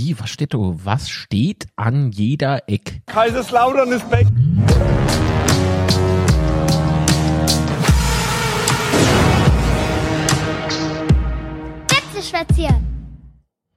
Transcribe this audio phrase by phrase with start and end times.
[0.00, 0.58] Wie, was steht da?
[0.58, 3.00] Was steht an jeder Eck?
[3.06, 4.28] Kaiserslautern ist weg.
[11.88, 12.76] Betzeschwätzchen.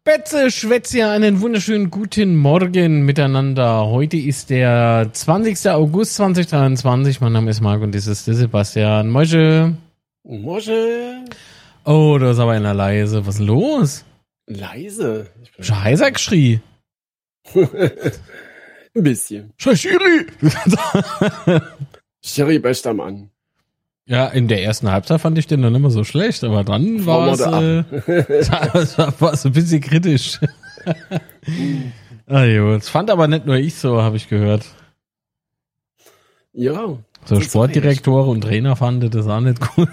[0.03, 3.87] Betze Schwätzchen, einen wunderschönen guten Morgen miteinander.
[3.87, 5.71] Heute ist der 20.
[5.71, 7.19] August 2023.
[7.21, 9.09] Mein Name ist Marc und das ist der Sebastian.
[9.09, 9.73] Moische.
[10.23, 11.25] Mosche.
[11.83, 13.25] Oh, da ist aber einer leise.
[13.25, 14.05] Was ist los?
[14.47, 15.27] Leise.
[15.59, 16.61] Heiser geschrie.
[17.53, 19.53] Ein bisschen.
[19.57, 20.27] Schiri.
[22.23, 23.29] Sherry, bester Mann.
[24.05, 27.31] Ja, in der ersten Halbzeit fand ich den dann immer so schlecht, aber dann war
[27.31, 27.83] es, äh,
[29.21, 30.39] war es ein bisschen kritisch.
[32.27, 34.65] ah, jo, das fand aber nicht nur ich so, habe ich gehört.
[36.51, 36.97] Ja.
[37.23, 39.87] So Sportdirektoren und Trainer fanden das auch nicht gut.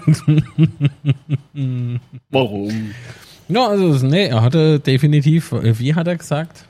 [2.29, 2.91] Warum?
[3.49, 6.65] Ja, also, nee, er hatte definitiv, wie hat er gesagt?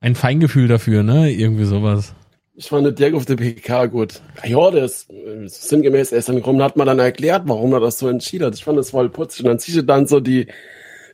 [0.00, 1.30] Ein Feingefühl dafür, ne?
[1.30, 2.14] Irgendwie sowas.
[2.54, 4.20] Ich fand den Dirk auf der PK gut.
[4.44, 8.08] Ja, das äh, sinngemäß erst dann gekommen, hat man dann erklärt, warum er das so
[8.08, 8.54] entschieden hat.
[8.54, 9.44] Ich fand das voll putzig.
[9.44, 10.48] Und dann siehst du dann so die,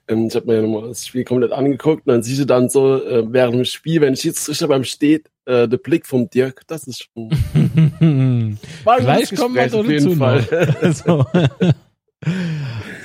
[0.08, 2.68] ähm, ich habe mir ja nochmal das Spiel komplett angeguckt, und dann siehst du dann
[2.68, 6.88] so äh, während dem Spiel, wenn Schiedsrichter beim steht, äh, der Blick vom Dirk, das
[6.88, 7.28] ist schon.
[8.84, 11.74] Gutes kommen wir jeden dazu Fall.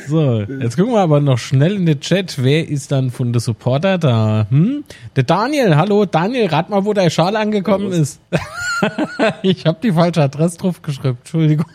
[0.07, 0.41] so.
[0.41, 2.41] jetzt gucken wir aber noch schnell in den Chat.
[2.43, 4.47] Wer ist dann von der Supporter da?
[4.49, 4.83] Hm?
[5.15, 8.19] Der Daniel, hallo Daniel, rat mal, wo der Schal angekommen ist.
[9.43, 11.65] ich habe die falsche Adresse drauf geschrieben, Entschuldigung.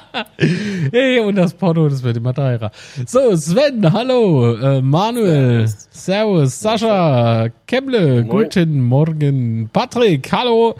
[0.92, 2.70] hey, und das Porto, das wird immer teurer.
[3.06, 10.76] So, Sven, hallo, äh, Manuel, Servus, Sascha, Kemble, guten Morgen, Patrick, hallo,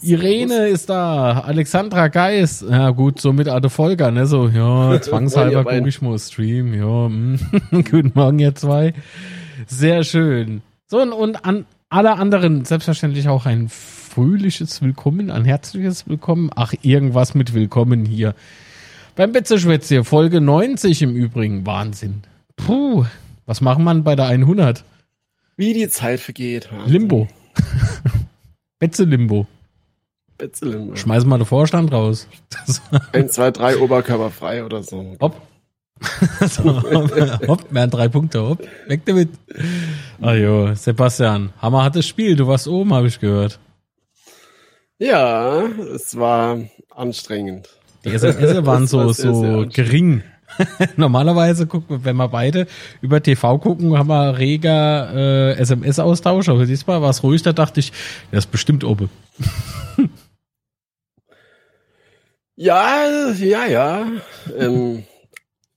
[0.00, 5.64] Irene ist da, Alexandra Geis, ja gut, so mit Ade Volker, ne, so, ja, zwangshalber
[5.64, 7.38] gucke ich mal Stream, ja, mm.
[7.90, 8.94] guten Morgen, ihr zwei.
[9.66, 10.62] Sehr schön.
[10.86, 16.50] So, und, an alle anderen selbstverständlich auch ein fröhliches Willkommen, ein herzliches Willkommen.
[16.54, 18.34] Ach, irgendwas mit Willkommen hier.
[19.16, 21.66] Beim Betzeschwätz hier, Folge 90 im Übrigen.
[21.66, 22.22] Wahnsinn.
[22.56, 23.04] Puh,
[23.46, 24.84] was machen man bei der 100?
[25.56, 26.68] Wie die Zeit vergeht.
[26.86, 27.26] Limbo.
[28.78, 29.04] Betze
[30.38, 30.92] Limbo.
[30.92, 30.96] Betzelim.
[30.96, 32.28] Schmeiß mal den Vorstand raus.
[32.66, 32.80] Das,
[33.12, 35.16] 1, 2, 3, Oberkörper frei oder so.
[35.20, 35.40] hopp.
[36.48, 38.62] so, hopp, hopp, wären drei Punkte, hopp.
[38.86, 39.30] Weg damit.
[40.20, 42.36] Ah jo, Sebastian, Hammer hat das Spiel.
[42.36, 43.58] Du warst oben, habe ich gehört.
[45.00, 46.58] Ja, es war
[46.94, 47.68] anstrengend.
[48.04, 50.22] Die SMS waren Das so, so gering.
[50.96, 52.66] Normalerweise gucken wir, wenn wir beide
[53.00, 57.80] über TV gucken, haben wir reger äh, SMS-Austausch, aber diesmal war es ruhig, da dachte
[57.80, 57.92] ich,
[58.32, 59.10] der ist bestimmt oben.
[62.60, 64.06] Ja, ja, ja.
[64.58, 65.04] Ähm,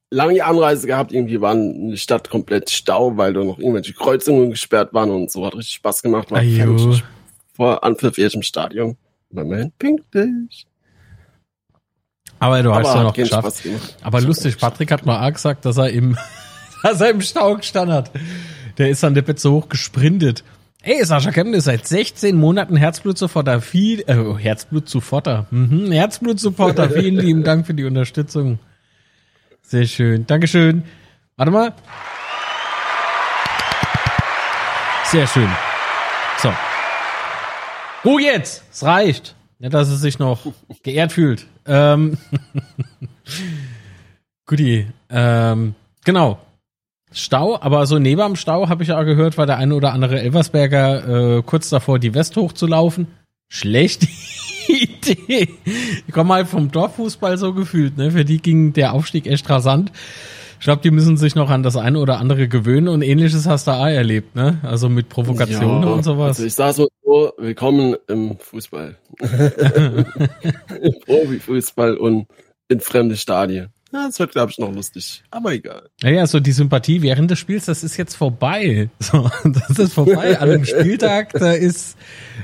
[0.09, 4.91] lange Anreise gehabt, irgendwie war die Stadt komplett Stau, weil da noch irgendwelche Kreuzungen gesperrt
[4.91, 5.45] waren und so.
[5.45, 6.31] Hat richtig Spaß gemacht.
[6.31, 6.41] War
[7.53, 8.97] vor Anpfiff erst im Stadion.
[9.29, 10.65] Moment, pünktlich.
[12.39, 13.61] Aber du hast Aber ja noch geschafft.
[14.01, 16.17] Aber lustig, Patrick hat mal auch gesagt, dass er im,
[16.81, 18.09] dass er im Stau gestanden hat.
[18.79, 20.43] Der ist an der Bett so hoch gesprintet.
[20.83, 23.61] Ey, Sascha Kemp ist seit 16 Monaten Herzblut-Supporter.
[23.61, 25.45] Viel, äh, Herzblut-Supporter.
[25.51, 26.89] Mhm, Herzblut-Supporter.
[26.99, 28.57] Vielen lieben Dank für die Unterstützung.
[29.61, 30.25] Sehr schön.
[30.25, 30.83] Dankeschön.
[31.37, 31.73] Warte mal.
[35.05, 35.49] Sehr schön.
[36.39, 36.51] So.
[38.03, 38.63] Ruhe jetzt.
[38.71, 39.35] Es reicht.
[39.59, 40.47] Nicht, dass es sich noch
[40.81, 41.45] geehrt fühlt.
[41.67, 42.17] Ähm.
[44.47, 44.87] Guti.
[45.11, 46.39] Ähm, genau.
[47.13, 50.21] Stau, aber so neben am Stau habe ich auch gehört, war der eine oder andere
[50.21, 53.07] Elversberger äh, kurz davor, die West hochzulaufen.
[53.49, 54.07] Schlechte
[54.67, 55.49] Idee.
[56.07, 58.11] Ich komme halt vom Dorffußball so gefühlt, ne?
[58.11, 59.91] Für die ging der Aufstieg echt rasant.
[60.59, 63.67] Ich glaube, die müssen sich noch an das eine oder andere gewöhnen und ähnliches hast
[63.67, 64.59] du auch erlebt, ne?
[64.63, 66.37] Also mit Provokationen und sowas.
[66.37, 68.95] Also ich sag so, so, willkommen im Fußball.
[69.19, 72.27] Im Profifußball und
[72.69, 73.73] in fremde Stadien.
[73.93, 75.21] Ja, das wird, glaube ich, noch lustig.
[75.31, 75.89] Aber egal.
[76.01, 78.89] Naja, so die Sympathie während des Spiels, das ist jetzt vorbei.
[78.99, 80.39] So, das ist vorbei.
[80.39, 81.97] An einem Spieltag, da ist,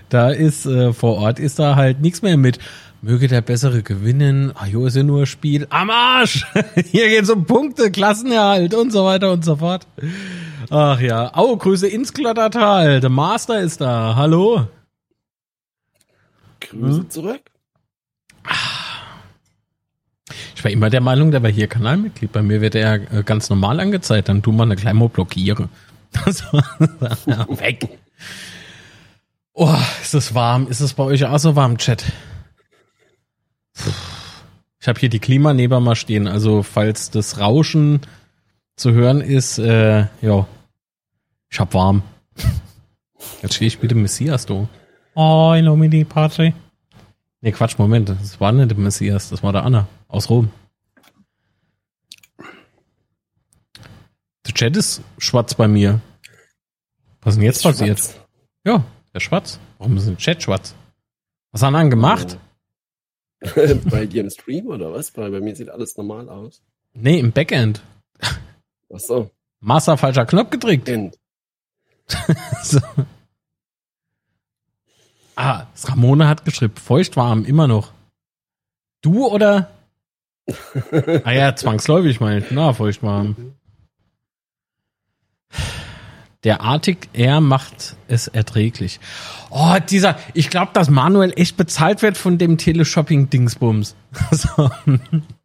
[0.09, 2.59] da ist äh, vor Ort ist da halt nichts mehr mit.
[3.01, 4.51] Möge der Bessere gewinnen.
[4.55, 5.67] Ah, jo, ist ja nur ein Spiel.
[5.69, 6.45] Am Arsch!
[6.91, 9.85] Hier geht's um Punkte, Klassenerhalt und so weiter und so fort.
[10.71, 11.33] Ach ja.
[11.38, 13.00] Au, Grüße ins Klettertal.
[13.00, 14.15] Der Master ist da.
[14.15, 14.67] Hallo.
[16.59, 17.09] Grüße Hm?
[17.09, 17.41] zurück.
[18.50, 18.87] Ich
[20.67, 22.33] war immer der Meinung, der war hier Kanalmitglied.
[22.33, 24.27] Bei mir wird er äh, ganz normal angezeigt.
[24.27, 25.69] Dann tu mal eine kleine Mal blockieren.
[26.25, 26.45] So,
[27.27, 27.87] ja, Weg.
[29.53, 30.67] Oh, ist es warm?
[30.67, 32.05] Ist es bei euch auch so warm, Chat?
[34.79, 36.27] Ich habe hier die Klimaneber mal stehen.
[36.27, 38.01] Also falls das Rauschen
[38.77, 40.47] zu hören ist, äh, ja,
[41.51, 42.01] Ich hab warm.
[43.41, 44.67] Jetzt stehe ich mit dem Messias, du.
[45.13, 46.53] Oh, I love me die Party.
[47.42, 48.10] Nee, Quatsch, Moment.
[48.10, 50.51] Das war nicht der Messias, das war der Anna aus Rom.
[54.45, 56.01] Der Chat ist schwarz bei mir.
[57.22, 58.00] Was ist denn jetzt passiert?
[58.00, 58.19] Schwarz.
[58.66, 59.60] Ja, der schwarz.
[59.78, 60.74] Warum ist denn der Chat schwarz?
[61.51, 62.38] Was hat er dann gemacht?
[63.89, 65.12] bei dir im Stream oder was?
[65.12, 66.63] Bei, bei mir sieht alles normal aus.
[66.94, 67.84] Nee, im Backend.
[68.19, 69.30] Ach so.
[69.60, 70.89] Master falscher Knopf gedrückt.
[72.63, 72.80] So.
[75.38, 77.92] Ah, Ramone hat geschrieben, feuchtwarm, immer noch.
[79.04, 79.69] Du oder?
[81.24, 82.44] ah ja, zwangsläufig mal.
[82.50, 83.36] Na, feuchtwarm.
[86.44, 89.00] Der Arctic Air macht es erträglich.
[89.51, 93.95] Oh, dieser, ich glaube, dass Manuel echt bezahlt wird von dem Teleshopping-Dingsbums.
[94.31, 94.72] so,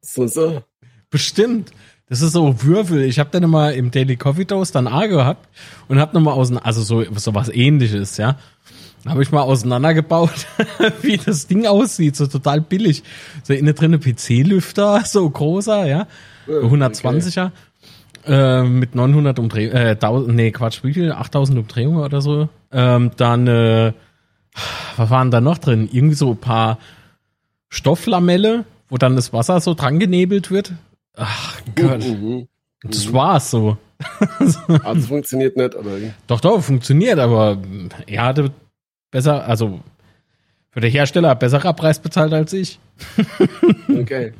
[0.00, 0.62] So, so.
[1.10, 1.70] bestimmt.
[2.08, 3.02] Das ist so Würfel.
[3.02, 5.48] Ich habe dann immer im Daily Coffee Toast dann A gehabt
[5.88, 8.38] und habe nochmal außen, also so, so was ähnliches, ja.
[9.06, 10.46] Habe ich mal auseinandergebaut,
[11.02, 13.02] wie das Ding aussieht, so total billig.
[13.42, 16.06] So innen drin PC-Lüfter, so großer, ja.
[16.48, 17.50] 120er.
[18.24, 21.10] Äh, mit 900 Umdrehungen, äh, 1000, nee, Quatsch, wie viel?
[21.10, 22.48] 8000 Umdrehungen oder so.
[22.70, 23.92] Ähm, dann, äh,
[24.96, 25.88] was waren da noch drin?
[25.90, 26.78] Irgendwie so ein paar
[27.68, 30.72] Stofflamelle, wo dann das Wasser so dran genebelt wird.
[31.16, 32.46] Ach Gott, Mhm.
[32.84, 33.76] das war's so.
[34.84, 35.90] Also funktioniert nicht, aber
[36.26, 37.58] Doch, doch, funktioniert, aber
[38.06, 38.50] er hatte
[39.12, 39.80] besser, also
[40.70, 42.80] für den Hersteller besserer Preis bezahlt als ich.
[43.88, 44.32] okay.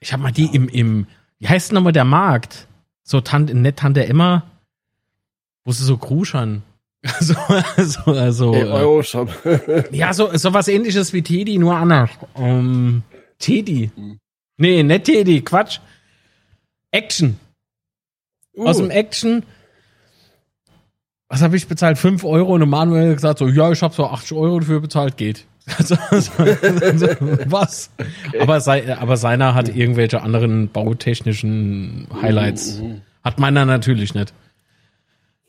[0.00, 1.06] Ich habe mal die im, im,
[1.38, 2.66] wie heißt denn nochmal der Markt?
[3.02, 4.42] So Tante, nicht Tante Emma,
[5.64, 6.62] wo sie so kruschern.
[7.20, 7.34] so,
[7.78, 9.30] so, also, Hey, äh, Euro-Shop.
[9.92, 12.10] ja, so, so was ähnliches wie Teddy, nur anders.
[12.36, 13.02] Ähm,
[13.38, 13.90] Teddy.
[13.94, 14.18] Hm.
[14.56, 15.78] Nee, nicht Teddy, Quatsch.
[16.90, 17.38] Action.
[18.58, 19.44] Aus dem Action.
[21.28, 21.98] Was habe ich bezahlt?
[21.98, 25.44] 5 Euro und Manuel gesagt so, ja, ich habe so 80 Euro dafür bezahlt, geht.
[25.76, 27.06] Also, also, also,
[27.44, 27.90] was?
[28.40, 32.78] Aber, sei, aber seiner hat irgendwelche anderen bautechnischen Highlights.
[32.78, 33.02] Mhm.
[33.22, 34.32] Hat meiner natürlich nicht.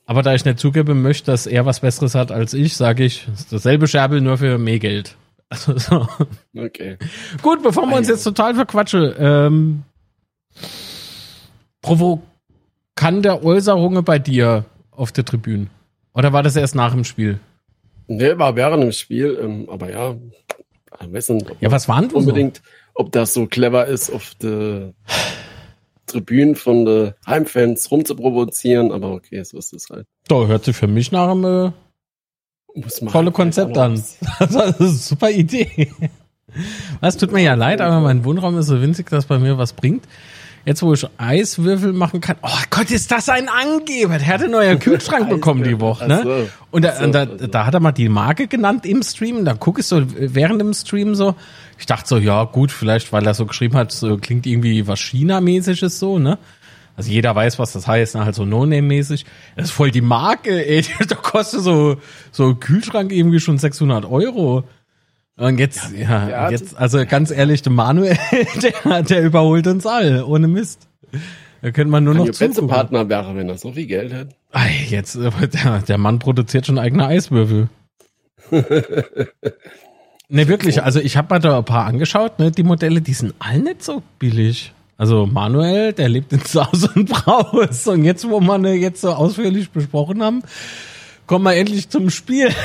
[0.05, 3.27] Aber da ich nicht zugeben möchte, dass er was Besseres hat als ich, sage ich,
[3.49, 5.15] dasselbe Scherbel, nur für mehr Geld.
[5.51, 6.07] Also, so.
[6.55, 6.97] Okay.
[7.41, 9.83] Gut, bevor wir uns jetzt total verquatschen, ähm,
[11.81, 14.65] provokante Äußerungen bei dir
[14.99, 15.67] auf der Tribüne?
[16.13, 17.39] Oder war das erst nach dem Spiel?
[18.07, 22.61] Nee, war während dem Spiel, ähm, aber ja, ob Ja, was waren unbedingt,
[22.93, 24.93] ob das so clever ist, auf der
[26.07, 30.07] Tribünen von den Heimfans rumzuprovozieren, aber okay, so ist es halt.
[30.27, 31.71] Da hört sich für mich nach einem äh,
[32.79, 33.93] Muss man tolle halt Konzept an.
[34.39, 35.91] Das ist eine super Idee.
[36.99, 39.73] Was tut mir ja leid, aber mein Wohnraum ist so winzig, dass bei mir was
[39.73, 40.05] bringt.
[40.65, 42.35] Jetzt, wo ich Eiswürfel machen kann.
[42.41, 44.17] Oh Gott, ist das ein Angeber.
[44.17, 46.21] Der hat einen neuen Kühlschrank bekommen die Woche, ne?
[46.23, 46.49] so.
[46.71, 47.47] Und da, so, und da, so.
[47.47, 49.45] da hat er mal die Marke genannt im Stream.
[49.45, 51.35] Da gucke ich so während dem Stream so.
[51.77, 54.99] Ich dachte so, ja gut, vielleicht, weil er so geschrieben hat, so klingt irgendwie was
[54.99, 56.37] China-mäßiges so, ne?
[56.99, 58.25] Also jeder weiß, was das heißt, ne?
[58.25, 59.25] halt so No-Name-mäßig.
[59.55, 60.83] Das ist voll die Marke, ey.
[61.07, 61.95] Da kostet so,
[62.31, 64.65] so ein Kühlschrank irgendwie schon 600 Euro.
[65.39, 68.17] Und jetzt, ja, hat- jetzt, also ganz ehrlich, der Manuel,
[68.83, 70.87] der, der überholt uns alle, ohne Mist.
[71.61, 72.67] Da könnte man nur noch zugucken.
[72.67, 74.35] Partner wäre, wenn er so viel Geld hätte.
[74.51, 77.69] Ei, jetzt, äh, der, der Mann produziert schon eigene Eiswürfel.
[78.51, 83.33] ne, wirklich, also ich habe mal da ein paar angeschaut, ne, die Modelle, die sind
[83.39, 84.73] alle nicht so billig.
[84.97, 87.87] Also Manuel, der lebt in Saus und Braus.
[87.87, 90.43] Und jetzt, wo wir ne, jetzt so ausführlich besprochen haben,
[91.27, 92.49] kommen wir endlich zum Spiel.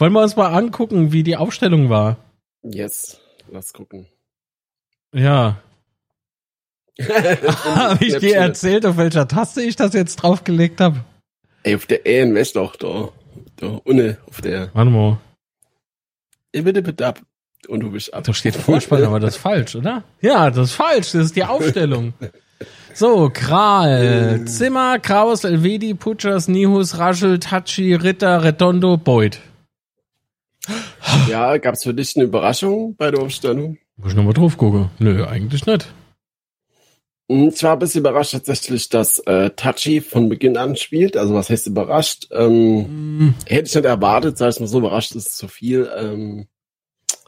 [0.00, 2.16] Wollen wir uns mal angucken, wie die Aufstellung war?
[2.62, 4.06] Yes, lass gucken.
[5.14, 5.58] Ja.
[6.98, 11.04] Habe ich dir erzählt, auf welcher Taste ich das jetzt draufgelegt habe?
[11.64, 13.10] Ey, auf der Ehen, weißt doch, da,
[13.56, 15.18] da, unne, auf der, Warte mal.
[16.52, 17.20] ich bitte, bitte ab.
[17.68, 18.24] Und du bist ab.
[18.24, 20.04] Da steht Vorspann, aber das ist falsch, oder?
[20.22, 21.12] Ja, das ist falsch.
[21.12, 22.14] Das ist die Aufstellung.
[22.92, 29.40] So, Kral, Zimmer, Kraus, Elvedi, Putschers, Nihus, Raschel, Tachi, Ritter, Redondo, Boyd.
[31.28, 33.78] Ja, gab's für dich eine Überraschung bei der Aufstellung?
[33.96, 34.90] Muss ich nochmal drauf gucken?
[34.98, 35.92] Nö, eigentlich nicht.
[37.30, 41.16] Hm, Ich war ein bisschen überrascht tatsächlich, dass äh, Tachi von Beginn an spielt.
[41.16, 42.28] Also was heißt überrascht?
[42.32, 45.90] Ähm, hätte ich nicht erwartet, sag ich mal so, überrascht ist zu viel.
[45.96, 46.46] Ähm,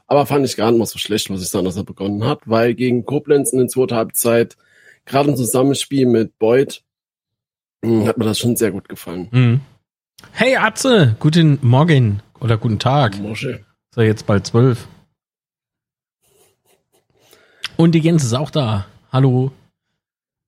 [0.07, 2.41] aber fand ich gar nicht mal so schlecht, muss ich sagen, dass er begonnen hat,
[2.45, 4.57] weil gegen Koblenz in der zweiten Halbzeit,
[5.07, 6.83] gerade im Zusammenspiel mit Boyd,
[7.83, 9.29] mh, hat mir das schon sehr gut gefallen.
[9.31, 9.61] Mhm.
[10.33, 13.19] Hey Atze, guten Morgen oder guten Tag.
[13.19, 13.51] Mosche.
[13.91, 14.89] Ist ja jetzt bald zwölf.
[17.77, 18.87] Und die Gänse ist auch da.
[19.13, 19.53] Hallo.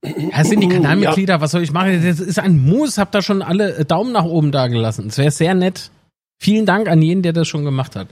[0.05, 2.05] Ja, sind die Kanalmitglieder, was soll ich machen?
[2.05, 5.07] Das ist ein Muss, hab da schon alle Daumen nach oben da gelassen.
[5.07, 5.91] Es wäre sehr nett.
[6.39, 8.09] Vielen Dank an jeden, der das schon gemacht hat.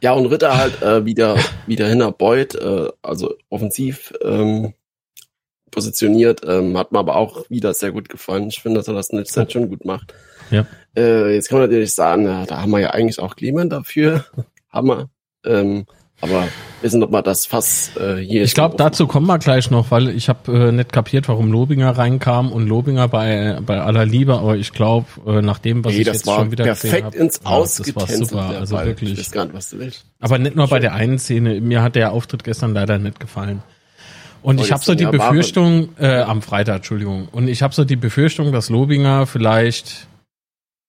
[0.00, 4.74] Ja, und Ritter halt äh, wieder, wieder hinter Beuth, äh, also offensiv ähm,
[5.72, 8.46] positioniert, ähm, hat mir aber auch wieder sehr gut gefallen.
[8.46, 10.14] Ich finde, dass er das in Zeit schon gut macht.
[10.52, 10.64] Ja.
[10.96, 14.24] Äh, jetzt kann man natürlich sagen, ja, da haben wir ja eigentlich auch Clement dafür.
[14.72, 15.08] wir.
[15.44, 15.86] Ähm,
[16.20, 16.48] aber
[16.82, 20.08] wissen, ob man das Fass äh, hier Ich glaube, dazu kommen wir gleich noch, weil
[20.08, 24.56] ich habe äh, nicht kapiert, warum Lobinger reinkam und Lobinger bei bei aller Liebe, aber
[24.56, 27.40] ich glaube, äh, nach dem, was nee, ich jetzt schon wieder perfekt gesehen habe, ins
[27.44, 28.84] ja, das war super, also Ball.
[28.84, 29.18] Ich wirklich.
[29.18, 30.06] weiß gar nicht, was du willst.
[30.18, 30.82] Aber nicht nur bei Schön.
[30.82, 33.62] der einen Szene, mir hat der Auftritt gestern leider nicht gefallen.
[34.42, 37.74] Und Oh, ich habe so die ja, Befürchtung, äh, am Freitag, Entschuldigung, und ich habe
[37.74, 40.08] so die Befürchtung, dass Lobinger vielleicht,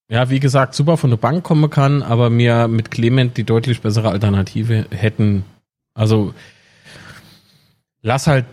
[0.10, 3.82] ja, wie gesagt, super von der Bank kommen kann, aber mir mit Clement die deutlich
[3.82, 5.46] bessere Alternative hätten.
[5.94, 6.34] Also,
[8.02, 8.46] lass halt,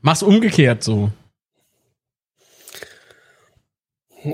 [0.00, 1.10] mach's umgekehrt so.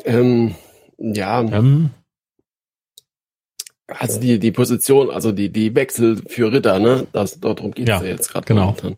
[0.05, 0.55] Ähm,
[0.99, 1.91] ja, Ähm,
[3.89, 7.07] also die, die Position, also die, die Wechsel für Ritter, ne?
[7.13, 8.67] Das, darum geht's Ja, ja, jetzt gerade genau.
[8.67, 8.97] momentan.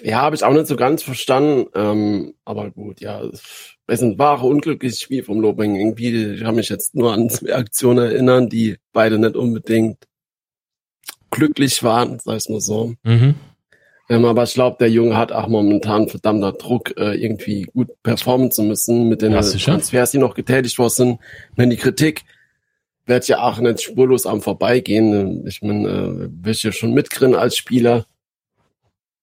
[0.00, 4.46] Ja, habe ich auch nicht so ganz verstanden, ähm, aber gut, ja, es sind wahre
[4.46, 5.76] unglückliches Spiel vom Lobing.
[5.76, 9.98] Irgendwie, ich kann mich jetzt nur an zwei Aktionen erinnern, die beide nicht unbedingt
[11.30, 12.94] glücklich waren, sag ich mal so.
[13.02, 13.34] mhm.
[14.10, 18.50] Ähm, aber ich glaube, der Junge hat auch momentan verdammter Druck, äh, irgendwie gut performen
[18.50, 19.40] zu müssen mit den Ja.
[19.40, 21.18] Transfers, die noch getätigt worden sind.
[21.56, 22.22] Wenn die Kritik
[23.06, 25.46] wird ja auch nicht spurlos am Vorbeigehen.
[25.46, 28.06] Ich meine, äh, will ich ja schon mitkriegen als Spieler.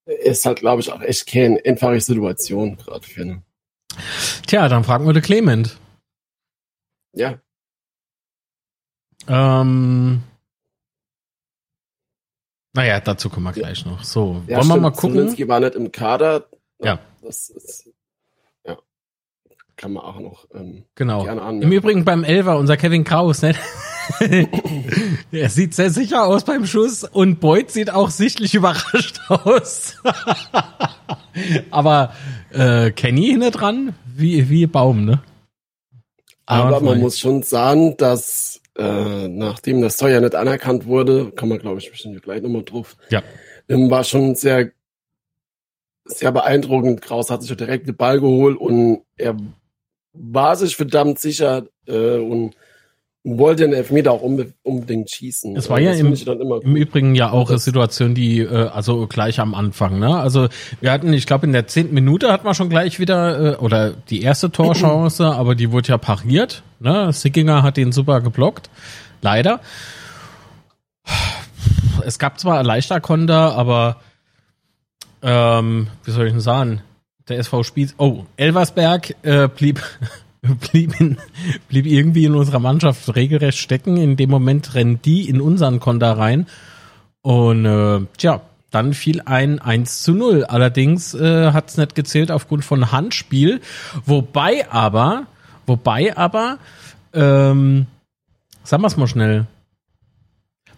[0.05, 3.41] Ist halt, glaube ich, auch echt keine einfache Situation gerade für ihn.
[4.47, 5.77] Tja, dann fragen wir den Clement.
[7.13, 7.39] Ja,
[9.27, 10.23] Ähm,
[12.73, 14.03] naja, dazu kommen wir gleich noch.
[14.03, 14.81] So, ja wollen wir stimmt.
[14.81, 15.11] mal gucken?
[15.17, 16.47] Zielinski war nicht im Kader.
[16.79, 16.99] Ja.
[17.21, 17.89] Das ist,
[18.65, 18.77] ja,
[19.75, 21.23] kann man auch noch ähm, Genau.
[21.23, 21.71] gerne Im anmerken.
[21.71, 23.53] Übrigen beim Elfer, unser Kevin Kraus, ne?
[25.31, 29.97] er sieht sehr sicher aus beim Schuss und Beuth sieht auch sichtlich überrascht aus.
[31.71, 32.13] Aber
[32.51, 35.21] äh, Kenny hinten dran, wie, wie Baum, ne?
[36.45, 41.51] Aber man muss schon sagen, dass äh, nachdem das Tor ja nicht anerkannt wurde, kommen
[41.53, 43.21] wir glaube ich bestimmt gleich nochmal drauf, Ja.
[43.69, 44.71] ähm, war schon sehr,
[46.05, 47.01] sehr beeindruckend.
[47.01, 49.37] Kraus hat sich ja direkt den Ball geholt und er
[50.13, 52.55] war sich verdammt sicher äh, und
[53.23, 55.55] wollte den Elfmeter auch unbe unbedingt schießen.
[55.55, 56.75] Es war ja im- immer Im.
[56.75, 60.17] Übrigen ja auch eine Situation, die, äh, also gleich am Anfang, ne?
[60.17, 60.47] Also
[60.79, 63.91] wir hatten, ich glaube, in der zehnten Minute hat man schon gleich wieder, äh, oder
[63.91, 67.13] die erste Torchance, aber die wurde ja pariert, ne?
[67.13, 68.69] Sickinger hat den super geblockt.
[69.21, 69.59] Leider.
[72.03, 73.97] Es gab zwar ein leichter Konter, aber
[75.21, 76.81] ähm, wie soll ich denn sagen?
[77.29, 79.79] Der SV Spieß, oh, Elversberg äh, blieb,
[80.71, 81.17] blieb, in,
[81.69, 83.97] blieb irgendwie in unserer Mannschaft regelrecht stecken.
[83.97, 86.47] In dem Moment rennen die in unseren Konter rein.
[87.21, 90.45] Und äh, tja, dann fiel ein 1 zu 0.
[90.45, 93.61] Allerdings äh, hat es nicht gezählt aufgrund von Handspiel.
[94.05, 95.27] Wobei aber,
[95.67, 96.57] wobei aber,
[97.13, 97.85] ähm,
[98.63, 99.45] sagen wir es mal schnell.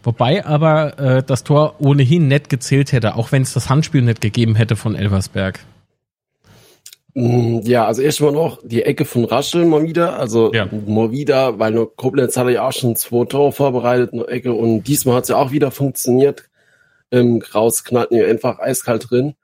[0.01, 4.19] Wobei aber äh, das Tor ohnehin nicht gezählt hätte, auch wenn es das Handspiel nicht
[4.19, 5.59] gegeben hätte von Elversberg.
[7.15, 10.67] Mm, Ja, also erstmal noch die Ecke von Raschel mal wieder, also Ja.
[10.87, 14.83] mal wieder, weil nur Koblenz hatte ja auch schon zwei Tore vorbereitet, eine Ecke und
[14.83, 16.49] diesmal hat es ja auch wieder funktioniert.
[17.11, 19.35] Ähm, Kraus knallt mir einfach eiskalt drin.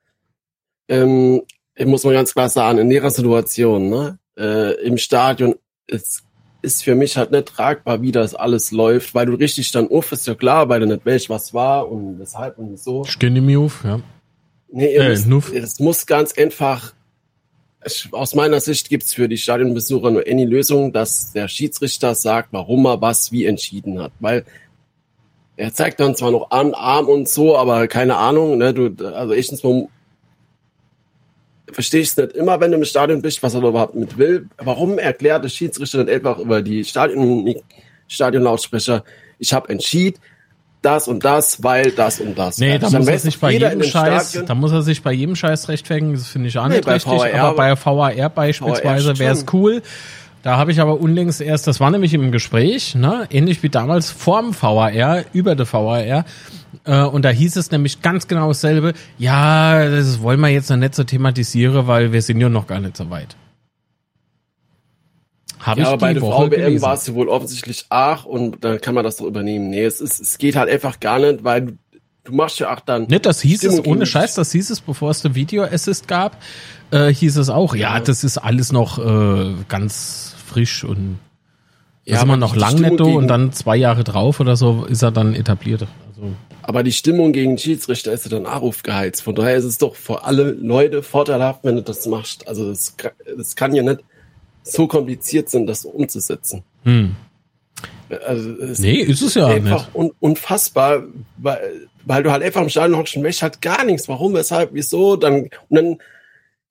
[0.87, 1.43] Ähm,
[1.75, 5.55] ich muss mal ganz klar sagen, in ihrer Situation, ne, äh, im Stadion,
[5.87, 6.23] es
[6.61, 10.11] ist für mich halt nicht tragbar, wie das alles läuft, weil du richtig dann uff,
[10.11, 13.03] ist ja klar, weil du nicht weißt, was war und weshalb und so.
[13.05, 14.01] Stehen im Move, ja.
[14.71, 16.93] Nee, ihr Äh, müsst, es muss ganz einfach,
[17.81, 22.49] es, aus meiner Sicht gibt's für die Stadionbesucher nur eine Lösung, dass der Schiedsrichter sagt,
[22.51, 24.11] warum er was wie entschieden hat.
[24.19, 24.45] Weil
[25.55, 29.33] er zeigt dann zwar noch an, Arm und so, aber keine Ahnung, ne, du, also
[29.33, 29.87] erstens mal
[31.71, 34.49] verstehst nicht immer, wenn du im Stadion bist, was er überhaupt mit will.
[34.57, 37.55] Warum erklärt der Schiedsrichter nicht einfach über die Stadion,
[38.07, 39.03] Stadionlautsprecher,
[39.37, 40.19] ich habe entschieden,
[40.81, 42.57] das und das, weil das und das.
[42.57, 45.35] Nee, da Dann muss er sich bei jedem Scheiß, da muss er sich bei jedem
[45.35, 49.45] Scheiß rechtfertigen, das finde ich auch nicht richtig, VAR aber bei VAR beispielsweise wäre es
[49.53, 49.81] cool.
[50.41, 54.09] Da habe ich aber unlängst erst, das war nämlich im Gespräch, ne, ähnlich wie damals
[54.09, 56.23] vorm VAR, über der VAR,
[56.85, 60.77] äh, und da hieß es nämlich ganz genau dasselbe, ja, das wollen wir jetzt noch
[60.77, 63.35] nicht so thematisieren, weil wir sind ja noch gar nicht so weit.
[65.59, 66.81] Habe Ja, aber ich bei die der VBM gelesen.
[66.81, 69.69] war es ja wohl offensichtlich ach und dann kann man das doch übernehmen.
[69.69, 71.73] Nee, es ist, es geht halt einfach gar nicht, weil du,
[72.23, 73.07] du machst ja auch dann.
[73.07, 76.07] Ne, das hieß Stimmung es, ohne Scheiß, das hieß es, bevor es der Video Assist
[76.07, 76.37] gab,
[76.91, 77.99] äh, hieß es auch, ja, Ja.
[77.99, 81.19] das ist alles noch äh, ganz frisch und
[82.05, 85.11] Ja, wir aber noch lang netto und dann zwei Jahre drauf oder so ist er
[85.11, 85.81] dann etabliert.
[86.15, 86.31] Also,
[86.63, 89.21] Aber die Stimmung gegen Schiedsrichter ist ja dann auch aufgeheizt.
[89.23, 92.47] Von daher ist es doch für alle Leute vorteilhaft, wenn du das machst.
[92.47, 92.95] Also das,
[93.37, 93.99] das kann ja nicht
[94.71, 96.63] so kompliziert sein, das umzusetzen.
[96.83, 97.15] hm.
[98.25, 99.95] Also es Nee, ist es ja einfach nicht.
[99.95, 101.03] un unfassbar,
[101.37, 104.07] weil, weil du halt einfach im Stadion hockst und weißt halt gar nichts.
[104.09, 105.15] Warum, weshalb, wieso?
[105.15, 105.97] Dann, und dann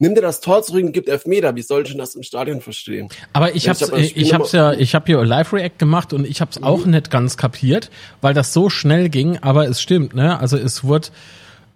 [0.01, 1.55] nimmt er das Tor zurück und gibt Elfmeter.
[1.55, 3.09] Wie soll ich denn das im Stadion verstehen?
[3.33, 5.53] Aber ich Ja, hab's, ich hab ich, Spiel ich hab's ja, ich hab hier Live
[5.53, 7.91] React gemacht und ich hab's auch nicht ganz kapiert,
[8.21, 10.41] weil das so schnell ging, aber es stimmt, ne?
[10.41, 11.09] Also es wurde,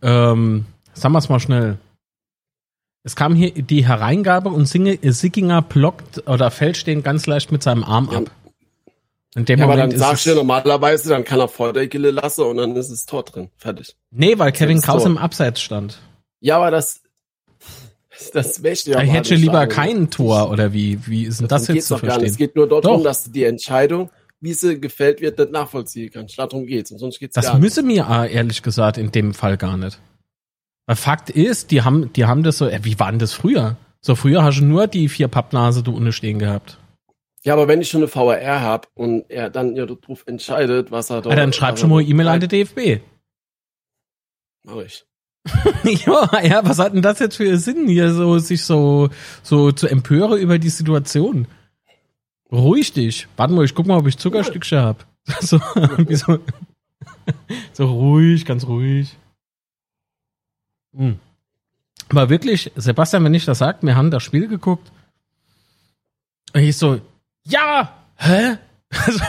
[0.02, 1.79] ähm, sagen wir's mal schnell.
[3.04, 7.62] Es kam hier die Hereingabe und Singe, Sickinger blockt oder fällt stehen ganz leicht mit
[7.62, 8.30] seinem Arm ab.
[9.35, 11.49] In dem Ja, aber Moment dann ist sagst du es, ja normalerweise, dann kann er
[11.49, 13.50] vor der Gille lassen und dann ist das Tor drin.
[13.56, 13.97] Fertig.
[14.11, 15.99] Nee, weil Kevin Kraus im Abseits stand.
[16.40, 17.00] Ja, aber das,
[18.35, 21.66] das möchte ja Er mal hätte lieber kein Tor oder wie, wie ist denn das
[21.68, 22.04] jetzt zu nicht.
[22.04, 22.37] Es verstehen?
[22.37, 26.38] geht nur darum, dass du die Entscheidung, wie sie gefällt wird, nicht nachvollziehen kannst.
[26.38, 26.92] Darum geht's.
[26.92, 29.99] Und sonst geht's Das müsse mir äh, ehrlich gesagt in dem Fall gar nicht.
[30.86, 33.76] Weil Fakt ist, die haben, die haben das so, äh, wie war denn das früher?
[34.00, 36.78] So früher hast du nur die vier Pappnase da unten stehen gehabt.
[37.44, 41.10] Ja, aber wenn ich schon eine VAR hab und er dann ja darauf entscheidet, was
[41.10, 41.34] er dort.
[41.34, 43.00] Ja, dann schreib schon mal dort E-Mail an die DFB.
[44.64, 45.04] Mach ich.
[46.06, 49.08] ja, ja, was hat denn das jetzt für Sinn, hier so, sich so,
[49.42, 51.48] so zu empören über die Situation?
[52.52, 53.26] Ruhig dich.
[53.36, 55.06] Warte mal, ich guck mal, ob ich Zuckerstückchen hab.
[55.40, 55.60] So,
[56.08, 56.38] so,
[57.72, 59.16] so ruhig, ganz ruhig.
[60.96, 61.18] Hm.
[62.08, 64.92] Aber wirklich, Sebastian, wenn ich das sag, wir haben das Spiel geguckt.
[66.52, 67.00] Und ich so,
[67.44, 68.58] ja, hä?
[69.06, 69.25] Also,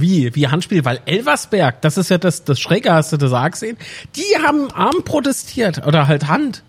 [0.00, 3.50] wie, wie Handspiel, weil Elversberg, das ist ja das, das Schräge, hast du das auch
[3.50, 3.76] gesehen?
[4.16, 6.62] Die haben Arm protestiert oder halt Hand.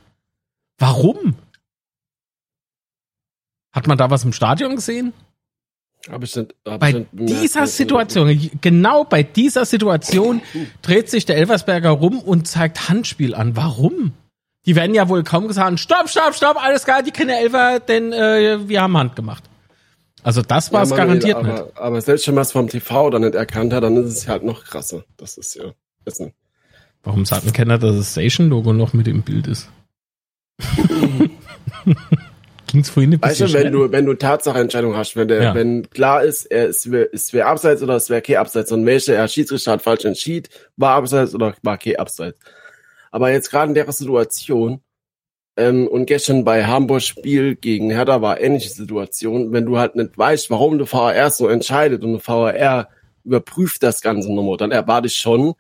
[0.78, 1.36] Warum?
[3.72, 5.14] Hat man da was im Stadion gesehen?
[6.10, 10.42] Hab ich nicht, hab Bei ich nicht dieser Situation, genau bei dieser Situation
[10.82, 13.56] dreht sich der Elversberger rum und zeigt Handspiel an.
[13.56, 14.12] Warum?
[14.66, 18.14] Die werden ja wohl kaum gesagt, stopp, stopp, stopp, alles klar, die keine Elfer, denn
[18.14, 19.44] äh, wir haben Hand gemacht.
[20.24, 21.78] Also das war es Ja, garantiert aber, nicht.
[21.78, 24.44] Aber selbst wenn man es vom TV dann nicht erkannt hat, dann ist es halt
[24.44, 25.04] noch krasser.
[25.18, 25.66] Das ist ja.
[26.06, 26.24] Ist
[27.04, 29.68] Warum sagt ein Kenner, dass das Station-Logo noch mit im Bild ist?
[32.68, 35.54] Ging's vorhin ein Weißt bisschen du, wenn du, wenn du Tatsachenentscheidung hast, wenn der, Ja.
[35.56, 39.14] wenn klar ist, er ist, es wäre abseits oder es wäre kein abseits und welche,
[39.14, 40.48] er Schiedsrichter hat falsch entschieden,
[40.78, 42.40] war abseits oder war kein abseits.
[43.14, 44.82] Aber jetzt gerade in der Situation,
[45.56, 50.18] ähm, und gestern bei Hamburg Spiel gegen Hertha war ähnliche Situation, wenn du halt nicht
[50.18, 52.90] weißt, warum der VAR so entscheidet und der VAR
[53.24, 55.54] überprüft das Ganze nochmal, dann erwarte ich schon,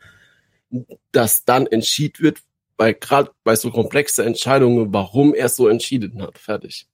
[1.11, 2.39] dass dann entschieden wird,
[2.75, 6.39] bei gerade bei so komplexen Entscheidungen, warum er so entschieden hat.
[6.39, 6.87] Fertig.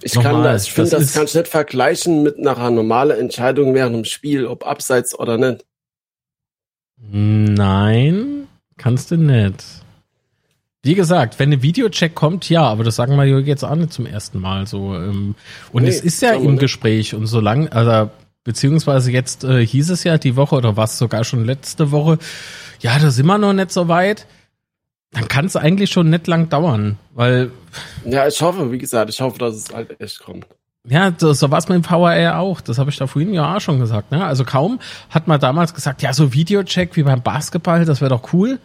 [0.00, 3.18] Ich kann Nochmal, das, ich finde, das das, kann ich nicht vergleichen mit einer normalen
[3.18, 5.66] Entscheidung während dem Spiel, ob abseits oder nicht.
[6.96, 8.43] Nein,
[8.76, 9.64] kannst du nicht.
[10.82, 14.04] Wie gesagt, wenn ein Videocheck kommt, ja, aber das sagen wir jetzt auch nicht zum
[14.04, 14.94] ersten Mal so.
[14.94, 15.34] ähm,
[15.72, 16.60] Und Nee, es ist ja im nicht.
[16.60, 18.10] Gespräch und solange, also
[18.44, 22.18] beziehungsweise jetzt äh, hieß es ja die Woche oder was sogar schon letzte Woche,
[22.80, 24.26] ja, da sind wir noch nicht so weit.
[25.12, 27.50] Dann kann es eigentlich schon nicht lang dauern, weil
[28.04, 30.46] Ja, ich hoffe, wie gesagt, ich hoffe, dass es halt echt kommt.
[30.86, 32.60] Ja, so, so war es mit dem VAR auch.
[32.60, 34.10] Das habe ich da vorhin ja auch schon gesagt.
[34.10, 34.24] Ne?
[34.24, 38.32] Also kaum hat man damals gesagt, ja, so Videocheck wie beim Basketball, das wäre doch
[38.32, 38.60] cool.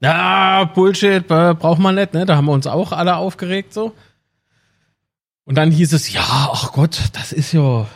[0.00, 2.14] Ja, Bullshit, braucht man nicht.
[2.14, 2.24] Ne?
[2.24, 3.92] Da haben wir uns auch alle aufgeregt so.
[5.44, 7.86] Und dann hieß es, ja, ach Gott, das ist ja,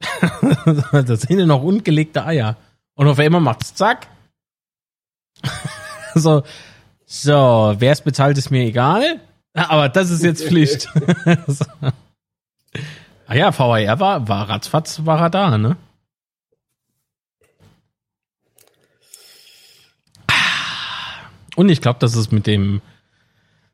[0.92, 2.56] das sind ja noch ungelegte Eier.
[2.94, 4.06] Und auf einmal macht's zack.
[6.14, 6.42] so,
[7.04, 9.20] so, wer es bezahlt, ist mir egal.
[9.52, 10.88] Aber das ist jetzt Pflicht.
[13.26, 15.76] Ah ja, VAR war, war ratzfatz, war er da, ne?
[21.56, 22.80] Und ich glaube, dass es mit dem,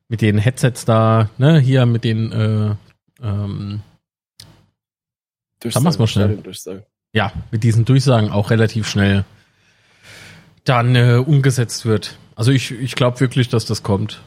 [0.08, 2.74] mit den Headsets da, ne, hier mit den, äh,
[3.22, 3.80] ähm,
[5.62, 6.36] Sagen wir's mal schnell.
[6.38, 6.84] Durchsagen.
[7.12, 9.24] ja, mit diesen Durchsagen auch relativ schnell
[10.64, 12.18] dann äh, umgesetzt wird.
[12.34, 14.22] Also ich, ich glaube wirklich, dass das kommt.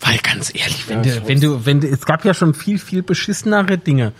[0.00, 2.78] Weil ganz ehrlich, wenn, Ja, du, wenn du, wenn du, es gab ja schon viel,
[2.78, 4.12] viel beschissenere Dinge,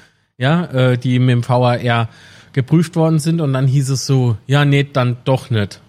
[0.42, 2.08] ja, äh, die mit dem VAR
[2.52, 5.80] geprüft worden sind und dann hieß es so, ja, nee, dann doch nicht.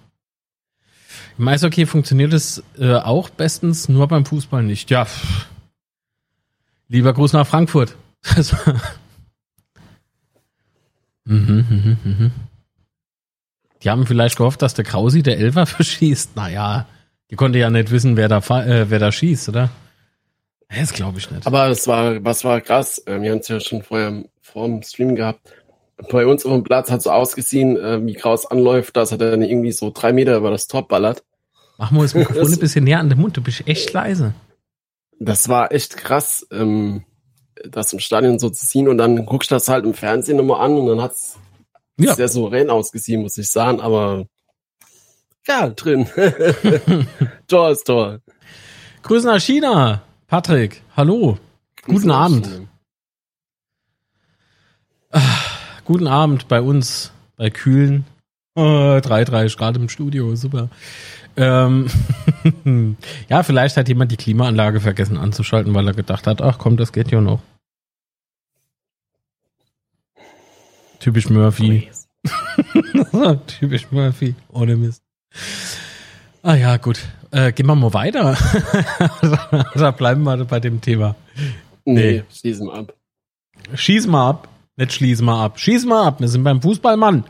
[1.39, 4.91] Im Eishockey funktioniert es äh, auch bestens, nur beim Fußball nicht.
[4.91, 5.47] Ja, pff.
[6.87, 7.97] lieber Gruß nach Frankfurt.
[8.37, 8.55] Also-
[11.25, 12.31] mhm, mhm, mhm.
[13.81, 16.35] Die haben vielleicht gehofft, dass der Krausi der Elfer verschießt.
[16.35, 16.85] Naja,
[17.31, 19.71] die konnte ja nicht wissen, wer da, äh, wer da schießt, oder?
[20.69, 21.45] Das glaube ich nicht.
[21.45, 22.99] Aber es war, was war krass.
[22.99, 25.41] Äh, wir haben es ja schon vorher vor dem Stream gehabt.
[26.09, 29.41] Bei uns auf dem Platz hat so ausgesehen, äh, wie Kraus anläuft, dass er dann
[29.41, 31.23] irgendwie so drei Meter über das Tor ballert.
[31.77, 34.33] Mach mal das Mikrofon ein bisschen näher an den Mund, du bist echt leise.
[35.19, 37.03] Das war echt krass, ähm,
[37.63, 40.61] das im Stadion so zu ziehen und dann guckst du das halt im Fernsehen nochmal
[40.61, 41.37] an und dann hat's
[41.97, 42.15] ja.
[42.15, 44.25] sehr souverän ausgesehen, muss ich sagen, aber
[45.47, 46.07] ja, drin.
[47.47, 48.19] Tor ist Tor.
[49.03, 50.01] Grüßen nach China.
[50.27, 51.37] Patrick, hallo.
[51.83, 52.49] Grüßen Guten Abend.
[52.51, 52.72] Ach,
[55.85, 58.05] guten Abend bei uns, bei Kühlen.
[58.55, 60.69] Oh, 3-3 Grad im Studio, super.
[61.35, 61.87] Ähm,
[63.29, 66.91] ja, vielleicht hat jemand die Klimaanlage vergessen anzuschalten, weil er gedacht hat, ach komm, das
[66.91, 67.41] geht ja noch.
[70.99, 71.89] Typisch Murphy.
[73.47, 75.01] Typisch Murphy, ohne Mist.
[76.43, 76.99] Ah ja, gut.
[77.31, 78.37] Äh, gehen wir mal weiter.
[79.75, 81.15] da bleiben wir bei dem Thema.
[81.83, 82.23] Nee, nee.
[82.31, 82.93] schießen wir ab.
[83.73, 84.47] Schießen wir ab.
[84.75, 85.59] Nicht schließen wir ab.
[85.59, 86.19] Schießen wir ab.
[86.19, 87.25] Wir sind beim Fußballmann.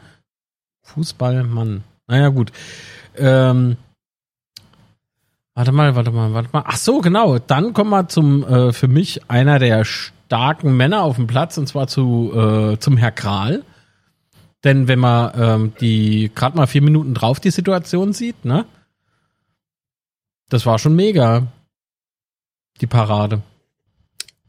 [0.83, 1.83] Fußballmann.
[2.07, 2.51] Naja, gut.
[3.15, 3.77] Ähm,
[5.53, 6.63] warte mal, warte mal, warte mal.
[6.65, 7.39] Ach so, genau.
[7.39, 11.67] Dann kommen wir zum, äh, für mich einer der starken Männer auf dem Platz, und
[11.67, 13.63] zwar zu, äh, zum Herr Kral.
[14.63, 18.65] Denn wenn man ähm, die gerade mal vier Minuten drauf die Situation sieht, ne?
[20.49, 21.47] Das war schon mega.
[22.79, 23.41] Die Parade.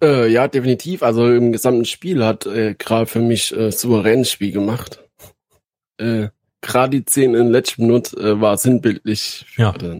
[0.04, 1.02] Äh, ja, definitiv.
[1.02, 5.02] Also im gesamten Spiel hat äh, Kral für mich äh, souveränes Spiel gemacht.
[5.98, 6.28] Äh,
[6.60, 9.46] gerade die Szene in letzter Minute äh, war sinnbildlich.
[9.56, 9.74] Ja.
[9.74, 9.96] Oder,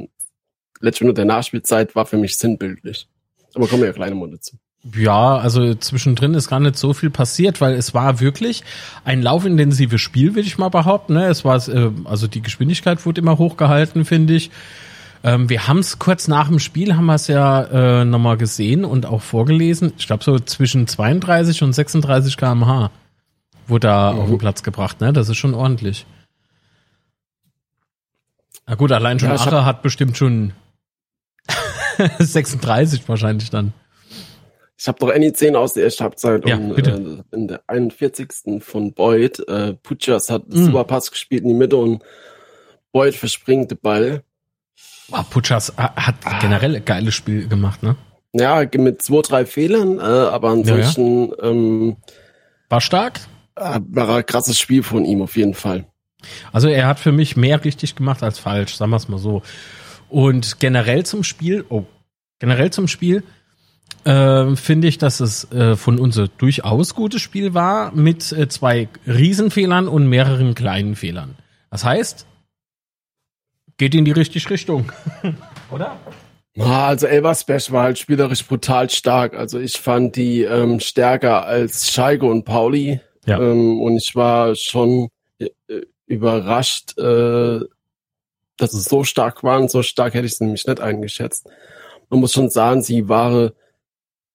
[0.80, 3.08] letzte Minute der Nachspielzeit war für mich sinnbildlich.
[3.54, 4.56] Aber kommen wir ja gleich mal dazu.
[4.94, 8.62] Ja, also zwischendrin ist gar nicht so viel passiert, weil es war wirklich
[9.04, 11.14] ein laufintensives Spiel, will ich mal behaupten.
[11.14, 11.26] Ne?
[11.28, 14.50] Es war, äh, also die Geschwindigkeit wurde immer hochgehalten, finde ich.
[15.24, 17.62] Ähm, wir haben es kurz nach dem Spiel, haben wir es ja
[18.02, 19.94] äh, nochmal gesehen und auch vorgelesen.
[19.96, 22.90] Ich glaube so zwischen 32 und 36 kmh
[23.66, 24.20] wurde da mhm.
[24.20, 25.00] auf den Platz gebracht.
[25.00, 25.14] Ne?
[25.14, 26.04] Das ist schon ordentlich.
[28.66, 30.52] Na gut, allein schon ja, Ache hat bestimmt schon
[32.18, 33.72] 36 wahrscheinlich dann.
[34.76, 38.28] Ich habe doch any 10 aus der ersten Halbzeit ja, und äh, in der 41.
[38.60, 39.38] von Boyd.
[39.48, 40.66] Äh, Puchas hat mhm.
[40.66, 42.02] super Pass gespielt in die Mitte und
[42.92, 44.22] Boyd verspringt den Ball.
[45.08, 46.38] Wow, Puchas hat ah.
[46.40, 47.96] generell ein geiles Spiel gemacht, ne?
[48.32, 51.50] Ja, mit zwei, drei Fehlern, äh, aber ansonsten ja, ja.
[51.50, 51.96] Ähm,
[52.68, 53.20] war stark.
[53.54, 55.86] Äh, war ein krasses Spiel von ihm auf jeden Fall.
[56.52, 59.42] Also er hat für mich mehr richtig gemacht als falsch, sagen wir es mal so.
[60.08, 61.84] Und generell zum Spiel, oh,
[62.40, 63.22] generell zum Spiel,
[64.04, 68.48] äh, finde ich, dass es äh, von uns ein durchaus gutes Spiel war mit äh,
[68.48, 71.36] zwei Riesenfehlern und mehreren kleinen Fehlern.
[71.70, 72.26] Das heißt,
[73.76, 74.92] geht in die richtige Richtung.
[75.70, 75.96] Oder?
[76.56, 79.34] Also Elversberg war halt spielerisch brutal stark.
[79.34, 83.00] Also ich fand die ähm, stärker als Schalke und Pauli.
[83.26, 83.40] Ja.
[83.40, 85.08] Ähm, und ich war schon
[85.38, 85.48] äh,
[86.06, 87.60] überrascht, äh,
[88.56, 89.68] dass es so stark waren.
[89.68, 91.48] So stark hätte ich es nämlich nicht eingeschätzt.
[92.08, 93.50] Man muss schon sagen, sie waren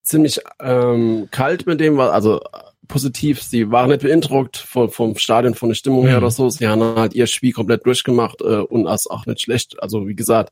[0.02, 2.41] ziemlich ähm, kalt mit dem, also
[2.89, 3.41] positiv.
[3.41, 6.23] Sie waren nicht beeindruckt vom, vom Stadion, von der Stimmung her mhm.
[6.23, 6.49] oder so.
[6.49, 9.82] Sie haben halt ihr Spiel komplett durchgemacht äh, und das auch nicht schlecht.
[9.82, 10.52] Also wie gesagt,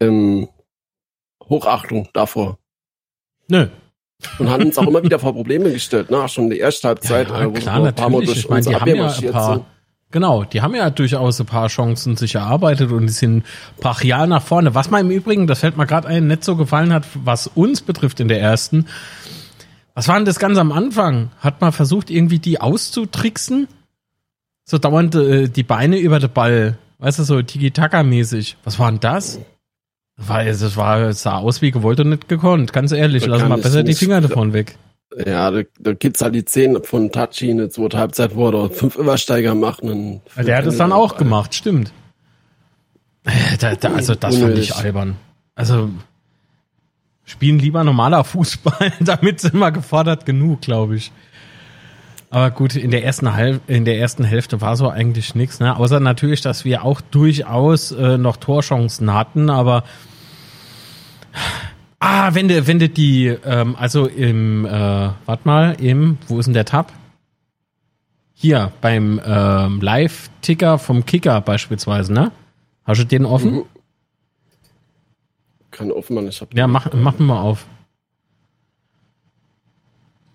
[0.00, 0.48] ähm,
[1.44, 2.58] Hochachtung davor.
[3.48, 3.66] Nö.
[4.38, 6.26] Und haben uns auch immer wieder vor Probleme gestellt, ne?
[6.28, 8.38] Schon in der ersten Halbzeit, ja, ja, äh, wo klar, wir ein paar Mal durch
[8.38, 9.66] ich meine, die haben ja ein paar, sind.
[10.12, 13.44] Genau, die haben ja durchaus ein paar Chancen sich erarbeitet und die sind
[13.78, 14.74] brachial nach vorne.
[14.74, 17.82] Was mir im Übrigen, das fällt mir gerade ein, nicht so gefallen hat, was uns
[17.82, 18.86] betrifft in der ersten,
[19.96, 21.30] was war denn das ganz am Anfang?
[21.40, 23.66] Hat man versucht, irgendwie die auszutricksen?
[24.66, 26.76] So dauernd äh, die Beine über den Ball.
[26.98, 28.58] Weißt du, so Tiki-Taka-mäßig.
[28.62, 29.40] Was war denn das?
[30.18, 32.74] Weil das war, es sah aus wie gewollt und nicht gekonnt.
[32.74, 34.76] Ganz ehrlich, da lass mal besser die Finger davon weg.
[35.24, 38.68] Ja, da, da gibt's halt die Zehn von Tachi in der zweiten Halbzeit, wo er
[38.68, 39.80] fünf Übersteiger macht.
[39.80, 41.90] Und ja, der hat es dann auch gemacht, stimmt.
[43.24, 45.16] Äh, da, da, also das fand ich albern.
[45.54, 45.88] Also
[47.26, 51.12] spielen lieber normaler Fußball, damit sind wir gefordert genug, glaube ich.
[52.30, 55.76] Aber gut, in der ersten Halb in der ersten Hälfte war so eigentlich nichts, ne?
[55.76, 59.84] Außer natürlich, dass wir auch durchaus äh, noch Torchancen hatten, aber
[62.00, 66.46] ah, wenn du wenn du die ähm, also im äh, warte mal, im wo ist
[66.46, 66.92] denn der Tab?
[68.34, 72.32] Hier beim ähm, Live-Ticker vom Kicker beispielsweise, ne?
[72.84, 73.62] Hast du den offen?
[75.76, 76.28] Kann offen machen.
[76.28, 77.66] Ich hab ja, mach, mach mal auf.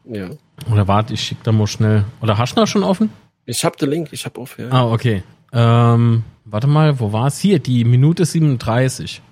[0.06, 0.30] Ja.
[0.72, 2.06] Oder warte, ich schick da mal schnell.
[2.22, 3.10] Oder hast du da schon offen?
[3.46, 4.70] Ich hab den Link, ich hab auf, ja.
[4.70, 5.24] Ah, okay.
[5.52, 7.40] Ähm, warte mal, wo war es?
[7.40, 9.24] Hier, die Minute 37.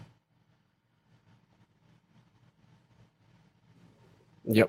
[4.46, 4.66] Ja.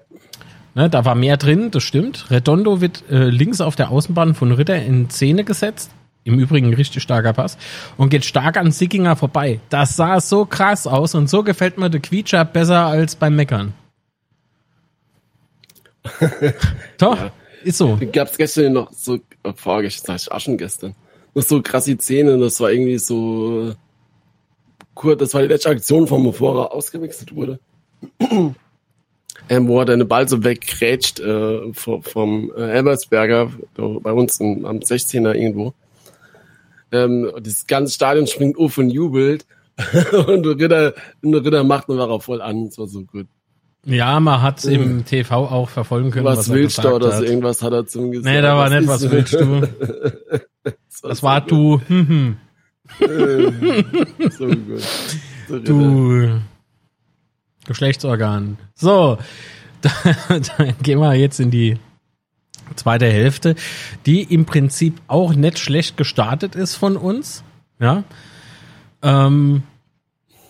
[0.75, 2.31] Ne, da war mehr drin, das stimmt.
[2.31, 5.91] Redondo wird äh, links auf der Außenbahn von Ritter in Szene gesetzt.
[6.25, 7.57] Im Übrigen richtig starker Pass.
[7.97, 9.61] Und geht stark an Sickinger vorbei.
[9.71, 13.73] Das sah so krass aus und so gefällt mir der Quietscher besser als beim Meckern.
[16.99, 17.33] Doch, ja.
[17.63, 17.99] ist so.
[18.13, 19.19] Gab's gestern noch so,
[19.57, 20.95] vorgestern, sag ich auch schon gestern,
[21.35, 23.75] noch so krass die Szene, das war irgendwie so,
[24.95, 27.59] kurz, das war die letzte Aktion vom bevor er ausgewechselt wurde
[29.49, 34.65] ähm, wo er den Ball so wegkrätscht äh, vom, vom äh, Elbersberger, bei uns im,
[34.65, 35.75] am 16er irgendwo.
[36.93, 39.47] Ähm, das ganze Stadion springt auf und jubelt.
[40.27, 42.67] und der Ritter, Ritter macht nur darauf voll an.
[42.67, 43.27] Das war so gut.
[43.87, 44.73] Ja, man hat mhm.
[44.73, 48.11] im TV auch verfolgen können, was, was willst du oder so irgendwas hat er zum
[48.11, 48.35] gesagt.
[48.35, 49.61] Nee, da war nicht, was willst du.
[50.63, 51.81] das war, das war du.
[51.87, 52.37] Hm, hm.
[54.31, 54.83] so gut.
[55.49, 56.41] So du.
[57.67, 58.59] Geschlechtsorgan.
[58.75, 59.17] So,
[59.81, 61.79] dann gehen wir jetzt in die
[62.77, 63.55] zweite Hälfte,
[64.07, 67.43] die im Prinzip auch nicht schlecht gestartet ist von uns.
[67.79, 68.05] Ja.
[69.03, 69.63] Ähm,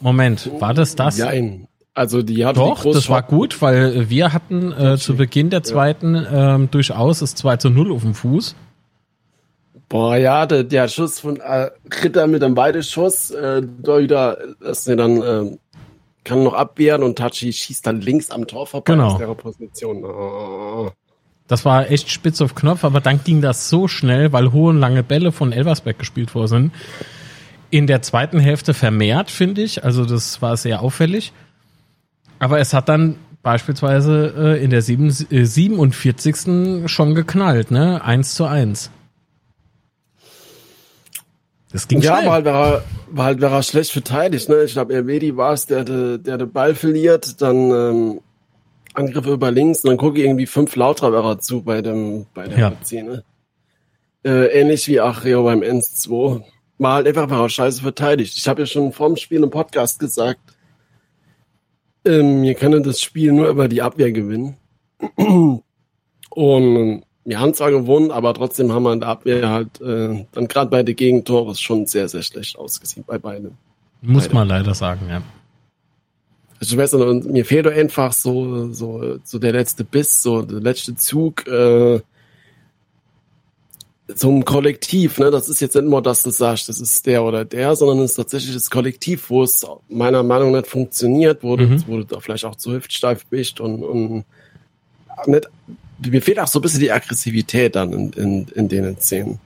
[0.01, 1.19] Moment, war das das?
[1.19, 1.67] Nein.
[1.93, 5.63] Also die hat Doch, die das war gut, weil wir hatten äh, zu Beginn der
[5.63, 6.55] zweiten ja.
[6.55, 8.55] ähm, durchaus das 2 zu 0 auf dem Fuß.
[9.89, 11.71] Boah, ja, der, der Schuss von äh,
[12.03, 15.57] Ritter mit einem Weideschuss, äh, da wieder, das ist dann äh,
[16.23, 19.13] kann noch abwehren und Tachi schießt dann links am Tor vorbei genau.
[19.13, 20.05] aus der Position.
[20.05, 20.91] Oh.
[21.51, 24.79] Das war echt spitz auf Knopf, aber dann ging das so schnell, weil hohe und
[24.79, 26.73] lange Bälle von Elversberg gespielt worden sind.
[27.71, 29.83] In der zweiten Hälfte vermehrt, finde ich.
[29.83, 31.33] Also das war sehr auffällig.
[32.39, 36.89] Aber es hat dann beispielsweise äh, in der 7, äh, 47.
[36.89, 38.01] schon geknallt, ne?
[38.05, 38.93] 1 zu 1.
[41.73, 42.27] Das ging ja, schnell.
[42.29, 44.49] war halt, war, war halt war schlecht verteidigt.
[44.49, 44.63] Ne?
[44.63, 48.21] Ich glaube, Erwedi war es, der, der, der den Ball verliert, dann ähm,
[49.01, 52.59] Angriff über links und dann gucke ich irgendwie fünf Lauterer zu bei dem bei der
[52.59, 52.73] ja.
[52.83, 53.25] Szene.
[54.25, 56.45] Äh, ähnlich wie Achrio beim Ends 2.
[56.79, 58.37] War halt einfach war scheiße verteidigt.
[58.37, 60.41] Ich habe ja schon vorm Spiel im Podcast gesagt,
[62.05, 64.57] ähm, wir können das Spiel nur über die Abwehr gewinnen.
[66.31, 70.49] Und wir haben zwar gewonnen, aber trotzdem haben wir in der Abwehr halt äh, dann
[70.49, 73.57] gerade bei den Gegentore schon sehr, sehr schlecht ausgesehen bei beiden.
[74.03, 74.35] Muss Beide.
[74.35, 75.23] man leider sagen, ja.
[76.61, 80.43] Also, ich weiß nicht, mir fehlt doch einfach so, so, so der letzte Biss, so
[80.43, 82.01] der letzte Zug, äh,
[84.23, 85.31] ein Kollektiv, ne?
[85.31, 88.11] Das ist jetzt nicht nur, dass du sagst, das ist der oder der, sondern es
[88.11, 91.79] ist tatsächlich das Kollektiv, wo es meiner Meinung nach funktioniert, wo, mhm.
[91.79, 94.25] du, wo du da vielleicht auch zu hüftsteif bist und, und
[95.27, 95.49] nicht
[96.09, 99.39] mir fehlt auch so ein bisschen die Aggressivität dann in, in, in den Szenen.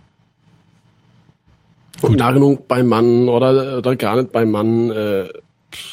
[2.03, 5.29] Und Nachrichtung beim Mann oder, oder gar nicht beim Mann, äh,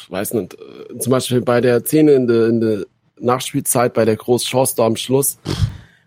[0.08, 0.54] weiß nicht.
[0.54, 2.86] Äh, zum Beispiel bei der Szene in der, in der
[3.20, 5.38] Nachspielzeit, bei der Großchance da am Schluss,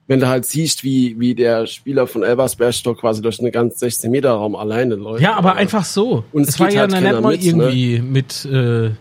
[0.07, 4.11] wenn du halt siehst, wie, wie der Spieler von Elversberg quasi durch einen ganz 16
[4.11, 5.21] Meter Raum alleine läuft.
[5.21, 6.23] Ja, aber einfach so.
[6.31, 7.47] Und es, war ja halt nicht mal mit, ne?
[7.47, 8.03] irgendwie ne?
[8.03, 8.91] mit äh,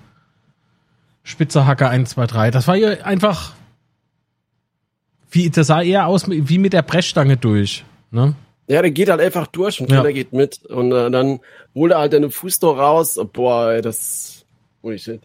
[1.22, 2.50] Spitzer Hacker 1, 2, 3.
[2.50, 3.52] Das war ja einfach
[5.34, 7.84] wie, das sah eher aus wie mit der Brechstange durch.
[8.12, 8.34] Ne?
[8.68, 10.02] Ja, der geht halt einfach durch und ja.
[10.04, 10.64] geht mit.
[10.66, 11.40] Und äh, dann
[11.74, 13.18] holt er halt einen Fuß da raus.
[13.32, 14.33] Boah, ey, das.
[14.84, 15.22] Holy shit.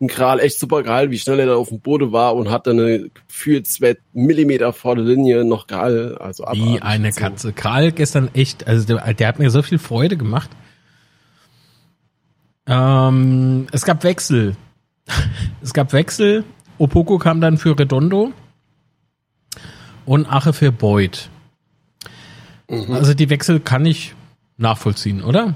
[0.00, 2.66] Und Kral, echt super geil, wie schnell er da auf dem Boden war und hat
[2.66, 6.16] dann eine gefühlt zwei Millimeter vor der Linie noch geil.
[6.18, 7.20] Also Wie eine so.
[7.20, 7.52] Katze.
[7.52, 10.50] Kral gestern echt, also der, der hat mir so viel Freude gemacht.
[12.66, 14.56] Ähm, es gab Wechsel.
[15.62, 16.42] es gab Wechsel.
[16.78, 18.32] Opoko kam dann für Redondo
[20.06, 21.28] und Ache für Boyd.
[22.68, 22.92] Mhm.
[22.92, 24.14] Also die Wechsel kann ich
[24.56, 25.54] nachvollziehen, oder?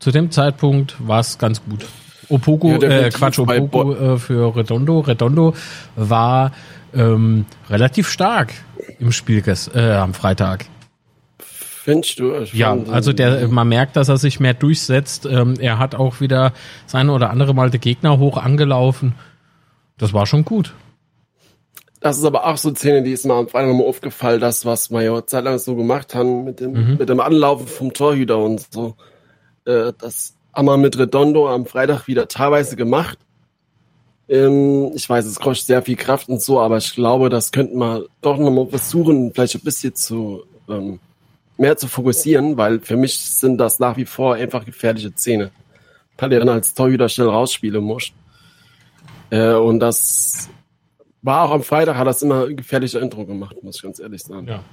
[0.00, 1.86] Zu dem Zeitpunkt war es ganz gut.
[2.28, 5.00] Opoko, ja, äh, Quatsch, Opoko äh, für Redondo.
[5.00, 5.54] Redondo
[5.94, 6.52] war
[6.94, 8.52] ähm, relativ stark
[8.98, 9.42] im Spiel
[9.74, 10.66] äh, am Freitag.
[11.38, 12.32] Findest du?
[12.52, 15.24] ja, also der, man merkt, dass er sich mehr durchsetzt.
[15.24, 16.52] Ähm, er hat auch wieder
[16.86, 19.14] seine oder andere Mal den Gegner hoch angelaufen.
[19.96, 20.74] Das war schon gut.
[22.00, 24.64] Das ist aber auch so eine Szene, die ist mir am Freitag nochmal aufgefallen, das,
[24.64, 26.96] was wir ja zeitlang so gemacht haben mit dem, mhm.
[26.98, 28.96] mit dem Anlaufen vom Torhüter und so.
[29.64, 33.18] Äh, das haben mit Redondo am Freitag wieder teilweise gemacht.
[34.28, 37.78] Ähm, ich weiß, es kostet sehr viel Kraft und so, aber ich glaube, das könnten
[37.78, 40.98] wir doch nochmal versuchen, vielleicht ein bisschen zu, ähm,
[41.58, 45.50] mehr zu fokussieren, weil für mich sind das nach wie vor einfach gefährliche Szene.
[46.18, 48.10] Weil ihr dann als Torhüter schnell rausspielen muss.
[49.30, 50.48] Äh, und das
[51.22, 54.22] war auch am Freitag, hat das immer ein gefährlicher Intro gemacht, muss ich ganz ehrlich
[54.22, 54.48] sagen.
[54.48, 54.64] Ja.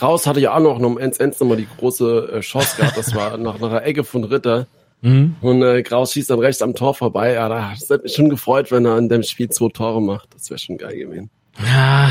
[0.00, 2.96] Kraus hatte ja auch noch um 1-1 nochmal die große äh, Chance gehabt.
[2.96, 4.66] Das war nach, nach einer Ecke von Ritter.
[5.02, 5.36] Mhm.
[5.42, 7.34] Und äh, Kraus schießt dann rechts am Tor vorbei.
[7.34, 10.34] Ja, das hätte mich schon gefreut, wenn er in dem Spiel zwei Tore macht.
[10.34, 11.28] Das wäre schon geil gewesen.
[11.62, 12.08] Ja.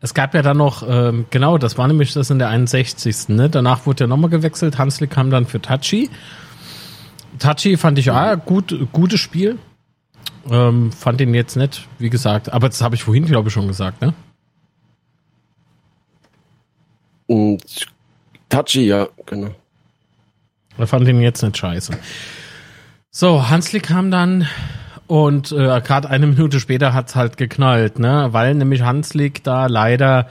[0.00, 3.30] Es gab ja dann noch, ähm, genau, das war nämlich das in der 61.
[3.30, 3.50] Ne?
[3.50, 4.78] Danach wurde ja nochmal gewechselt.
[4.78, 6.10] Hanslik kam dann für Tachi.
[7.40, 9.58] Tachi fand ich, ah, gut, gutes Spiel.
[10.48, 13.66] Ähm, fand ihn jetzt nicht, wie gesagt, aber das habe ich vorhin, glaube ich, schon
[13.66, 14.14] gesagt, ne?
[17.21, 17.21] Und
[18.48, 19.54] Tachi, ja, genau.
[20.78, 21.92] Er fand ihn jetzt nicht scheiße.
[23.10, 24.48] So, Hansli kam dann
[25.06, 28.28] und äh, gerade eine Minute später hat's halt geknallt, ne?
[28.30, 30.28] Weil nämlich Hanslik da leider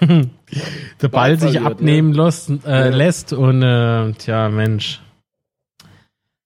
[0.00, 2.24] der Ball sich abnehmen ja.
[2.24, 2.88] lässt, äh, ja.
[2.88, 5.00] lässt und äh, tja, Mensch.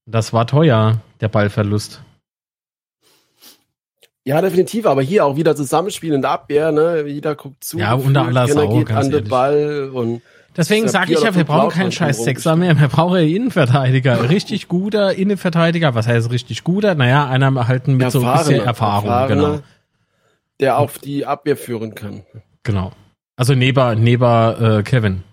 [0.06, 2.02] Das war teuer, der Ballverlust.
[4.24, 7.04] Ja, definitiv, aber hier auch wieder Zusammenspiel in der Abwehr, ne?
[7.06, 7.78] Jeder guckt zu.
[7.78, 10.22] Ja, unter aller Sau, geht an den Ball und
[10.56, 14.28] Deswegen sage ich ja, wir brauchen keinen scheiß Sechser mehr, wir brauchen einen Innenverteidiger.
[14.28, 16.94] Richtig guter Innenverteidiger, was heißt richtig guter?
[16.94, 19.60] Naja, einer halt mit so ein bisschen Erfahrung, genau.
[20.60, 22.22] Der auch die Abwehr führen kann.
[22.62, 22.92] Genau.
[23.36, 25.24] Also neben, neben äh, Kevin.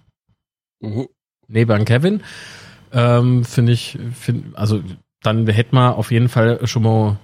[0.80, 1.10] Mhm.
[1.48, 2.24] Neben Kevin.
[2.94, 4.82] Ähm, Finde ich, find, also
[5.22, 7.20] dann hätten wir auf jeden Fall schon mal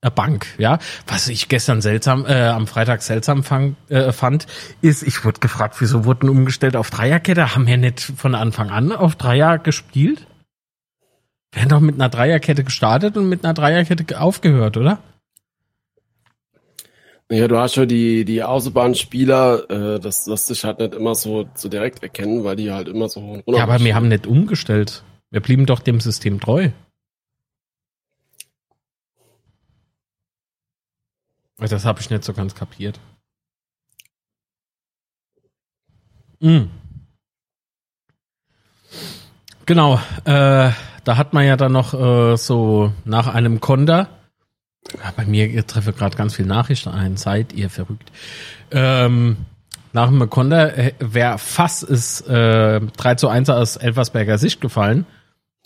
[0.00, 0.78] Bank, ja.
[1.06, 4.46] Was ich gestern seltsam, äh, am Freitag seltsam fang, äh, fand,
[4.80, 7.54] ist, ich wurde gefragt, wieso wurden umgestellt auf Dreierkette?
[7.54, 10.26] Haben wir nicht von Anfang an auf Dreier gespielt?
[11.52, 15.00] Wir haben doch mit einer Dreierkette gestartet und mit einer Dreierkette aufgehört, oder?
[17.30, 21.46] Ja, du hast schon die, die Außenbahnspieler, äh, das lässt sich halt nicht immer so,
[21.54, 25.02] so direkt erkennen, weil die halt immer so Ja, aber wir haben nicht umgestellt.
[25.30, 26.70] Wir blieben doch dem System treu.
[31.58, 33.00] Das habe ich nicht so ganz kapiert.
[36.40, 36.70] Mhm.
[39.66, 40.70] Genau, äh,
[41.04, 44.08] da hat man ja dann noch äh, so nach einem Konter,
[44.94, 48.10] ja, bei mir treffe gerade ganz viel Nachrichten ein, seid ihr verrückt.
[48.70, 49.36] Ähm,
[49.92, 55.06] nach dem Konter äh, wäre fast ist äh, 3 zu 1 aus Elversberger Sicht gefallen.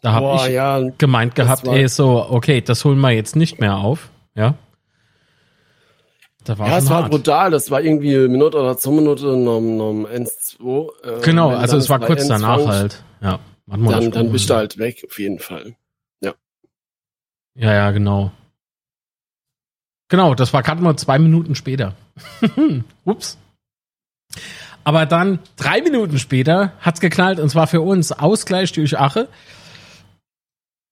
[0.01, 3.77] Da habe ich ja, gemeint gehabt, ey, so, okay, das holen wir jetzt nicht mehr
[3.77, 4.11] auf.
[4.35, 4.55] Ja.
[6.45, 7.51] Da war ja, es war brutal.
[7.51, 11.19] Das war irgendwie Minute oder zwei Minuten um, um 1-2.
[11.19, 13.03] Äh, genau, also es war kurz danach halt.
[13.21, 13.39] Ja.
[13.67, 15.77] Dann, dann bist du halt weg, auf jeden Fall.
[16.21, 16.35] Ja.
[17.55, 18.33] Ja, ja, genau.
[20.09, 21.95] Genau, das war gerade mal zwei Minuten später.
[23.05, 23.39] Ups.
[24.85, 29.29] Aber dann drei Minuten später hat's geknallt und zwar für uns Ausgleich durch Ache.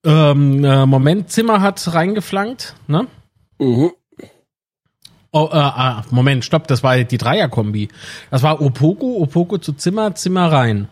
[0.04, 3.08] Ähm, äh, Moment, Zimmer hat reingeflankt, ne?
[3.58, 3.92] Mhm.
[5.32, 7.88] Oh, äh, ah, Moment, stopp, das war die Dreierkombi.
[8.30, 10.88] Das war Opoko, Opoko zu Zimmer, Zimmer rein.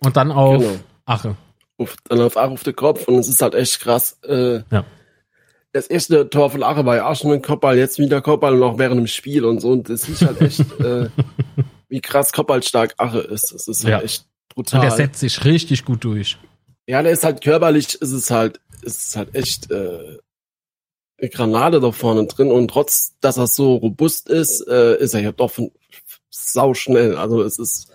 [0.00, 0.76] Und dann auf genau.
[1.04, 1.36] Ache.
[1.78, 4.18] Auf, dann auf Ache auf den Kopf und es ist halt echt krass.
[4.26, 4.84] Äh, ja.
[5.72, 8.62] Das erste Tor von Ache war ja auch schon ein Kopfball, jetzt wieder Kopfball und
[8.62, 9.70] auch während dem Spiel und so.
[9.70, 11.08] Und das ist halt echt, äh,
[11.88, 13.52] wie krass kopfballstark Ache ist.
[13.52, 14.02] Das ist halt ja.
[14.02, 14.80] echt brutal.
[14.80, 16.38] Und der setzt sich richtig gut durch.
[16.86, 20.18] Ja, der ist halt körperlich, ist es halt, ist es halt echt äh,
[21.28, 25.32] Granate da vorne drin und trotz, dass er so robust ist, äh, ist er ja
[25.32, 25.52] doch
[26.30, 27.16] sau schnell.
[27.16, 27.92] Also es ist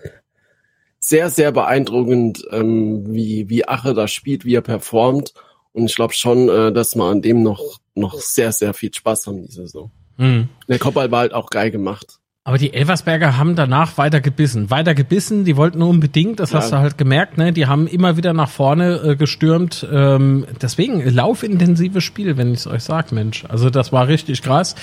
[0.99, 5.33] sehr, sehr beeindruckend, ähm, wie, wie Ache da spielt, wie er performt.
[5.73, 9.27] Und ich glaube schon, äh, dass wir an dem noch, noch sehr, sehr viel Spaß
[9.27, 9.91] haben, diese Saison.
[10.17, 10.49] Mhm.
[10.67, 12.19] Der Kopfball war halt auch geil gemacht.
[12.47, 14.69] Aber die Elversberger haben danach weiter gebissen.
[14.69, 16.59] Weiter gebissen, die wollten unbedingt, das ja.
[16.59, 17.51] hast du halt gemerkt, ne?
[17.51, 19.85] Die haben immer wieder nach vorne äh, gestürmt.
[19.91, 23.43] Ähm, deswegen, laufintensives Spiel, wenn ich es euch sag, Mensch.
[23.49, 24.75] Also das war richtig krass.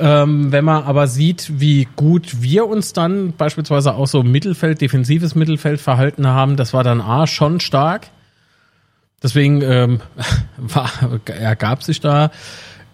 [0.00, 5.36] Ähm, wenn man aber sieht, wie gut wir uns dann beispielsweise auch so Mittelfeld, defensives
[5.36, 8.08] Mittelfeld verhalten haben, das war dann A schon stark.
[9.22, 10.00] Deswegen ähm,
[10.56, 10.90] war,
[11.26, 12.32] ergab sich da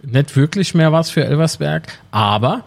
[0.02, 1.84] nicht wirklich mehr was für Elversberg.
[2.10, 2.64] Aber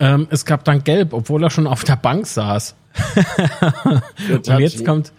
[0.00, 2.74] ähm, es gab dann Gelb, obwohl er schon auf der Bank saß.
[4.28, 5.12] und jetzt kommt,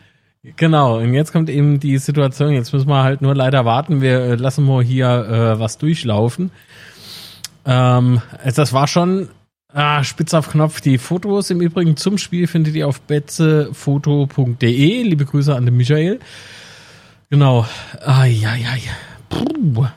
[0.55, 4.19] genau, und jetzt kommt eben die Situation, jetzt müssen wir halt nur leider warten, wir
[4.19, 6.51] äh, lassen mal hier äh, was durchlaufen.
[7.65, 8.21] Ähm,
[8.55, 9.30] das war schon
[9.73, 10.82] ah, spitz auf Knopf.
[10.82, 15.03] Die Fotos im Übrigen zum Spiel findet ihr auf betzefoto.de.
[15.03, 16.19] Liebe Grüße an den Michael.
[17.30, 17.65] Genau.
[18.05, 18.91] Ja, ja, ja.
[19.30, 19.88] Puh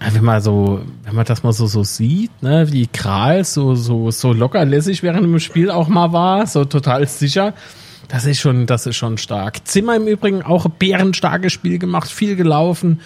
[0.00, 4.10] wenn man so, wenn man das mal so, so sieht, ne, wie Kral so, so,
[4.10, 7.54] so locker lässig während dem Spiel auch mal war, so total sicher.
[8.08, 9.66] Das ist schon, das ist schon stark.
[9.66, 13.00] Zimmer im Übrigen auch ein bärenstarkes Spiel gemacht, viel gelaufen,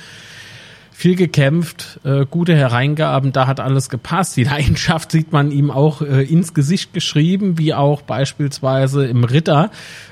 [0.90, 4.36] viel gekämpft, äh, gute Hereingaben, da hat alles gepasst.
[4.36, 9.70] Die Leidenschaft sieht man ihm auch äh, ins Gesicht geschrieben, wie auch beispielsweise im Ritter.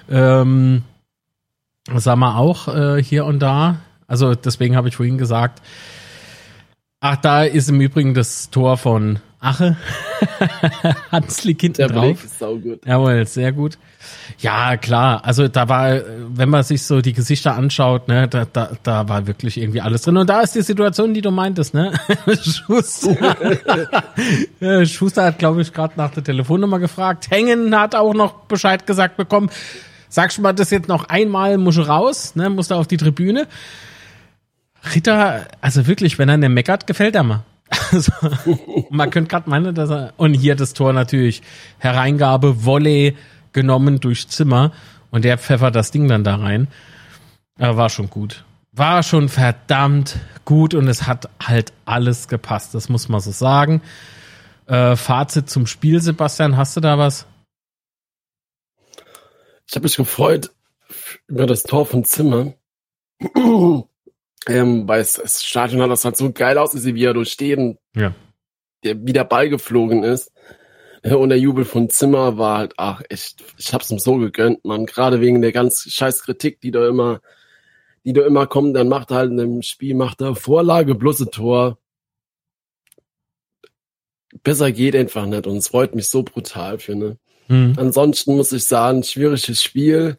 [0.08, 0.82] Ähm,
[1.92, 3.78] sagen wir auch äh, hier und da.
[4.06, 5.60] Also deswegen habe ich vorhin gesagt,
[7.00, 9.76] ach, da ist im Übrigen das Tor von Ache.
[11.12, 12.24] Hanslik hinten Der drauf.
[12.24, 12.84] Ist saugut.
[12.86, 13.78] Jawohl, sehr gut.
[14.38, 15.24] Ja, klar.
[15.24, 19.26] Also da war, wenn man sich so die Gesichter anschaut, ne, da, da, da war
[19.26, 20.16] wirklich irgendwie alles drin.
[20.16, 21.92] Und da ist die Situation, die du meintest, ne?
[22.42, 23.36] Schuster,
[24.86, 27.30] Schuster hat, glaube ich, gerade nach der Telefonnummer gefragt.
[27.30, 29.50] Hängen hat auch noch Bescheid gesagt bekommen.
[30.08, 32.48] Sagst du mal das jetzt noch einmal, muss raus, ne?
[32.48, 33.46] Muss da auf die Tribüne.
[34.94, 37.44] Ritter, also wirklich, wenn er nicht meckert, gefällt er mir.
[37.92, 38.12] Also,
[38.90, 40.12] man könnte gerade meinen, dass er.
[40.16, 41.42] Und hier das Tor natürlich.
[41.78, 43.16] Hereingabe, Volley
[43.52, 44.72] genommen durch Zimmer.
[45.10, 46.68] Und der pfeffert das Ding dann da rein.
[47.58, 48.44] Aber war schon gut.
[48.72, 52.74] War schon verdammt gut und es hat halt alles gepasst.
[52.74, 53.82] Das muss man so sagen.
[54.66, 57.26] Äh, Fazit zum Spiel, Sebastian, hast du da was?
[59.68, 60.50] Ich habe mich gefreut
[61.26, 62.54] über das Tor von Zimmer.
[64.48, 67.78] ähm, weil es, das Stadion hat das halt so geil ausgesehen, wie er durch stehen,
[67.94, 68.14] Ja.
[68.84, 70.32] der, wie der Ball geflogen ist.
[71.02, 74.86] Und der Jubel von Zimmer war halt, ach, echt, ich hab's ihm so gegönnt, man.
[74.86, 77.20] Gerade wegen der ganz scheiß Kritik, die da immer,
[78.04, 81.30] die da immer kommt, dann macht er halt in dem Spiel, macht er Vorlage, bloße
[81.30, 81.78] Tor.
[84.42, 87.18] Besser geht einfach nicht und es freut mich so brutal für, ne.
[87.48, 87.74] Hm.
[87.76, 90.18] Ansonsten muss ich sagen, schwieriges Spiel.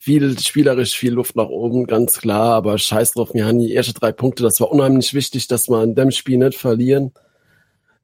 [0.00, 3.94] Viel spielerisch, viel Luft nach oben, ganz klar, aber scheiß drauf, wir haben die ersten
[3.94, 4.44] drei Punkte.
[4.44, 7.12] Das war unheimlich wichtig, dass wir in dem Spiel nicht verlieren.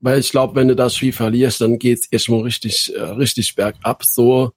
[0.00, 4.04] Weil ich glaube, wenn du das Spiel verlierst, dann geht's erstmal richtig, äh, richtig bergab.
[4.04, 4.52] So,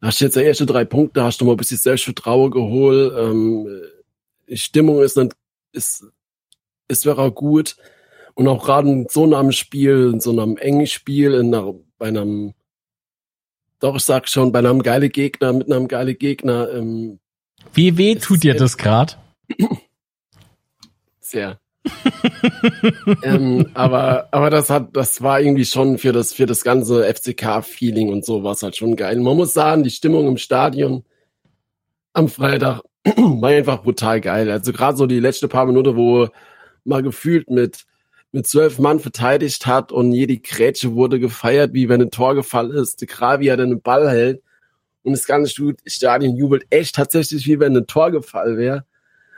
[0.00, 3.12] hast jetzt die ersten drei Punkte, hast du mal ein bisschen Selbstvertrauen geholt.
[3.18, 3.82] Ähm,
[4.48, 5.32] die Stimmung ist nicht,
[5.72, 6.04] ist,
[6.88, 7.76] ist wäre gut.
[8.34, 12.08] Und auch gerade in so einem Spiel, in so einem engen Spiel, in einer, bei
[12.08, 12.54] einem
[13.80, 17.18] doch, ich sag schon, bei einem geile Gegner, mit einem geile Gegner, ähm,
[17.72, 19.18] Wie weh tut dir das grad?
[21.20, 21.58] sehr.
[23.22, 28.08] ähm, aber, aber das hat, das war irgendwie schon für das, für das ganze FCK-Feeling
[28.08, 29.18] und so war es halt schon geil.
[29.20, 31.04] Man muss sagen, die Stimmung im Stadion
[32.14, 34.50] am Freitag war einfach brutal geil.
[34.50, 36.28] Also gerade so die letzten paar Minuten, wo
[36.84, 37.84] mal gefühlt mit,
[38.34, 42.72] mit zwölf Mann verteidigt hat und jede Grätsche wurde gefeiert, wie wenn ein Tor gefallen
[42.72, 43.00] ist.
[43.00, 44.42] Der Kravi hat den Ball hält
[45.04, 45.54] und das ganze
[45.86, 48.84] Stadion jubelt echt tatsächlich, wie wenn ein Tor gefallen wäre,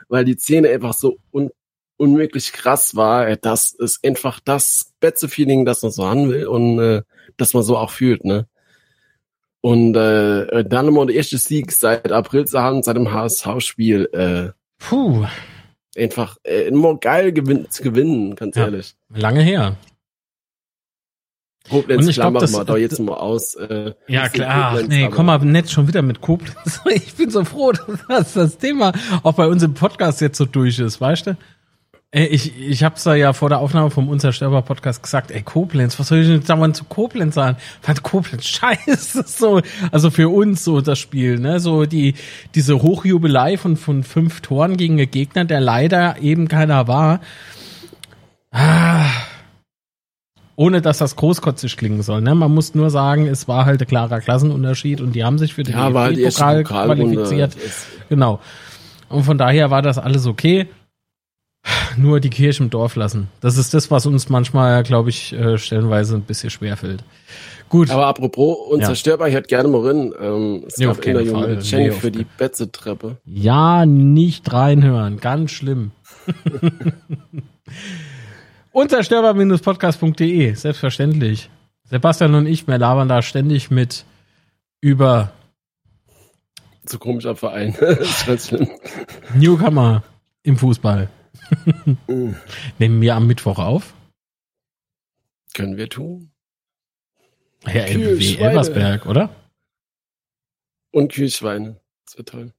[0.09, 1.51] weil die Szene einfach so un
[1.97, 3.35] unmöglich krass war.
[3.35, 7.01] Das ist einfach das beste Feeling, das man so haben will und äh,
[7.37, 8.47] das man so auch fühlt, ne?
[9.61, 14.09] Und äh, dann immer der erste Sieg seit April zu haben, seit dem HSV-Spiel.
[14.11, 15.25] Äh, Puh,
[15.97, 18.65] einfach äh, immer geil gewin zu gewinnen, ganz Ja.
[18.65, 18.95] ehrlich.
[19.09, 19.75] lange her.
[21.69, 23.55] Und Koblenz ich glaub, klammern das- wir da jetzt mal aus.
[23.55, 24.49] Äh, Ja, klar.
[24.49, 26.81] Ach, Koblenz, nee, aber- komm mal nett schon wieder mit Koblenz.
[26.93, 27.73] Ich bin so froh,
[28.07, 28.93] dass das Thema
[29.23, 31.37] auch bei uns im Podcast jetzt so durch ist, weißt du?
[32.11, 35.99] Ey, Ich, ich hab's da ja vor der Aufnahme vom Unzerstörbar Podcast gesagt, ey, Koblenz,
[35.99, 37.57] was soll ich denn dauernd zu Koblenz sagen?
[37.81, 42.13] Fand Koblenz scheiße, so, also für uns so das Spiel, ne, so die,
[42.55, 47.19] diese Hochjubelei von, von fünf Toren gegen einen Gegner, der leider eben keiner war.
[48.51, 49.09] Ah,
[50.55, 52.21] ohne dass das großkotzig klingen soll.
[52.21, 52.33] Ne?
[52.33, 55.63] Man muss nur sagen, es war halt ein klarer Klassenunterschied und die haben sich für
[55.63, 57.05] den Ja, halt DFB-Pokal Pokalrunde.
[57.05, 57.57] qualifiziert.
[58.09, 58.39] Genau.
[59.09, 60.67] Und von daher war das alles okay.
[61.97, 63.27] Nur die Kirche im Dorf lassen.
[63.41, 67.03] Das ist das, was uns manchmal, glaube ich, äh, stellenweise ein bisschen schwerfällt.
[67.69, 67.89] Gut.
[67.89, 70.13] Aber apropos, unzerstörbar, ich hätte gerne mal rein.
[70.21, 71.59] Ähm, es Ja, gab auf keinen Fall.
[71.61, 73.17] Jenny Nee, für die Betze-Treppe.
[73.25, 75.19] Ja, nicht reinhören.
[75.19, 75.91] Ganz schlimm.
[78.71, 81.49] Unzerstörbar-podcast.de, selbstverständlich.
[81.89, 84.05] Sebastian und ich, wir labern da ständig mit
[84.81, 85.31] über
[86.85, 87.75] So komischer Verein.
[87.79, 88.69] das ist schlimm.
[89.35, 90.03] Newcomer
[90.43, 91.09] im Fußball.
[92.79, 93.93] Nehmen wir am Mittwoch auf.
[95.53, 96.31] Können wir tun.
[97.65, 98.49] Kühe, MW Schweine.
[98.49, 99.29] Elversberg, oder?
[100.91, 101.79] Und Kühlschweine.
[102.05, 102.53] Das wird toll.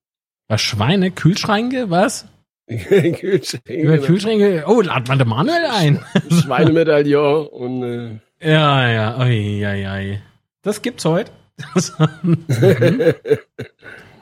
[0.49, 1.11] Was, Schweine?
[1.11, 1.91] Kühlschränke?
[1.91, 2.26] Was?
[2.68, 3.80] Kühlschweine.
[3.82, 4.64] Über Kühlschränke?
[4.66, 6.05] Oh, lad man den Manuel ein.
[6.30, 10.22] Schweinemedaillon und äh, ja, ja, oi, oi, oi.
[10.62, 11.32] Das gibt's heute.
[12.22, 12.45] Mhm.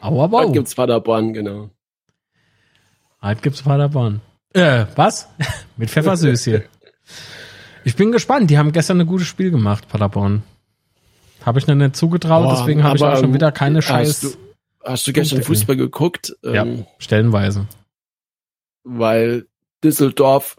[0.00, 1.68] Au, aber Heute gibt's Paderborn, genau.
[3.20, 4.22] Heute gibt's Paderborn.
[4.56, 5.28] Äh, was?
[5.76, 6.62] Mit Pfeffersößchen.
[7.84, 8.50] Ich bin gespannt.
[8.50, 10.42] Die haben gestern ein gutes Spiel gemacht, Paderborn.
[11.44, 14.20] Habe ich noch nicht zugetraut, Boah, deswegen habe ich auch schon wieder keine hast Scheiß.
[14.20, 14.28] Du,
[14.82, 15.46] hast du gestern Punkte.
[15.46, 16.34] Fußball geguckt?
[16.42, 17.66] Ja, Ähm, stellenweise.
[18.82, 19.46] Weil
[19.84, 20.56] Düsseldorf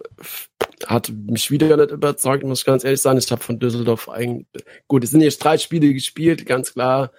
[0.85, 3.17] hat mich wieder nicht überzeugt, muss ich ganz ehrlich sagen.
[3.17, 4.45] Ich habe von Düsseldorf eigentlich,
[4.87, 7.11] gut, es sind jetzt drei Spiele gespielt, ganz klar.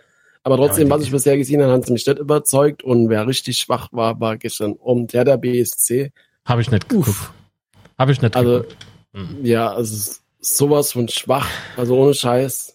[0.44, 2.84] Aber trotzdem, ja, was ich bisher gesehen habe, haben sie mich nicht überzeugt.
[2.84, 6.12] Und wer richtig schwach war, war gestern um der der BSC.
[6.48, 7.30] Habe ich nicht geguckt.
[7.98, 8.76] Habe ich nicht also, geguckt.
[9.12, 9.44] Mhm.
[9.44, 11.46] Ja, also sowas von schwach,
[11.76, 12.74] also ohne Scheiß.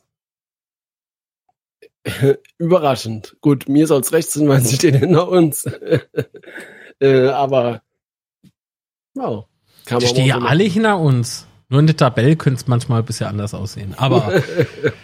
[2.59, 3.35] Überraschend.
[3.41, 5.65] Gut, mir soll es recht sein, weil sie stehen hinter uns.
[6.99, 7.81] äh, aber
[9.15, 9.45] wow.
[9.85, 11.47] Kann die stehen ja alle hinter uns.
[11.69, 13.95] Nur in der Tabelle könnte es manchmal ein bisschen anders aussehen.
[13.97, 14.43] Aber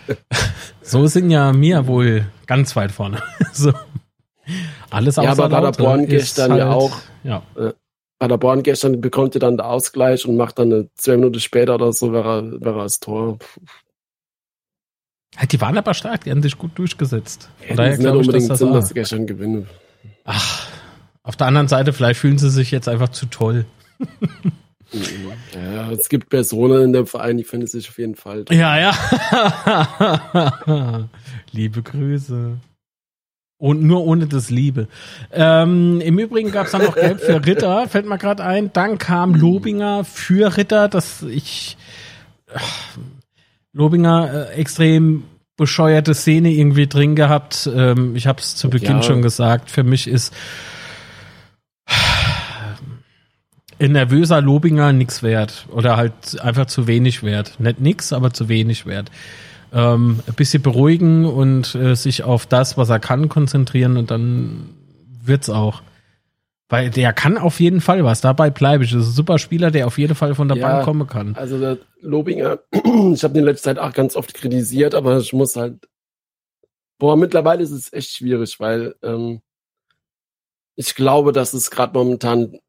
[0.84, 3.24] so sind ja mir wohl ganz weit vorne.
[3.52, 3.74] so.
[4.92, 6.96] Alles außer Ja, aber Paderborn gestern halt, ja auch.
[7.24, 7.42] Ja.
[7.56, 7.74] Äh,
[8.20, 11.94] Paderborn gestern bekommt ihr dann den Ausgleich und macht dann eine, zwei Minuten später oder
[11.94, 13.40] so, wäre, wäre das Tor.
[15.50, 17.50] Die waren aber stark, die haben sich gut durchgesetzt.
[17.66, 19.70] Von daher nicht unbedingt ich, dass Sinn, dass sie gestern gewinnen.
[20.26, 20.68] Ach,
[21.24, 23.66] auf der anderen Seite, vielleicht fühlen sie sich jetzt einfach zu toll.
[25.54, 28.46] Ja, es gibt Personen in dem Verein, die finden sich auf jeden Fall.
[28.46, 28.58] Toll.
[28.58, 31.10] Ja, ja.
[31.52, 32.58] Liebe Grüße.
[33.60, 34.88] Und nur ohne das Liebe.
[35.34, 38.72] Ähm, Im Übrigen gab es dann noch Gelb für Ritter, fällt mir gerade ein.
[38.72, 41.78] Dann kam Lobinger für Ritter, dass ich
[43.74, 45.26] Lobinger äh, extrem
[45.58, 47.70] bescheuerte Szene irgendwie drin gehabt.
[47.72, 49.04] Ähm, ich habe es zu Beginn ja.
[49.04, 49.70] schon gesagt.
[49.70, 50.34] Für mich ist
[53.78, 57.60] in nervöser Lobinger nix wert oder halt einfach zu wenig wert.
[57.60, 59.12] Nicht nix, aber zu wenig wert.
[59.72, 64.70] Ähm, ein bisschen beruhigen und äh, sich auf das, was er kann, konzentrieren und dann
[65.24, 65.82] wird's auch.
[66.70, 68.92] Weil der kann auf jeden Fall was, dabei bleibe ich.
[68.92, 71.36] Das ist ein super Spieler, der auf jeden Fall von der ja, Bank kommen kann.
[71.36, 75.34] Also der Lobinger, ich habe den in letzter Zeit auch ganz oft kritisiert, aber ich
[75.34, 75.88] muss halt.
[77.00, 79.42] Boah, mittlerweile ist es echt schwierig, weil ähm,
[80.76, 82.60] ich glaube, dass es gerade momentan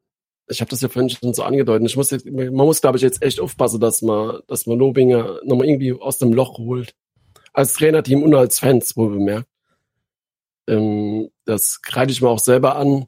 [0.51, 1.89] ich habe das ja vorhin schon so angedeutet.
[1.89, 5.41] Ich muss jetzt, man muss, glaube ich, jetzt echt aufpassen, dass man, dass man Lobinger
[5.45, 6.95] nochmal irgendwie aus dem Loch holt.
[7.53, 9.49] Als Trainerteam und als Fans, wohl bemerkt.
[10.67, 13.07] Ähm, das kreide ich mir auch selber an.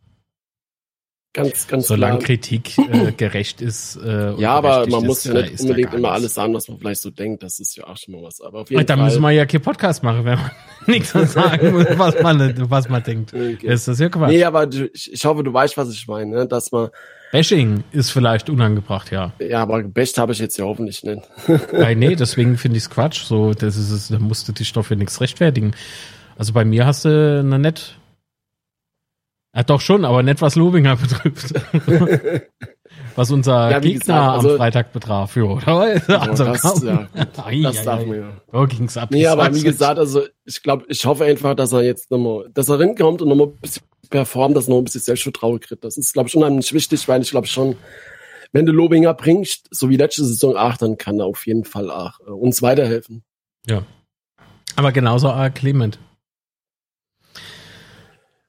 [1.34, 2.26] Ganz, ganz Solange klar.
[2.26, 3.96] Kritik äh, gerecht ist.
[3.96, 7.10] Äh, ja, aber man muss ja nicht unbedingt immer alles sagen, was man vielleicht so
[7.10, 7.42] denkt.
[7.42, 8.42] Das ist ja auch schon mal was.
[8.42, 9.06] Aber auf jeden Dann Fall.
[9.06, 10.50] müssen wir ja kein Podcast machen, wenn man
[10.86, 13.32] nichts sagen muss, was man, was man denkt.
[13.42, 13.66] Okay.
[13.66, 14.30] Ist das ja Quatsch.
[14.30, 16.46] Nee, aber ich, ich hoffe, du weißt, was ich meine, ne?
[16.46, 16.90] dass man
[17.32, 19.32] Bashing ist vielleicht unangebracht, ja.
[19.38, 21.22] Ja, aber gebasht habe ich jetzt ja hoffentlich nicht.
[21.72, 23.24] Nein, nee, deswegen finde ich es Quatsch.
[23.24, 25.72] So, das ist es, da musst du dich doch für nichts rechtfertigen.
[26.36, 27.96] Also bei mir hast du eine nett.
[29.54, 31.52] Ja, doch schon, aber nicht was Lobinger betrifft.
[33.16, 36.20] was unser ja, Gegner gesagt, also, am Freitag betraf, ja, oder?
[36.20, 36.86] Also, das, komm.
[36.86, 37.08] ja,
[37.62, 38.32] das darf man ja.
[38.50, 39.10] Da ging's ab.
[39.10, 42.68] Nee, aber wie gesagt, also ich glaube, ich hoffe einfach, dass er jetzt nochmal, dass
[42.70, 45.84] er hinkommt und nochmal ein bisschen performt, dass noch ein bisschen Selbstvertrauen kriegt.
[45.84, 47.76] Das ist, glaube ich, unheimlich wichtig, weil ich glaube schon,
[48.52, 51.90] wenn du Lobinger bringst, so wie letzte Saison auch, dann kann er auf jeden Fall
[51.90, 53.22] auch äh, uns weiterhelfen.
[53.66, 53.82] Ja.
[54.76, 55.98] Aber genauso auch Clement.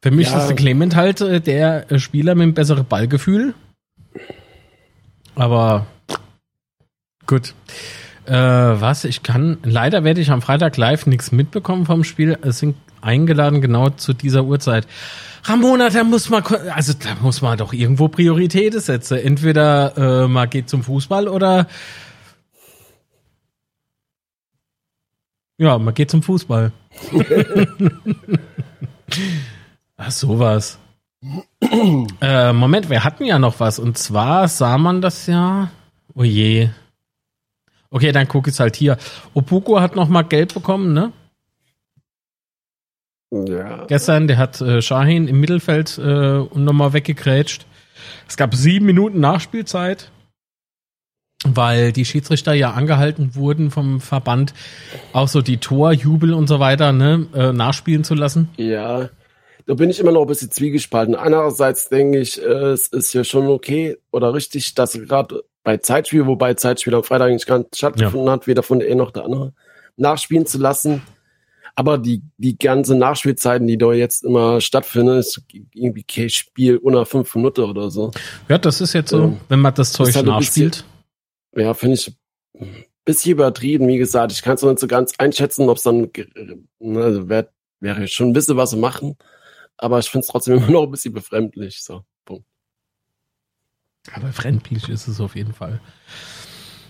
[0.03, 0.37] Für mich ja.
[0.37, 3.53] ist der Clement halt äh, der äh, Spieler mit einem besseren Ballgefühl.
[5.33, 5.85] Aber
[7.25, 7.53] gut.
[8.25, 9.05] Äh, was?
[9.05, 9.59] Ich kann.
[9.63, 12.37] Leider werde ich am Freitag live nichts mitbekommen vom Spiel.
[12.41, 14.87] Es sind eingeladen genau zu dieser Uhrzeit.
[15.45, 16.43] Ramona, da muss man,
[16.75, 19.19] also da muss man doch irgendwo Prioritäten setzen.
[19.19, 21.65] Entweder äh, man geht zum Fußball oder
[25.57, 26.73] ja, man geht zum Fußball.
[29.97, 30.79] Ach, sowas.
[32.21, 33.79] äh, Moment, wir hatten ja noch was.
[33.79, 35.71] Und zwar sah man das ja.
[36.15, 36.69] Oh je.
[37.89, 38.97] Okay, dann guck ich halt hier.
[39.33, 41.11] Opuko hat noch mal Geld bekommen, ne?
[43.31, 43.85] Ja.
[43.85, 47.65] Gestern, der hat äh, Shahin im Mittelfeld äh, nochmal weggegrätscht.
[48.27, 50.11] Es gab sieben Minuten Nachspielzeit,
[51.43, 54.53] weil die Schiedsrichter ja angehalten wurden vom Verband,
[55.13, 58.49] auch so die Torjubel und so weiter ne, äh, nachspielen zu lassen.
[58.57, 59.09] Ja,
[59.65, 61.15] da bin ich immer noch ein bisschen zwiegespalten.
[61.15, 66.25] Einerseits denke ich, äh, es ist ja schon okay oder richtig, dass gerade bei Zeitspiel,
[66.27, 68.33] wobei Zeitspiel am Freitag nicht ganz stattgefunden ja.
[68.33, 69.53] hat, weder von der eine noch der andere,
[69.95, 71.01] nachspielen zu lassen
[71.75, 75.41] aber die, die ganze Nachspielzeiten, die da jetzt immer stattfinden, ist
[75.73, 78.11] irgendwie kein Spiel unter fünf Minuten oder so.
[78.47, 80.85] Ja, das ist jetzt so, ähm, wenn man das Zeug halt nachspielt.
[81.51, 82.15] Bisschen, ja, finde ich
[82.59, 83.87] ein bisschen übertrieben.
[83.87, 86.09] Wie gesagt, ich kann es noch nicht so ganz einschätzen, ob es dann,
[86.79, 87.49] ne, also wäre
[87.79, 89.17] wär schon ein bisschen was machen.
[89.77, 91.83] Aber ich finde es trotzdem immer noch ein bisschen befremdlich.
[91.83, 92.45] So, Punkt.
[94.13, 95.79] Aber befremdlich ist es auf jeden Fall.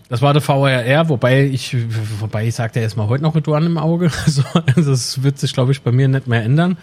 [0.10, 1.76] Das war der VRR, wobei ich,
[2.20, 4.12] wobei ich sagte erstmal heute noch Ritual im Auge.
[4.26, 4.44] Also,
[4.76, 6.78] das wird sich, glaube ich, bei mir nicht mehr ändern.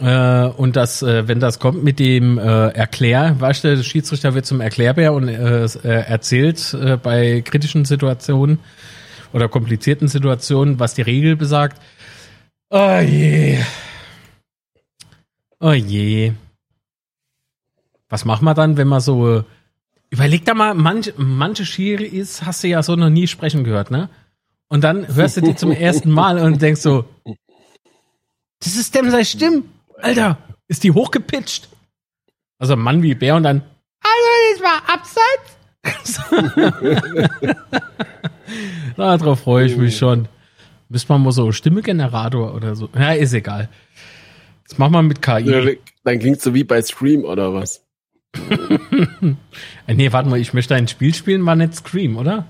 [0.00, 4.34] Äh, und das, äh, wenn das kommt mit dem äh, Erklär, weißt du, der Schiedsrichter
[4.34, 8.58] wird zum Erklärbär und äh, äh, erzählt äh, bei kritischen Situationen
[9.32, 11.80] oder komplizierten Situationen, was die Regel besagt.
[12.70, 13.58] Oh je.
[15.62, 16.32] Oh je.
[18.08, 19.44] Was macht man dann, wenn man so.
[20.10, 24.10] Überleg da mal, manch, manche Schiris hast du ja so noch nie sprechen gehört, ne?
[24.68, 27.04] Und dann hörst du die zum ersten Mal und denkst so,
[28.58, 29.62] das ist dem sei Stimme.
[30.00, 30.36] Alter,
[30.66, 31.68] ist die hochgepitcht?
[32.58, 33.62] Also Mann wie Bär und dann,
[34.02, 35.56] also das war abseits.
[38.96, 40.28] Darauf freue ich mich schon.
[40.88, 42.88] Müsste man mal so Stimmegenerator oder so.
[42.94, 43.68] Ja, ist egal.
[44.72, 45.78] Das machen wir mit KI.
[46.02, 47.84] Dann klingt so wie bei Scream oder was?
[49.86, 52.46] Äh, nee, warte mal, ich möchte ein Spiel spielen, war nicht Scream, oder?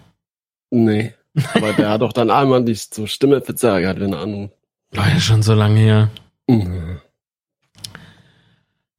[0.70, 1.14] Nee.
[1.54, 4.52] Aber der hat doch dann einmal die so Stimme verzerrt, hat eine Ahnung.
[4.92, 6.10] War ja schon so lange her.
[6.46, 7.00] Mhm.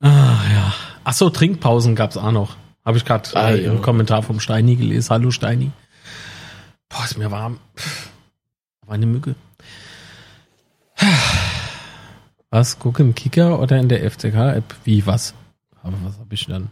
[0.02, 0.74] Ach ja.
[1.04, 2.58] Ach so, Trinkpausen gab's auch noch.
[2.84, 5.12] Habe ich gerade ah, äh, im Kommentar vom Steini gelesen.
[5.12, 5.72] Hallo Steini.
[6.90, 7.60] Boah, ist mir warm.
[8.86, 9.36] War eine Mücke.
[12.54, 12.78] Was?
[12.78, 14.76] Guck im Kicker oder in der FCK-App?
[14.84, 15.34] Wie, was?
[15.82, 16.70] Aber was habe ich dann?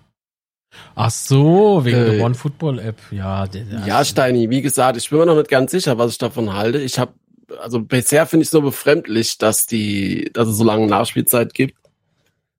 [0.93, 2.97] Ach so, wegen äh, der One Football App.
[3.09, 6.11] Ja, der, der ja, Steini, wie gesagt, ich bin mir noch nicht ganz sicher, was
[6.11, 6.77] ich davon halte.
[6.77, 7.13] Ich habe
[7.59, 11.75] also bisher finde ich so befremdlich, dass die, dass es so lange Nachspielzeit gibt.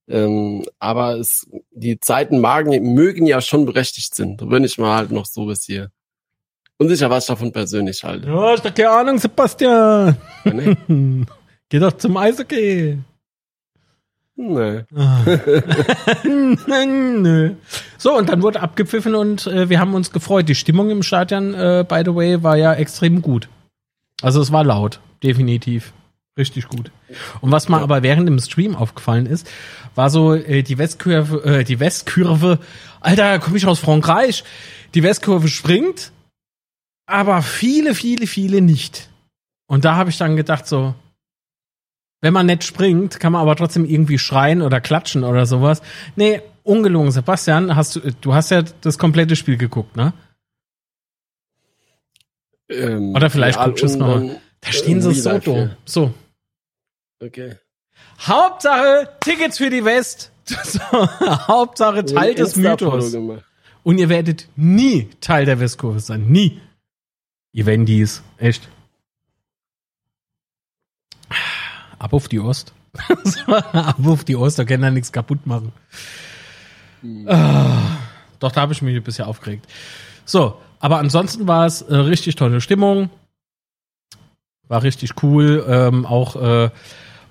[0.08, 4.40] Ähm, aber es, die Zeiten magen, mögen ja schon berechtigt sind.
[4.40, 5.92] Da bin ich mal halt noch so bis hier.
[6.76, 8.26] Unsicher, was ich davon persönlich halte.
[8.26, 10.16] Ja, ich hab keine Ahnung, Sebastian.
[10.44, 11.24] Ja, nee.
[11.68, 12.98] Geh doch zum Eishockey.
[14.34, 14.84] Nee.
[14.94, 15.24] Ah.
[16.24, 17.54] Nö.
[17.98, 20.48] So, und dann wurde abgepfiffen und äh, wir haben uns gefreut.
[20.48, 23.48] Die Stimmung im Stadion, äh, by the way, war ja extrem gut.
[24.22, 25.92] Also es war laut, definitiv.
[26.36, 26.90] Richtig gut.
[27.42, 27.82] Und was mir ja.
[27.82, 29.50] aber während dem Stream aufgefallen ist,
[29.94, 32.58] war so äh, die Westkurve, äh, die Westkurve,
[33.00, 34.44] Alter, komme ich aus Frankreich.
[34.94, 36.10] Die Westkurve springt,
[37.06, 39.10] aber viele, viele, viele nicht.
[39.66, 40.94] Und da habe ich dann gedacht so,
[42.22, 45.82] wenn man nicht springt, kann man aber trotzdem irgendwie schreien oder klatschen oder sowas.
[46.16, 50.14] Nee, ungelogen, Sebastian, hast du, du hast ja das komplette Spiel geguckt, ne?
[52.68, 54.40] Ähm, oder vielleicht ja, guckst du es mal.
[54.60, 55.70] Da stehen sie so dumm.
[55.84, 56.14] So.
[57.20, 57.56] Okay.
[58.20, 60.30] Hauptsache Tickets für die West.
[61.48, 63.14] Hauptsache Teil des Mythos.
[63.82, 66.28] Und ihr werdet nie Teil der Westkurve sein.
[66.28, 66.60] Nie.
[67.52, 68.22] Ihr Wendis.
[68.38, 68.68] Echt.
[72.02, 72.74] Ab auf die Ost.
[73.46, 75.72] Ab auf die Ost, da kann er nichts kaputt machen.
[77.00, 77.28] Hm.
[77.28, 77.96] Ah,
[78.40, 79.68] doch, da habe ich mich bisher aufgeregt.
[80.24, 83.08] So, aber ansonsten war es äh, richtig tolle Stimmung.
[84.66, 85.64] War richtig cool.
[85.68, 86.70] Ähm, auch äh,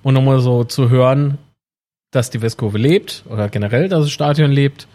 [0.04, 1.38] um nochmal so zu hören,
[2.12, 4.88] dass die Westkurve lebt oder generell, dass das Stadion lebt.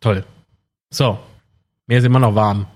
[0.00, 0.26] Toll.
[0.90, 1.18] So,
[1.86, 2.66] mehr sind wir noch warm.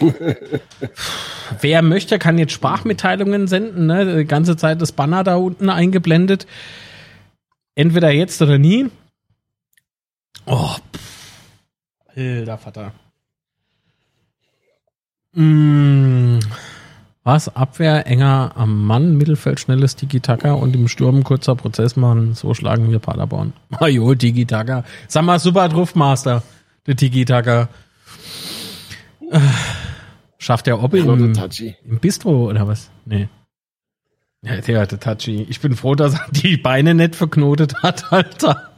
[1.60, 3.86] Wer möchte, kann jetzt Sprachmitteilungen senden.
[3.86, 4.18] Ne?
[4.18, 6.46] Die ganze Zeit das Banner da unten eingeblendet.
[7.74, 8.90] Entweder jetzt oder nie.
[10.46, 10.76] Oh,
[12.14, 12.92] Hilda Vater.
[15.32, 16.38] Mm,
[17.24, 17.54] was?
[17.56, 22.34] Abwehr enger am Mann, Mittelfeld schnelles Tiki-Taka und im Sturm kurzer Prozess machen.
[22.34, 23.52] So schlagen wir Paderborn.
[23.80, 24.84] Ajo, Tiki-Taka.
[25.08, 26.42] Sag mal, super drauf, Master.
[26.86, 27.68] Der Tiki-Taka.
[30.44, 31.32] Schafft der Oppel im,
[31.86, 32.90] im Bistro oder was?
[33.06, 33.30] Nee.
[34.42, 35.46] Ja, der Tachi.
[35.48, 38.74] Ich bin froh, dass er die Beine nicht verknotet hat, Alter.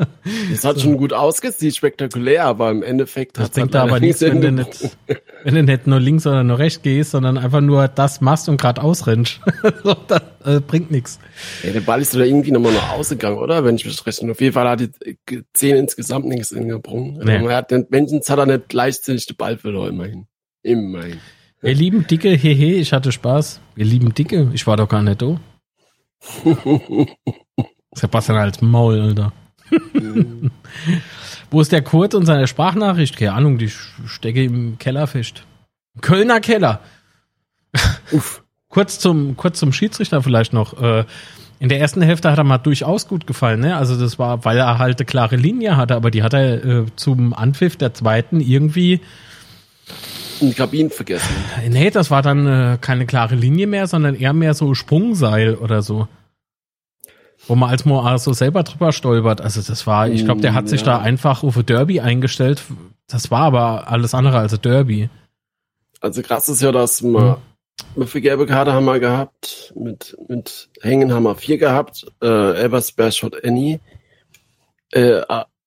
[0.49, 0.83] Das hat so.
[0.83, 4.97] schon gut ausgesehen, spektakulär, aber im Endeffekt das bringt da aber nichts, wenn du nicht,
[5.43, 8.61] wenn du nicht nur links oder nur rechts gehst, sondern einfach nur das machst und
[8.61, 9.41] gerade ausrennst.
[10.07, 11.19] das äh, bringt nichts.
[11.65, 13.65] Ja, der Ball ist da irgendwie nochmal noch ausgegangen, oder?
[13.65, 17.19] Wenn ich mich recht Auf jeden Fall hat die zehn insgesamt nichts hingebrungen.
[17.25, 17.45] Nee.
[17.45, 20.27] Er hat den hat er nicht gleichzeitig den Ball verloren, immerhin.
[20.63, 21.19] Immerhin.
[21.63, 23.61] Wir lieben Dicke, hehe, ich hatte Spaß.
[23.75, 25.41] Wir lieben Dicke, ich war doch gar nicht da.
[27.95, 29.33] Sebastian als Maul, Alter.
[31.51, 33.17] Wo ist der Kurt und seine Sprachnachricht?
[33.17, 35.45] Keine Ahnung, die stecke im Keller fest.
[36.03, 36.81] Kölner Keller.
[38.13, 38.43] Uff.
[38.69, 40.81] kurz zum, kurz zum Schiedsrichter vielleicht noch.
[40.81, 41.05] Äh,
[41.59, 43.77] in der ersten Hälfte hat er mal durchaus gut gefallen, ne?
[43.77, 46.87] Also das war, weil er halt eine klare Linie hatte, aber die hat er äh,
[46.97, 49.01] zum Anpfiff der zweiten irgendwie
[50.41, 51.35] in die Kabinen vergessen.
[51.69, 55.83] Nee, das war dann äh, keine klare Linie mehr, sondern eher mehr so Sprungseil oder
[55.83, 56.09] so.
[57.47, 59.41] Wo man als Moa so selber drüber stolpert.
[59.41, 60.87] Also das war, ich glaube, der hat sich ja.
[60.87, 62.63] da einfach auf Derby eingestellt.
[63.07, 65.09] Das war aber alles andere als Derby.
[66.01, 67.37] Also krass ist ja, dass man, hm.
[67.95, 69.73] Wie viele gelbe Karte haben wir gehabt?
[69.77, 72.07] Mit, mit Hängen haben wir vier gehabt.
[72.23, 73.81] Äh, Eversberg Shot Annie.
[74.93, 75.23] Äh,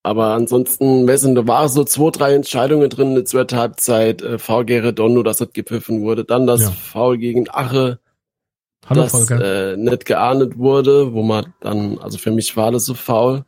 [0.10, 3.26] aber ansonsten, du, da waren so zwei, drei Entscheidungen drin in der
[3.60, 4.24] Halbzeit.
[4.24, 6.26] Äh, VG Redondo, dass das gepfiffen wurde.
[6.26, 6.72] Dann das Ja.
[6.72, 8.00] Foul gegen Ache,
[8.88, 9.74] Hallo, das Volker.
[9.74, 13.46] äh, nicht geahndet wurde, wo man dann, also für mich war das so faul.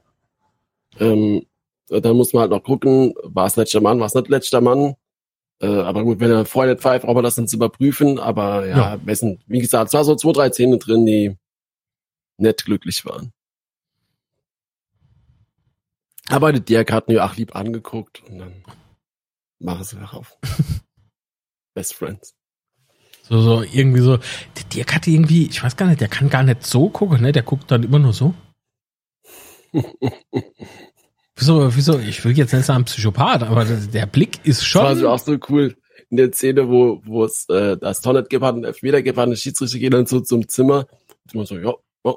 [0.99, 1.47] Ähm,
[1.89, 4.93] da muss man halt noch gucken, war es letzter Mann, war es nicht letzter Mann.
[5.61, 8.19] Äh, aber gut, wenn er vorher nicht pfeift, braucht man das dann zu überprüfen.
[8.19, 8.99] Aber ja, Ja.
[9.03, 11.35] Wessen, wie gesagt, es war so zwei, drei Szenen drin, die
[12.37, 13.31] nicht glücklich waren.
[16.29, 18.63] Aber die Dirk hat mir auch lieb angeguckt und dann
[19.59, 20.37] machen sie wieder auf.
[21.73, 22.35] Best Friends.
[23.23, 24.17] So, so, irgendwie so.
[24.17, 27.31] Der Dirk hat irgendwie, ich weiß gar nicht, der kann gar nicht so gucken, ne?
[27.31, 28.33] Der guckt dann immer nur so.
[31.41, 31.97] Wieso, wieso?
[31.97, 35.05] Ich will jetzt nicht sagen Psychopath, aber der, Blick ist Das war schon.
[35.07, 35.75] auch so cool
[36.11, 39.29] in der Szene, wo, wo es äh, das nicht gegeben hat, einen Elfmeter gegeben hat,
[39.29, 40.85] der Schiedsrichter geht dann so zum Zimmer
[41.23, 41.73] und immer so, ja,
[42.05, 42.13] ja.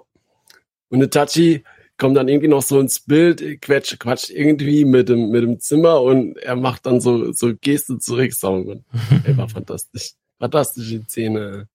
[0.90, 1.64] Und der Tachi
[1.96, 6.02] kommt dann irgendwie noch so ins Bild, quetscht, quatscht irgendwie mit dem, mit dem Zimmer
[6.02, 8.32] und er macht dann so, so Geste zurück.
[8.32, 8.82] So,
[9.24, 10.12] ey, war fantastisch.
[10.38, 11.68] Fantastische Szene.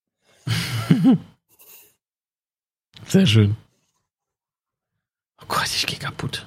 [3.06, 3.56] Sehr schön.
[5.42, 6.46] Oh Gott, ich gehe kaputt.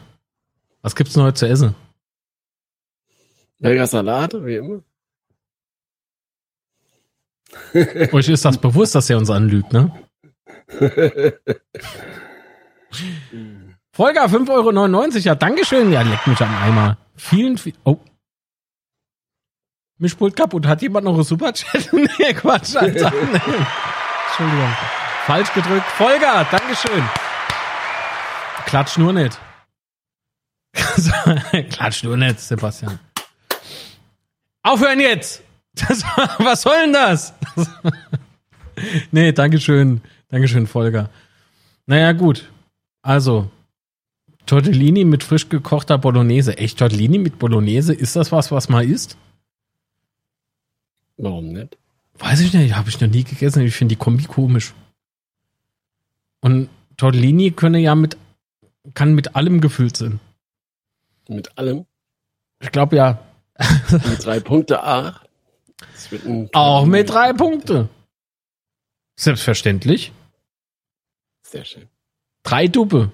[0.82, 1.74] Was gibt's denn heute zu essen?
[3.58, 4.82] Mega Salat, wie immer.
[8.12, 9.92] Euch ist das bewusst, dass er uns anlügt, ne?
[13.94, 15.18] Volker, 5,99 Euro.
[15.18, 15.92] Ja, Dankeschön.
[15.92, 16.96] Ja, leck mich am Eimer.
[17.14, 17.76] Vielen, vielen.
[17.84, 17.98] Oh.
[19.98, 20.66] Mich spult kaputt.
[20.66, 21.92] Hat jemand noch einen Superchat?
[21.92, 23.10] nee, Quatsch, Alter.
[23.10, 23.40] Nee.
[24.28, 24.76] Entschuldigung.
[25.26, 25.86] Falsch gedrückt.
[25.96, 27.04] Volker, Dankeschön.
[28.66, 29.38] Klatsch nur nicht.
[31.70, 32.98] Klatsch nur nicht, Sebastian.
[34.62, 35.42] Aufhören jetzt!
[35.74, 36.02] Das,
[36.38, 37.34] was soll denn das?
[39.10, 40.00] nee, Dankeschön.
[40.28, 41.10] Dankeschön, Volker.
[41.86, 42.50] Naja, gut.
[43.02, 43.50] Also,
[44.46, 46.58] Tortellini mit frisch gekochter Bolognese.
[46.58, 49.16] Echt, Tortellini mit Bolognese, ist das was, was man isst?
[51.16, 51.78] Warum nicht?
[52.18, 53.62] Weiß ich nicht, habe ich noch nie gegessen.
[53.62, 54.74] Ich finde die Kombi komisch.
[56.40, 58.16] Und Tortellini könne ja mit,
[58.94, 60.20] kann mit allem gefüllt sein.
[61.28, 61.86] Mit allem.
[62.60, 63.24] Ich glaube ja.
[63.90, 65.20] Mit drei Punkte A.
[66.10, 67.88] Ein Auch mit drei Punkte.
[69.16, 70.12] Selbstverständlich.
[71.42, 71.88] Sehr schön.
[72.42, 73.12] Drei Duppe.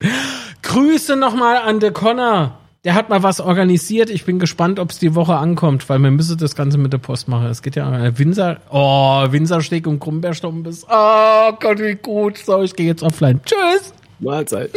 [0.62, 2.58] Grüße nochmal an der Connor.
[2.84, 4.08] Der hat mal was organisiert.
[4.08, 6.98] Ich bin gespannt, ob es die Woche ankommt, weil wir müssen das Ganze mit der
[6.98, 7.46] Post machen.
[7.46, 8.58] Es geht ja an Winzer.
[8.70, 10.86] Oh, Winzersteg und Krummbeerstumpis.
[10.88, 12.38] Oh Gott, wie gut.
[12.38, 13.40] So, ich gehe jetzt offline.
[13.44, 13.92] Tschüss.
[14.20, 14.70] Mahlzeit.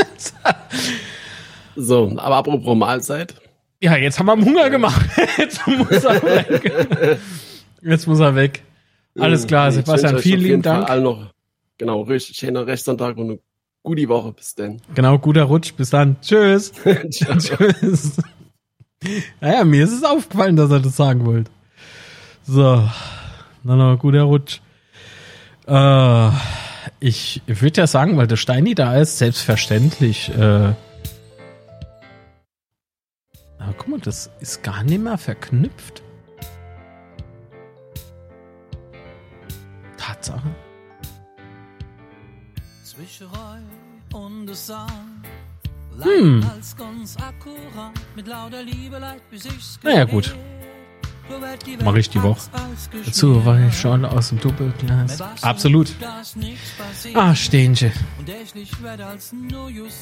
[1.76, 3.36] so, aber apropos Mahlzeit.
[3.82, 5.04] Ja, jetzt haben wir ihm Hunger gemacht.
[5.38, 7.20] Jetzt muss er weg.
[7.82, 8.62] Jetzt muss er weg.
[9.18, 10.20] Alles klar, Sebastian.
[10.20, 10.88] Vielen lieben Dank.
[10.88, 11.32] Allen noch,
[11.82, 13.40] genau, richtig schöner Rechtssonntag und eine
[13.82, 14.34] gute Woche.
[14.34, 14.80] Bis denn.
[14.94, 15.74] Genau, guter Rutsch.
[15.74, 16.22] Bis dann.
[16.22, 16.72] Tschüss.
[17.10, 18.18] Tschüss.
[19.42, 21.50] Naja, mir ist es aufgefallen, dass er das sagen wollte.
[22.44, 22.88] So,
[23.64, 24.62] na noch guter Rutsch.
[25.66, 26.30] Äh,
[27.00, 30.30] ich würde ja sagen, weil der Steini da ist, selbstverständlich.
[30.38, 30.74] Äh,
[33.58, 36.04] aber guck mal, das ist gar nicht mehr verknüpft.
[39.98, 40.52] Tatsache.
[43.04, 43.24] Ich's
[49.84, 50.36] Naja, gut.
[51.84, 52.42] Mach ich die Woche.
[53.06, 55.22] Dazu war ich schon aus dem Doppelglas.
[55.42, 55.94] Absolut.
[57.14, 57.92] Ah, Stehenche.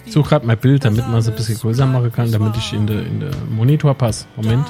[0.05, 2.73] Ich suche gerade mein Bild, damit man es ein bisschen größer machen kann, damit ich
[2.73, 4.25] in den in der Monitor passe.
[4.35, 4.65] Moment.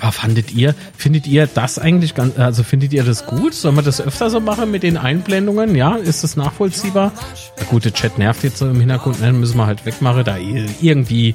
[0.00, 3.52] Aber fandet ihr, findet ihr das eigentlich ganz, also findet ihr das gut?
[3.52, 5.74] Sollen wir das öfter so machen mit den Einblendungen?
[5.74, 7.10] Ja, ist das nachvollziehbar?
[7.58, 9.32] Der gute Chat nervt jetzt so im Hintergrund, ne?
[9.32, 10.22] müssen wir halt wegmachen.
[10.22, 11.34] Da irgendwie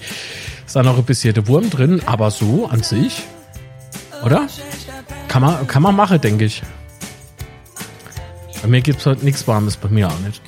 [0.66, 3.24] ist da noch ein bisschen der Wurm drin, aber so an sich,
[4.24, 4.48] oder?
[5.28, 6.62] Kann man, kann man machen, denke ich.
[8.62, 10.42] Bei mir gibt's heute nichts Warmes, bei mir auch nicht.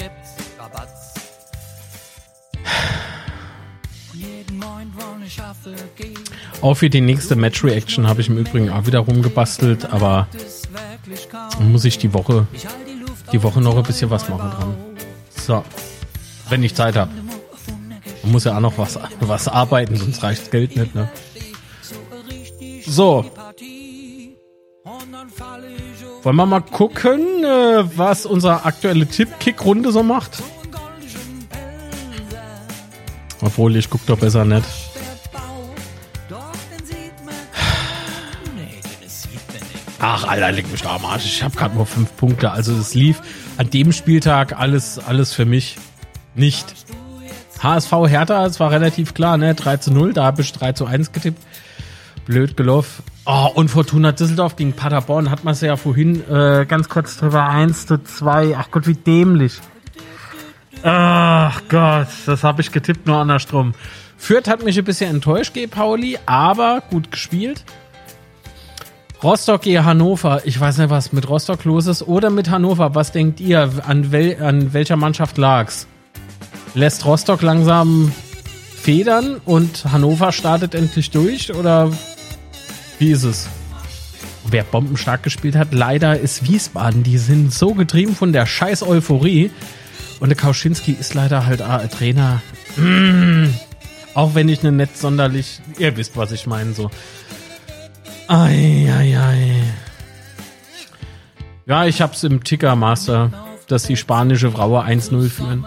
[6.62, 10.28] Auch für die nächste Match-Reaction habe ich im Übrigen auch wieder rumgebastelt, aber
[11.60, 12.48] muss ich die Woche,
[13.32, 14.76] die Woche noch ein bisschen was machen dran.
[15.30, 15.64] So.
[16.50, 17.12] Wenn ich Zeit habe.
[18.24, 21.10] Man muss ja auch noch was, was arbeiten, sonst reicht Geld nicht, ne?
[22.88, 23.26] So.
[26.24, 30.42] Wollen wir mal gucken, äh, was unser aktuelle Tipp-Kick-Runde so macht?
[33.42, 34.66] Obwohl, ich guck doch besser nicht.
[40.08, 41.26] Ach, Alter, leg mich da am Arsch.
[41.26, 42.52] Ich habe gerade nur fünf Punkte.
[42.52, 43.24] Also es lief
[43.58, 45.78] an dem Spieltag alles, alles für mich
[46.36, 46.76] nicht.
[47.64, 49.56] HSV Hertha, es war relativ klar, ne?
[49.56, 51.42] 3 zu 0, da habe ich 3 zu 1 getippt.
[52.28, 53.04] Blöd gelaufen.
[53.26, 57.50] Oh, und Fortuna Düsseldorf gegen Paderborn hat man es ja vorhin äh, ganz kurz drüber.
[57.50, 58.56] 1 zu 2.
[58.60, 59.60] Ach Gott, wie dämlich.
[60.84, 63.74] Ach Gott, das habe ich getippt, nur andersrum.
[64.18, 65.66] Fürth hat mich ein bisschen enttäuscht, G.
[65.66, 67.64] Pauli, aber gut gespielt.
[69.24, 70.42] Rostock gegen Hannover.
[70.46, 72.04] Ich weiß nicht, was mit Rostock los ist.
[72.04, 72.96] Oder mit Hannover.
[72.96, 73.72] Was denkt ihr?
[73.88, 75.88] An, wel an welcher Mannschaft lag's?
[76.74, 78.12] Lässt Rostock langsam
[78.76, 81.54] federn und Hannover startet endlich durch?
[81.54, 81.92] Oder
[83.00, 83.48] wie ist es?
[84.48, 87.02] Wer bombenstark gespielt hat, leider ist Wiesbaden.
[87.02, 89.50] Die sind so getrieben von der scheiß Euphorie.
[90.20, 92.42] Und der Kauschinski ist leider halt äh, Trainer.
[92.78, 93.46] Mm.
[94.14, 95.60] Auch wenn ich ne nett sonderlich.
[95.78, 96.90] Ihr wisst, was ich meine, so.
[98.28, 99.64] Ei, ei, ei.
[101.68, 103.32] Ja, ich hab's im Ticker Master,
[103.68, 105.66] dass die spanische Frauen 1-0 führen.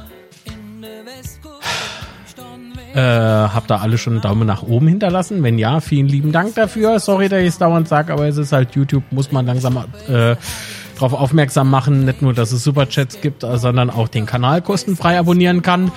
[2.94, 5.42] Äh, habt ihr alle schon einen Daumen nach oben hinterlassen?
[5.44, 6.98] Wenn ja, vielen lieben Dank dafür.
[6.98, 9.76] Sorry, dass ich es dauernd sage, aber es ist halt YouTube, muss man langsam
[10.08, 10.34] äh,
[10.94, 12.06] darauf aufmerksam machen.
[12.06, 15.92] Nicht nur, dass es Superchats gibt, sondern auch den Kanal kostenfrei abonnieren kann.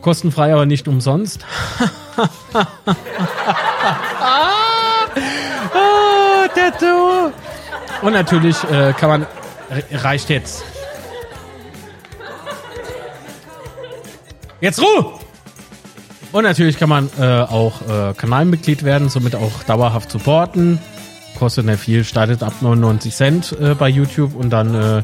[0.00, 1.44] Kostenfrei, aber nicht umsonst.
[6.70, 7.32] Tattoo.
[8.02, 9.26] Und natürlich äh, kann man,
[9.92, 10.64] reicht jetzt.
[14.60, 15.12] Jetzt Ruhe!
[16.32, 20.80] Und natürlich kann man äh, auch äh, Kanalmitglied werden, somit auch dauerhaft supporten.
[21.38, 25.02] Kostet nicht viel, startet ab 99 Cent äh, bei YouTube und dann äh,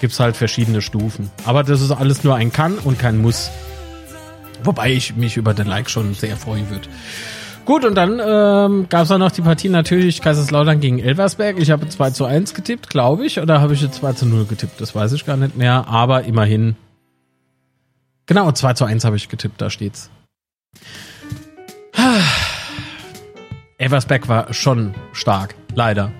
[0.00, 1.30] gibt halt verschiedene Stufen.
[1.44, 3.50] Aber das ist alles nur ein Kann und kein Muss.
[4.62, 6.88] Wobei ich mich über den Like schon sehr freuen würde.
[7.64, 11.58] Gut, und dann ähm, gab es auch noch die Partie natürlich Kaiserslautern gegen Elversberg.
[11.58, 13.38] Ich habe 2 zu 1 getippt, glaube ich.
[13.38, 14.80] Oder habe ich jetzt 2 zu 0 getippt?
[14.80, 15.86] Das weiß ich gar nicht mehr.
[15.86, 16.74] Aber immerhin.
[18.26, 20.10] Genau, 2 zu 1 habe ich getippt, da steht's.
[23.78, 26.12] Elversberg war schon stark, leider.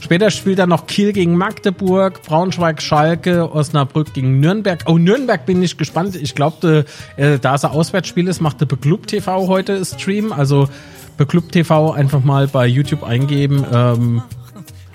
[0.00, 4.84] Später spielt er noch Kiel gegen Magdeburg, Braunschweig, Schalke, Osnabrück gegen Nürnberg.
[4.86, 6.16] Oh, Nürnberg bin ich gespannt.
[6.16, 6.84] Ich glaube,
[7.16, 10.32] äh, da es ein Auswärtsspiel ist, macht der Beklub TV heute Stream.
[10.32, 10.68] Also
[11.16, 13.64] Beklub TV einfach mal bei YouTube eingeben.
[13.72, 14.22] Ähm,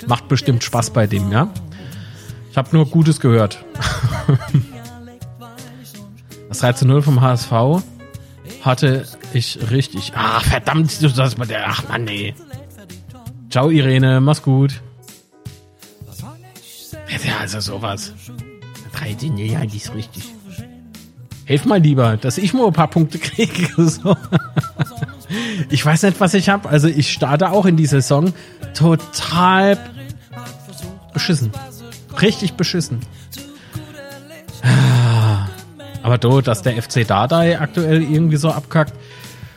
[0.08, 1.50] macht bestimmt Spaß bei dem, ja.
[2.50, 3.64] Ich habe nur Gutes gehört.
[6.50, 7.84] das 13 0 vom HSV
[8.62, 10.12] hatte ich richtig.
[10.16, 11.68] Ach, verdammt, sagst mal der.
[11.68, 12.34] Ach Mann, nee.
[13.52, 14.82] Ciao, Irene, mach's gut.
[17.24, 18.14] Ja, also sowas.
[18.94, 20.24] 13, nee, ja, die ist richtig.
[21.46, 23.68] Helf mal lieber, dass ich mal ein paar Punkte kriege.
[23.78, 24.16] So.
[25.70, 26.68] Ich weiß nicht, was ich habe.
[26.68, 28.34] Also ich starte auch in die Saison
[28.74, 29.78] total
[31.14, 31.52] beschissen.
[32.22, 33.00] Richtig beschissen.
[36.04, 38.94] Aber do, dass der FC Dardai aktuell irgendwie so abkackt,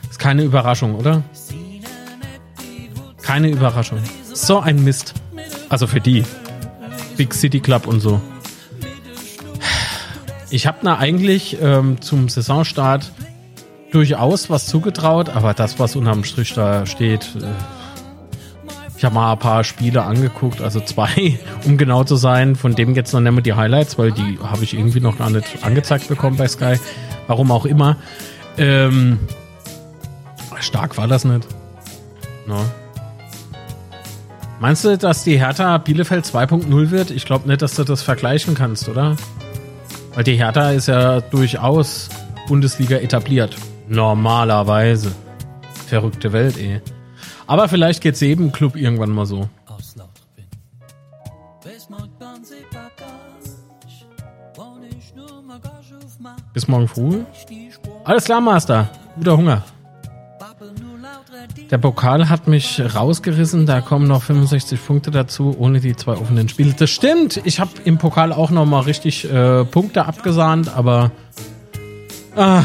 [0.08, 1.22] ist keine Überraschung, oder?
[3.24, 3.98] Keine Überraschung.
[4.32, 5.14] So ein Mist.
[5.68, 6.24] Also für die.
[7.16, 8.20] Big City Club und so.
[10.50, 13.12] Ich habe da eigentlich ähm, zum Saisonstart
[13.92, 17.46] durchaus was zugetraut, aber das, was unterm Strich da steht, äh,
[18.96, 22.56] ich habe mal ein paar Spiele angeguckt, also zwei, um genau zu sein.
[22.56, 25.30] Von dem jetzt noch nicht mehr die Highlights, weil die habe ich irgendwie noch gar
[25.30, 26.78] nicht angezeigt bekommen bei Sky.
[27.26, 27.96] Warum auch immer.
[28.58, 29.18] Ähm,
[30.60, 31.46] stark war das nicht.
[32.46, 32.60] No.
[34.60, 37.10] Meinst du, dass die Hertha Bielefeld 2.0 wird?
[37.10, 39.16] Ich glaube nicht, dass du das vergleichen kannst, oder?
[40.14, 42.08] Weil die Hertha ist ja durchaus
[42.46, 43.56] Bundesliga etabliert.
[43.88, 45.12] Normalerweise.
[45.86, 46.80] Verrückte Welt, eh.
[47.46, 49.48] Aber vielleicht geht's jedem Club irgendwann mal so.
[56.52, 57.24] Bis morgen früh.
[58.04, 58.88] Alles klar, Master.
[59.16, 59.62] Guter Hunger.
[61.74, 66.48] Der Pokal hat mich rausgerissen, da kommen noch 65 Punkte dazu, ohne die zwei offenen
[66.48, 66.72] Spiele.
[66.72, 71.10] Das stimmt, ich habe im Pokal auch noch mal richtig äh, Punkte abgesahnt, aber
[72.36, 72.60] äh,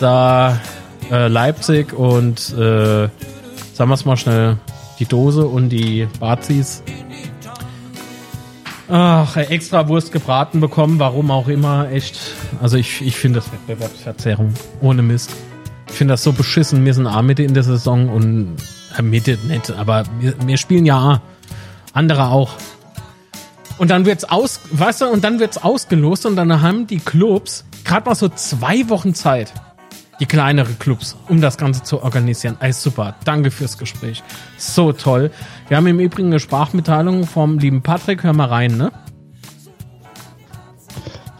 [0.00, 0.58] da
[1.12, 3.10] äh, Leipzig und äh,
[3.74, 4.56] sagen wir es mal schnell,
[4.98, 6.82] die Dose und die Bazis
[8.88, 12.18] Ach, extra Wurst gebraten bekommen, warum auch immer, echt.
[12.62, 14.54] Also ich, ich finde das Wettbewerbsverzerrung.
[14.80, 15.32] Ohne Mist.
[15.88, 16.84] Ich finde das so beschissen.
[16.84, 18.56] Wir sind A-Mitte in der Saison und
[18.98, 21.22] äh, Mitte nicht, aber wir, wir spielen ja A.
[21.92, 22.50] Andere auch.
[23.78, 27.64] Und dann wird's aus, weißt du, und dann wird's ausgelost und dann haben die Clubs
[27.84, 29.52] gerade mal so zwei Wochen Zeit.
[30.20, 32.56] die kleinere Clubs, um das Ganze zu organisieren.
[32.60, 33.16] Ey, super.
[33.24, 34.22] Danke fürs Gespräch.
[34.56, 35.30] So toll.
[35.68, 38.22] Wir haben im Übrigen eine Sprachmitteilung vom lieben Patrick.
[38.22, 38.92] Hör mal rein, ne?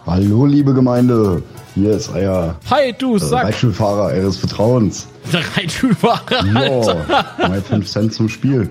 [0.07, 1.42] Hallo, liebe Gemeinde.
[1.77, 3.45] Hier ist euer Hi, du äh, Sack.
[3.45, 5.09] Reitschulfahrer eures Vertrauens.
[5.31, 6.47] Der Reitschulfahrer.
[6.47, 8.70] Ja, mal 5 Cent zum Spiel.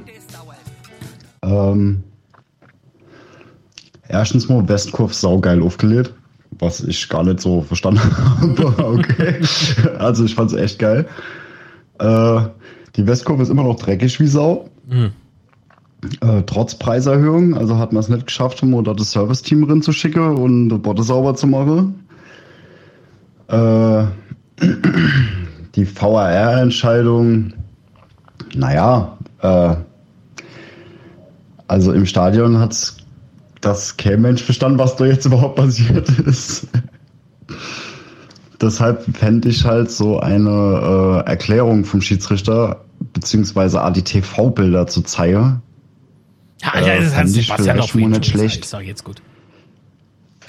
[1.43, 2.01] Ähm,
[4.07, 6.13] erstens mal Westkurve saugeil aufgelegt,
[6.57, 8.01] was ich gar nicht so verstanden
[8.39, 8.83] habe.
[8.83, 9.39] okay.
[9.99, 11.05] Also ich fand's echt geil.
[11.99, 12.39] Äh,
[12.95, 14.67] die Westkurve ist immer noch dreckig wie Sau.
[16.21, 19.91] Äh, trotz Preiserhöhung, also hat man es nicht geschafft, um da das Service-Team drin zu
[19.91, 22.04] schicken und die Botte sauber zu machen.
[23.47, 24.05] Äh,
[25.75, 27.53] die VAR-Entscheidung,
[28.55, 29.75] naja, äh,
[31.67, 32.93] also im Stadion hat
[33.61, 36.67] das kein Mensch verstanden, was da jetzt überhaupt passiert ist.
[38.61, 45.61] Deshalb fände ich halt so eine äh, Erklärung vom Schiedsrichter, beziehungsweise ADTV-Bilder zu zeigen.
[46.61, 48.63] Ja, Äh, ja, das hat fand ich Sebastian mal nicht schlecht.
[48.63, 49.21] Ist doch jetzt gut.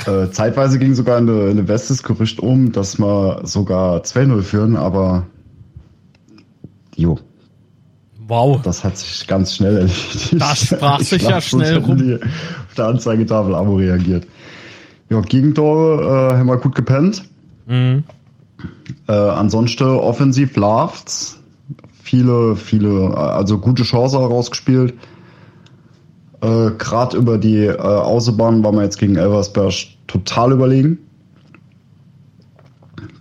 [0.05, 5.27] Äh, zeitweise ging sogar eine, eine Westes Gerücht um, dass wir sogar 2-0 führen, aber
[6.95, 7.19] jo,
[8.29, 8.61] Wow.
[8.63, 10.35] das hat sich ganz schnell erledigt.
[10.39, 11.97] Das sprach Ich sich ja glaub, sonst schnell rum.
[11.97, 14.27] Die auf der Anzeigetafel Abo reagiert.
[15.09, 17.25] Ja, Gegentore äh, haben wir gut gepennt.
[17.67, 18.05] Mhm.
[19.07, 21.39] Äh, ansonsten offensiv läuft's.
[22.03, 24.95] Viele, viele, also gute Chance rausgespielt.
[26.41, 29.73] Äh, Gerade über die äh, Außenbahn waren wir jetzt gegen Elversberg
[30.07, 30.99] total überlegen.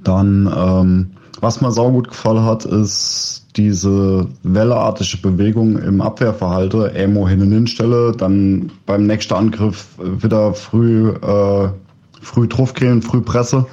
[0.03, 1.11] Dann, ähm,
[1.41, 6.93] was mir saugut gefallen hat, ist diese welleartige Bewegung im Abwehrverhalten.
[6.95, 11.69] Emo hin und hinstelle, dann beim nächsten Angriff wieder früh, äh,
[12.21, 13.65] früh draufgehen, früh Presse.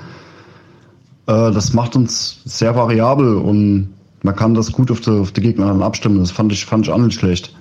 [1.26, 5.40] Äh, das macht uns sehr variabel und man kann das gut auf die, auf die
[5.40, 6.18] Gegner dann abstimmen.
[6.18, 7.54] Das fand ich, fand ich auch nicht schlecht.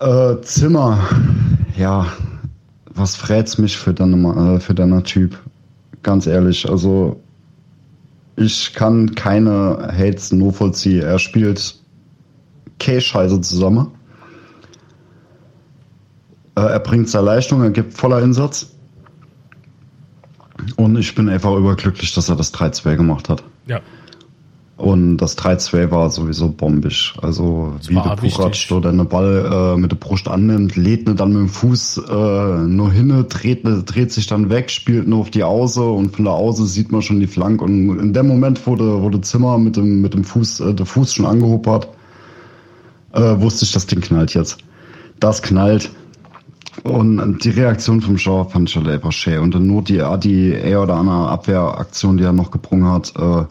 [0.00, 0.98] Äh, Zimmer,
[1.76, 2.06] ja,
[2.94, 5.38] was frät's mich für deine, äh, für deiner Typ?
[6.02, 7.20] Ganz ehrlich, also
[8.36, 11.02] ich kann keine Hates nur vollziehen.
[11.02, 11.76] Er spielt
[12.78, 13.92] K-Scheiße zusammen.
[16.56, 18.70] Äh, er bringt seine Leistung, er gibt voller Einsatz.
[20.76, 23.44] Und ich bin einfach überglücklich, dass er das 3-2 gemacht hat.
[23.66, 23.80] Ja.
[24.76, 27.14] Und das 3-2 war sowieso bombisch.
[27.22, 28.66] Also wie war der wichtig.
[28.68, 32.56] so den Ball äh, mit der Brust annimmt, lädt ne dann mit dem Fuß äh,
[32.66, 36.24] nur hin, dreht, ne, dreht sich dann weg, spielt nur auf die Auße und von
[36.24, 37.62] der Auße sieht man schon die Flank.
[37.62, 40.74] Und in dem Moment, wo der, wo der Zimmer mit dem, mit dem Fuß, äh,
[40.74, 41.88] der Fuß schon angehoben hat,
[43.12, 44.58] äh, wusste ich, das Ding knallt jetzt.
[45.20, 45.90] Das knallt.
[46.82, 49.38] Und die Reaktion vom Shaw fand ich halt einfach schön.
[49.38, 53.44] Und dann nur die, die eher oder andere Abwehraktion, die er noch gebrungen hat, äh,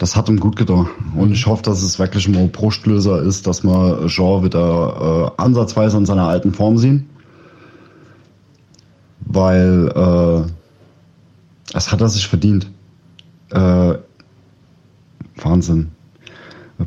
[0.00, 0.88] das hat ihm gut getan.
[1.14, 5.42] Und ich hoffe, dass es wirklich mal ein Brustlöser ist, dass wir Jean wieder äh,
[5.42, 7.10] ansatzweise in seiner alten Form sehen.
[9.20, 10.50] Weil äh,
[11.74, 12.70] das hat er sich verdient.
[13.50, 13.94] Äh,
[15.36, 15.90] Wahnsinn.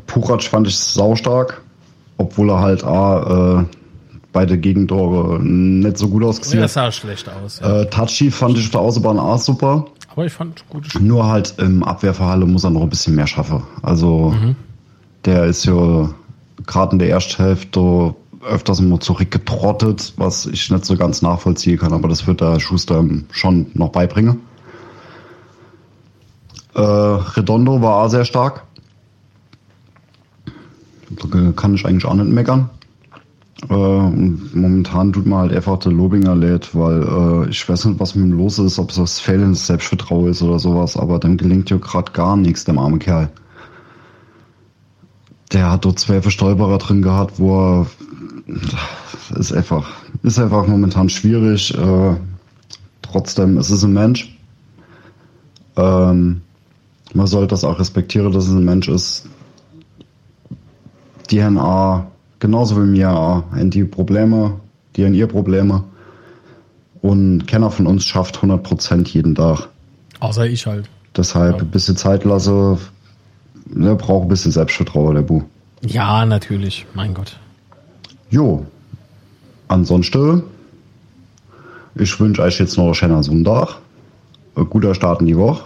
[0.08, 1.62] Puratsch fand ich saustark,
[2.16, 3.64] obwohl er halt A, äh,
[4.32, 6.86] beide Gegentore nicht so gut ausgesehen Das hat.
[6.86, 7.60] sah schlecht aus.
[7.60, 7.82] Ja.
[7.82, 9.86] Äh, Tachi fand ich auf der Außenbahn auch super.
[10.14, 11.04] Aber ich fand gute Spiele.
[11.04, 13.64] Nur halt im Abwehrverhalle muss er noch ein bisschen mehr schaffen.
[13.82, 14.34] Also
[15.24, 16.08] der ist ja
[16.66, 21.92] gerade in der ersten Hälfte öfters mal zurückgetrottet, was ich nicht so ganz nachvollziehen kann,
[21.92, 24.40] aber das wird der Schuster schon noch beibringen.
[26.74, 28.64] Äh, Redondo war auch sehr stark.
[31.56, 32.70] Kann ich eigentlich auch nicht meckern.
[33.68, 37.02] Äh, und momentan tut man halt einfach der Lobinger lädt, weil
[37.46, 40.42] äh, ich weiß nicht, was mit ihm los ist, ob es das fehlendes Selbstvertrauen ist
[40.42, 43.30] oder sowas, aber dem gelingt ja gerade gar nichts, dem armen Kerl.
[45.52, 47.86] Der hat dort zwei Verstolperer drin gehabt, wo er
[49.38, 49.88] ist einfach,
[50.22, 51.76] ist einfach momentan schwierig.
[51.76, 52.16] Äh,
[53.02, 54.36] trotzdem, es ist ein Mensch.
[55.76, 56.42] Ähm,
[57.14, 59.28] man sollte das auch respektieren, dass es ein Mensch ist.
[61.58, 62.04] Auch,
[62.44, 64.60] genauso wie mir auch, haben die Probleme,
[64.96, 65.82] die haben ihr Probleme.
[67.00, 69.68] Und keiner von uns schafft 100% jeden Tag.
[70.20, 70.90] Außer ich halt.
[71.16, 72.76] Deshalb ein bisschen Zeit lasse.
[73.64, 75.42] Der braucht ein bisschen Selbstvertrauen, der Bu.
[75.80, 76.84] Ja, natürlich.
[76.92, 77.38] Mein Gott.
[78.28, 78.66] Jo.
[79.68, 80.42] Ansonsten,
[81.94, 83.78] ich wünsche euch jetzt noch einen schönen Sonntag.
[84.54, 85.64] Ein guter Start in die Woche.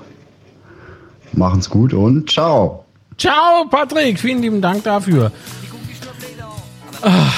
[1.32, 2.84] Machen's gut und ciao.
[3.18, 4.20] Ciao, Patrick.
[4.20, 5.32] Vielen lieben Dank dafür.
[7.02, 7.32] Ah,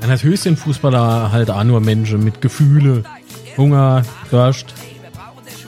[0.00, 3.02] ja, natürlich sind Fußballer halt auch nur Menschen mit Gefühle.
[3.56, 4.74] Hunger, Durst.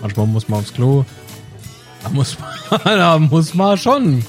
[0.01, 1.05] Manchmal muss man aufs Klo.
[2.03, 4.25] Da muss man, da muss man schon.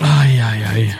[0.00, 0.94] Eieiei.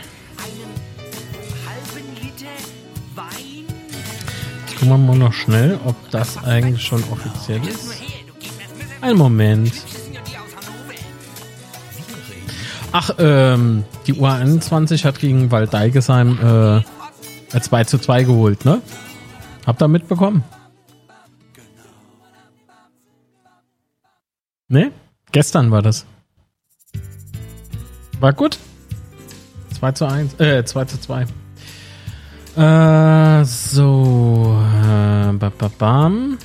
[4.67, 7.95] Jetzt gucken wir mal noch schnell, ob das eigentlich schon offiziell ist.
[9.01, 9.73] Ein Moment.
[12.97, 16.85] Ach, ähm, die U21 hat gegen Waldeigesheim
[17.53, 18.83] äh, 2 zu 2 geholt, ne?
[19.67, 20.45] Habt ihr mitbekommen?
[24.69, 24.93] Ne?
[25.33, 26.07] Gestern war das.
[28.21, 28.61] War gut.
[29.77, 31.23] 2 zu 1, äh, 2 zu 2.
[32.55, 36.39] Äh, so, äh, ba, ba, bam.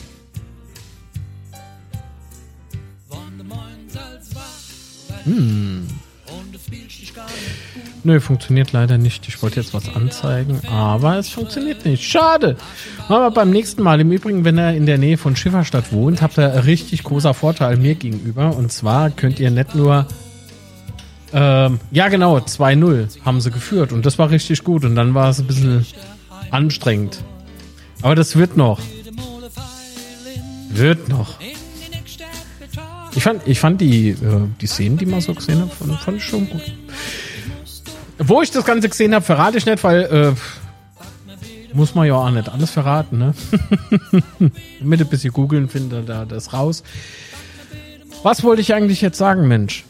[5.26, 5.99] Hm.
[8.04, 9.28] Nö, funktioniert leider nicht.
[9.28, 12.04] Ich wollte jetzt was anzeigen, aber es funktioniert nicht.
[12.04, 12.56] Schade.
[13.08, 14.00] Aber beim nächsten Mal.
[14.00, 17.78] Im Übrigen, wenn er in der Nähe von Schifferstadt wohnt, habt ihr richtig großer Vorteil
[17.78, 18.56] mir gegenüber.
[18.56, 20.08] Und zwar könnt ihr nicht nur
[21.32, 25.30] ähm, ja, genau, 2-0 haben sie geführt und das war richtig gut und dann war
[25.30, 25.86] es ein bisschen
[26.50, 27.24] anstrengend.
[28.02, 28.80] Aber das wird noch.
[30.70, 31.36] Wird noch.
[33.16, 34.16] Ich fand, ich fand die, äh,
[34.62, 36.62] die Szenen, die man so gesehen hat, fand ich schon gut.
[38.20, 40.34] Wo ich das Ganze gesehen habe, verrate ich nicht, weil äh,
[41.74, 43.34] muss man ja auch nicht alles verraten, ne?
[44.82, 46.84] Mit ein bisschen googeln findet da das raus.
[48.24, 49.86] Was wollte ich eigentlich jetzt sagen, Mensch?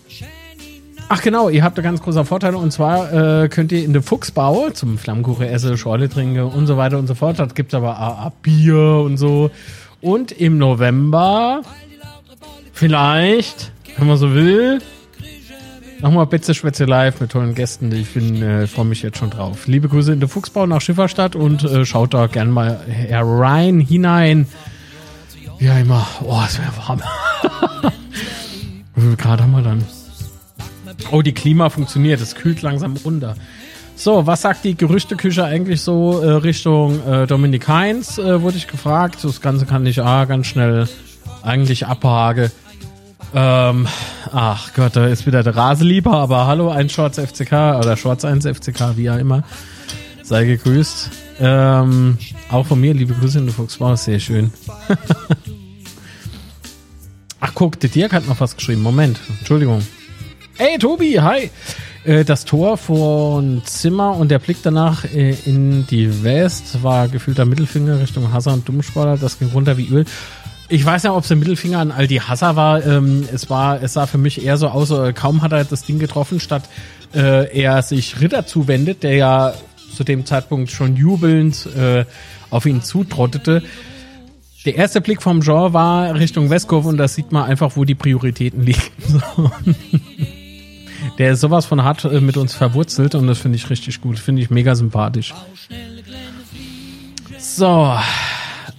[1.11, 4.03] Ach genau, ihr habt da ganz großer Vorteil und zwar äh, könnt ihr in den
[4.03, 7.39] Fuchsbau zum Flammkuchen essen, Schorle trinken und so weiter und so fort.
[7.39, 9.49] Das gibt aber auch Bier und so.
[10.01, 11.63] Und im November
[12.73, 14.79] vielleicht, wenn man so will,
[16.01, 17.91] nochmal Betze Schwätze live mit tollen Gästen.
[17.91, 19.67] Ich bin, äh, freue mich jetzt schon drauf.
[19.67, 24.47] Liebe Grüße in den Fuchsbau nach Schifferstadt und äh, schaut da gern mal herein, hinein.
[25.59, 26.07] Ja, immer.
[26.23, 27.01] Oh, es wäre warm.
[29.17, 29.83] Grad haben wir dann?
[31.11, 32.21] Oh, die Klima funktioniert.
[32.21, 33.35] Es kühlt langsam runter.
[33.95, 38.67] So, was sagt die Gerüchteküche eigentlich so äh, Richtung äh, Dominik Heinz, äh, wurde ich
[38.67, 39.17] gefragt.
[39.23, 40.87] Das Ganze kann ich ah, ganz schnell
[41.43, 42.51] eigentlich abhaken.
[43.33, 43.87] Ähm,
[44.31, 48.45] ach Gott, da ist wieder der Raselieber, aber hallo, ein Shorts FCK oder Shorts 1
[48.45, 49.43] FCK, wie auch immer.
[50.23, 51.09] Sei gegrüßt.
[51.39, 52.17] Ähm,
[52.49, 54.51] auch von mir, liebe Grüße in der Fuchsbau, sehr schön.
[57.39, 58.81] ach guck, der Dirk hat noch was geschrieben.
[58.81, 59.81] Moment, Entschuldigung.
[60.57, 61.51] Hey Tobi, hi.
[62.03, 67.45] Äh, Das Tor von Zimmer und der Blick danach äh, in die West war gefühlter
[67.45, 69.17] Mittelfinger Richtung Hasser und Dummsportler.
[69.17, 70.05] Das ging runter wie Öl.
[70.71, 72.85] Ich weiß ja, ob es der Mittelfinger an Aldi Hasser war.
[72.85, 75.83] Ähm, es war, es sah für mich eher so aus, äh, kaum hat er das
[75.83, 76.63] Ding getroffen, statt
[77.15, 79.53] äh, er sich Ritter zuwendet, der ja
[79.95, 82.05] zu dem Zeitpunkt schon jubelnd äh,
[82.51, 83.63] auf ihn zutrottete.
[84.63, 87.95] Der erste Blick vom Jean war Richtung Westkurve und da sieht man einfach, wo die
[87.95, 88.81] Prioritäten liegen.
[89.07, 89.51] So.
[91.17, 94.19] Der ist sowas von hart äh, mit uns verwurzelt und das finde ich richtig gut.
[94.19, 95.33] Finde ich mega sympathisch.
[97.39, 97.97] So.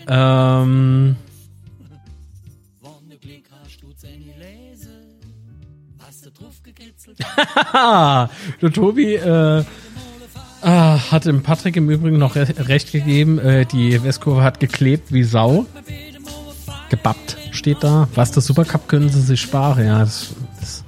[0.07, 1.17] Ähm.
[8.63, 9.65] der Tobi äh,
[10.63, 13.39] ah, hat dem Patrick im Übrigen noch re recht gegeben.
[13.39, 15.67] Äh, die Westkurve hat geklebt wie Sau.
[16.89, 18.09] Gebappt steht da.
[18.15, 19.87] Was der Supercup können sie sich sparen.
[19.87, 20.85] Ja, das, das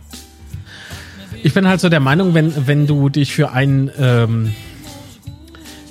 [1.43, 4.53] ich bin halt so der Meinung, wenn, wenn du dich für einen, ähm,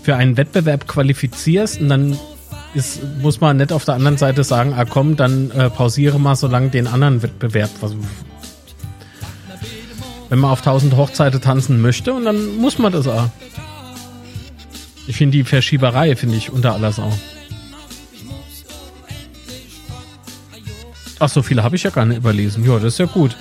[0.01, 2.17] für einen Wettbewerb qualifizierst und dann
[2.73, 6.35] ist, muss man nicht auf der anderen Seite sagen, ah komm, dann äh, pausiere mal
[6.35, 7.69] so lange den anderen Wettbewerb.
[7.81, 7.95] Was,
[10.31, 13.27] wenn man auf tausend Hochzeiten tanzen möchte und dann muss man das auch.
[15.05, 17.11] Ich finde die Verschieberei, finde ich unter aller Sau.
[21.19, 22.63] Ach, so viele habe ich ja gar nicht überlesen.
[22.63, 23.35] Ja, das ist ja gut.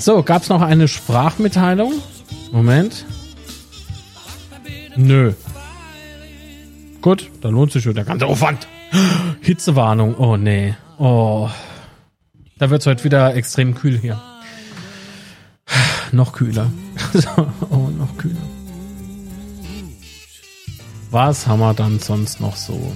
[0.00, 1.92] So, gab es noch eine Sprachmitteilung?
[2.50, 3.04] Moment.
[4.96, 5.34] Nö.
[7.02, 8.66] Gut, dann lohnt sich schon der ganze Aufwand.
[9.42, 10.16] Hitzewarnung.
[10.16, 10.74] Oh, nee.
[10.98, 11.48] Oh.
[12.58, 14.20] Da wird es heute wieder extrem kühl hier.
[16.12, 16.70] Noch kühler.
[17.70, 18.36] oh, noch kühler.
[21.10, 22.92] Was haben wir dann sonst noch so?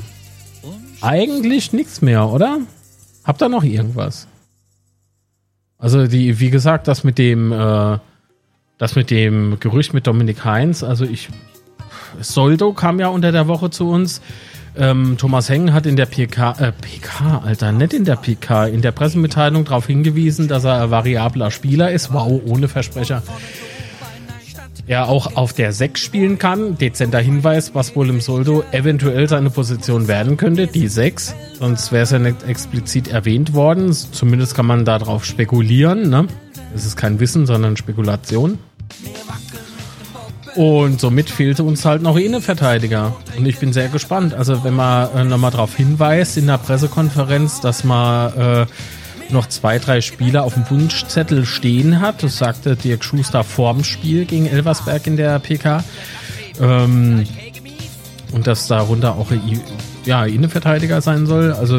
[1.00, 2.60] Eigentlich nichts mehr, oder?
[3.24, 4.26] Habt ihr noch irgendwas?
[5.78, 7.98] Also die, wie gesagt, das mit dem, äh,
[8.78, 11.28] das mit dem Gerücht mit Dominik Heinz, also ich,
[12.20, 14.22] Soldo kam ja unter der Woche zu uns.
[14.78, 18.82] Ähm, Thomas Heng hat in der PK, äh, PK, Alter, nicht in der PK, in
[18.82, 22.12] der Pressemitteilung darauf hingewiesen, dass er ein variabler Spieler ist.
[22.12, 23.22] Wow, ohne Versprecher.
[24.86, 26.76] er auch auf der 6 spielen kann.
[26.76, 31.34] Dezenter Hinweis, was wohl im Soldo eventuell seine Position werden könnte, die 6.
[31.58, 33.92] Sonst wäre es ja nicht explizit erwähnt worden.
[33.92, 36.10] Zumindest kann man darauf spekulieren.
[36.10, 36.26] Ne?
[36.74, 38.58] Es ist kein Wissen, sondern Spekulation.
[40.56, 43.14] Und somit fehlte uns halt noch Innenverteidiger.
[43.36, 44.32] Und ich bin sehr gespannt.
[44.32, 48.66] Also wenn man äh, nochmal darauf hinweist in der Pressekonferenz, dass man äh,
[49.28, 52.22] noch zwei, drei Spieler auf dem Wunschzettel stehen hat.
[52.22, 55.84] Das sagte Dirk Schuster vorm Spiel gegen Elversberg in der PK.
[56.58, 57.26] Ähm,
[58.32, 59.28] und dass darunter auch
[60.06, 61.52] ja, Innenverteidiger sein soll.
[61.52, 61.78] Also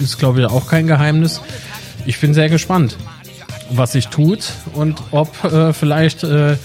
[0.00, 1.40] ist, glaube ich, auch kein Geheimnis.
[2.06, 2.96] Ich bin sehr gespannt,
[3.70, 6.56] was sich tut und ob äh, vielleicht äh,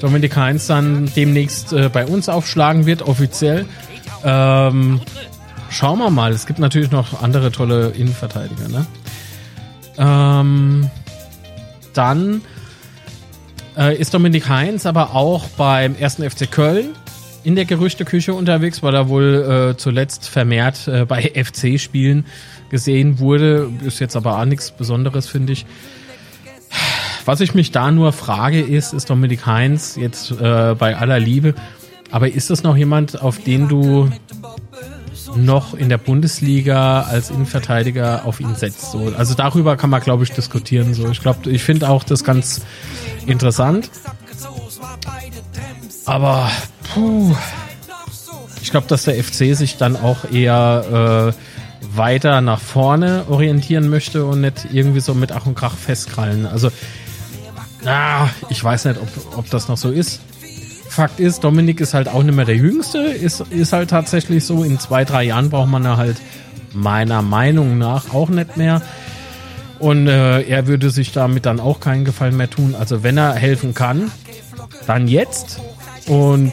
[0.00, 3.66] Dominik Heinz dann demnächst äh, bei uns aufschlagen wird, offiziell.
[4.24, 5.00] Ähm,
[5.70, 6.32] schauen wir mal.
[6.32, 8.68] Es gibt natürlich noch andere tolle Innenverteidiger.
[8.68, 8.86] Ne?
[9.98, 10.90] Ähm,
[11.92, 12.42] dann
[13.76, 16.90] äh, ist Dominik Heinz aber auch beim ersten FC Köln
[17.44, 22.24] in der Gerüchteküche unterwegs, weil er wohl äh, zuletzt vermehrt äh, bei FC-Spielen
[22.70, 23.70] gesehen wurde.
[23.84, 25.66] Ist jetzt aber auch nichts Besonderes, finde ich.
[27.24, 31.54] Was ich mich da nur frage, ist, ist Dominik Heinz jetzt äh, bei aller Liebe,
[32.10, 34.10] aber ist das noch jemand, auf den du
[35.34, 38.90] noch in der Bundesliga als Innenverteidiger auf ihn setzt?
[38.90, 40.92] So, also darüber kann man, glaube ich, diskutieren.
[40.92, 42.60] So, ich glaube, ich finde auch das ganz
[43.26, 43.90] interessant.
[46.04, 46.50] Aber
[46.92, 47.34] puh,
[48.62, 54.26] ich glaube, dass der FC sich dann auch eher äh, weiter nach vorne orientieren möchte
[54.26, 56.44] und nicht irgendwie so mit Ach und Krach festkrallen.
[56.44, 56.70] Also
[57.86, 60.20] Ah, ich weiß nicht, ob, ob das noch so ist.
[60.88, 62.98] Fakt ist, Dominik ist halt auch nicht mehr der Jüngste.
[62.98, 64.62] Ist, ist halt tatsächlich so.
[64.62, 66.16] In zwei, drei Jahren braucht man da halt
[66.72, 68.80] meiner Meinung nach auch nicht mehr.
[69.78, 72.74] Und äh, er würde sich damit dann auch keinen Gefallen mehr tun.
[72.78, 74.10] Also wenn er helfen kann,
[74.86, 75.60] dann jetzt.
[76.06, 76.52] Und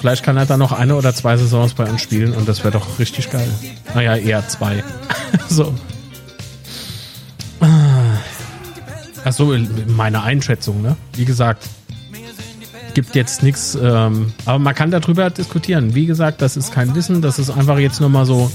[0.00, 2.72] vielleicht kann er dann noch eine oder zwei Saisons bei uns spielen und das wäre
[2.72, 3.48] doch richtig geil.
[3.94, 4.84] Naja, eher zwei.
[5.48, 5.74] so.
[9.26, 9.52] Achso,
[9.88, 10.96] meine Einschätzung, ne?
[11.14, 11.68] Wie gesagt,
[12.94, 15.96] gibt jetzt nichts, ähm, aber man kann darüber diskutieren.
[15.96, 18.52] Wie gesagt, das ist kein Wissen, das ist einfach jetzt nur mal so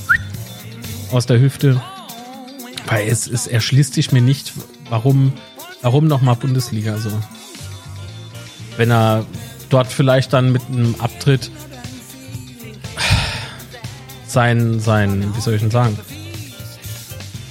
[1.12, 1.82] aus der Hüfte.
[2.88, 4.54] Weil es, es erschließt sich mir nicht,
[4.90, 5.34] warum,
[5.82, 7.12] warum nochmal Bundesliga so.
[8.78, 9.26] Wenn er
[9.70, 11.52] dort vielleicht dann mit einem Abtritt
[14.26, 16.00] sein, sein, wie soll ich denn sagen,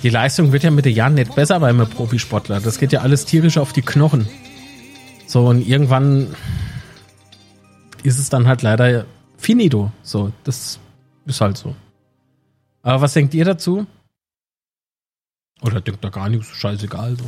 [0.03, 2.61] die Leistung wird ja mit den Jahren nicht besser bei einem Profisportler.
[2.61, 4.29] Das geht ja alles tierisch auf die Knochen.
[5.27, 6.35] So, und irgendwann
[8.03, 9.07] ist es dann halt leider
[9.37, 9.93] finito.
[10.03, 10.81] So, das
[11.27, 11.75] ist halt so.
[12.83, 13.87] Aber was denkt ihr dazu?
[15.63, 17.25] Oder denkt da gar nichts, scheißegal so.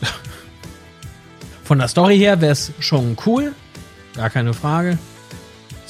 [1.64, 3.54] Von der Story her wäre es schon cool,
[4.16, 4.98] gar keine Frage.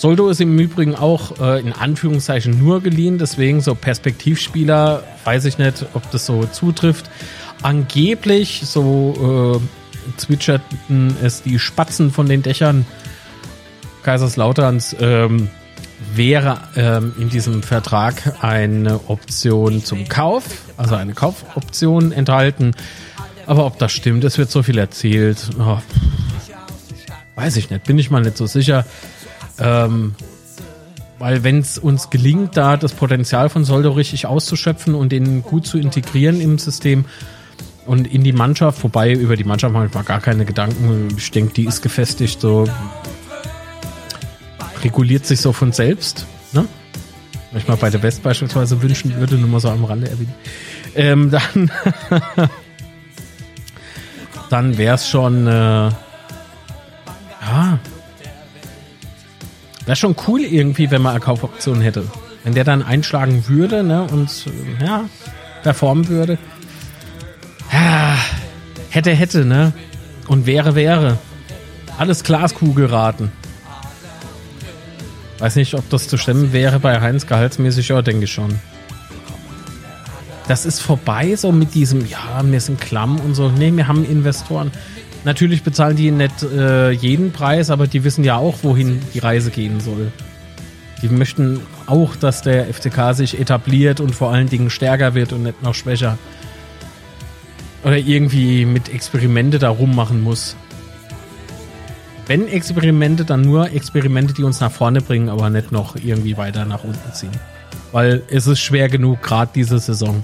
[0.01, 5.59] Soldo ist im Übrigen auch äh, in Anführungszeichen nur geliehen, deswegen so Perspektivspieler, weiß ich
[5.59, 7.11] nicht, ob das so zutrifft.
[7.61, 12.87] Angeblich, so äh, zwitscherten es die Spatzen von den Dächern
[14.03, 15.51] Kaiserslauterns, ähm,
[16.15, 20.45] wäre ähm, in diesem Vertrag eine Option zum Kauf,
[20.79, 22.73] also eine Kaufoption enthalten.
[23.45, 25.51] Aber ob das stimmt, es wird so viel erzählt.
[25.59, 25.77] Oh,
[27.35, 28.87] weiß ich nicht, bin ich mal nicht so sicher.
[29.61, 30.15] Ähm,
[31.19, 35.67] weil wenn es uns gelingt, da das Potenzial von Soldo richtig auszuschöpfen und den gut
[35.67, 37.05] zu integrieren im System
[37.85, 41.09] und in die Mannschaft, wobei über die Mannschaft mache ich mal gar keine Gedanken.
[41.17, 42.67] Ich denke, die ist gefestigt, so
[44.83, 46.27] reguliert sich so von selbst.
[46.53, 46.67] Ne?
[47.67, 50.35] Mal bei der West beispielsweise wünschen würde, nur mal so am Rande erwähnen.
[50.95, 51.71] Ähm, dann
[54.49, 55.91] dann wäre es schon äh,
[57.43, 57.79] ja
[59.87, 62.05] Wäre schon cool irgendwie, wenn man eine Kaufoption hätte.
[62.45, 64.47] Wenn der dann einschlagen würde ne, und
[64.81, 65.05] ja,
[65.63, 66.39] performen würde.
[67.73, 68.17] Ja,
[68.91, 69.73] hätte, hätte, ne?
[70.27, 71.19] Und wäre, wäre.
[71.99, 73.33] Alles Glaskugelraten.
[75.39, 78.59] Weiß nicht, ob das zu stemmen wäre bei Heinz gehaltsmäßig, ja, denke ich schon.
[80.49, 83.49] Das ist vorbei so mit diesem, ja, wir sind klamm und so.
[83.51, 84.71] Nee, wir haben Investoren.
[85.25, 89.51] Natürlich bezahlen die nicht äh, jeden Preis, aber die wissen ja auch, wohin die Reise
[89.51, 90.13] gehen soll.
[91.03, 95.43] Die möchten auch, dass der FCK sich etabliert und vor allen Dingen stärker wird und
[95.43, 96.19] nicht noch schwächer.
[97.85, 100.57] Oder irgendwie mit Experimente da rummachen muss.
[102.27, 106.65] Wenn Experimente, dann nur Experimente, die uns nach vorne bringen, aber nicht noch irgendwie weiter
[106.65, 107.33] nach unten ziehen.
[107.93, 110.23] Weil es ist schwer genug, gerade diese Saison.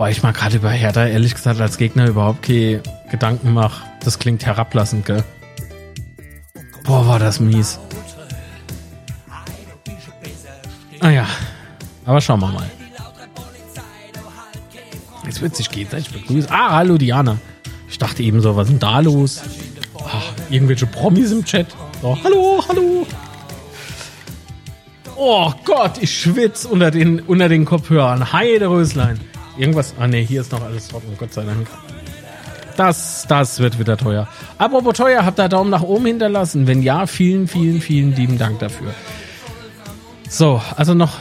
[0.00, 3.84] Weil ich mal gerade über Hertha ehrlich gesagt als Gegner überhaupt keine Gedanken mache.
[4.02, 5.22] Das klingt herablassend, gell?
[6.84, 7.78] Boah, war das mies.
[11.00, 11.26] Ah ja,
[12.06, 12.70] aber schauen wir mal.
[15.26, 16.50] Jetzt wird sich gegenseitig begrüßen.
[16.50, 17.36] Ah, hallo Diana.
[17.86, 19.42] Ich dachte eben so, was ist denn da los?
[19.98, 21.66] Ah, irgendwelche Promis im Chat.
[22.00, 23.06] So, hallo, hallo.
[25.14, 28.32] Oh Gott, ich schwitze unter den, unter den Kopfhörern.
[28.32, 29.20] Heide Röslein.
[29.60, 29.94] Irgendwas.
[29.98, 31.68] Ah ne, hier ist noch alles trocken, Gott sei Dank.
[32.78, 34.26] Das, das wird wieder teuer.
[34.56, 36.66] Apropos teuer, habt ihr Daumen nach oben hinterlassen?
[36.66, 38.94] Wenn ja, vielen, vielen, vielen lieben Dank dafür.
[40.30, 41.18] So, also noch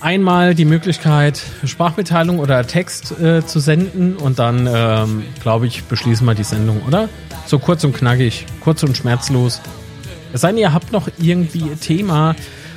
[0.00, 6.26] einmal die Möglichkeit, Sprachmitteilung oder Text äh, zu senden und dann, ähm, glaube ich, beschließen
[6.26, 7.08] wir die Sendung, oder?
[7.46, 9.60] So kurz und knackig, kurz und schmerzlos.
[10.32, 12.34] Es sei denn, ihr habt noch irgendwie ein Thema,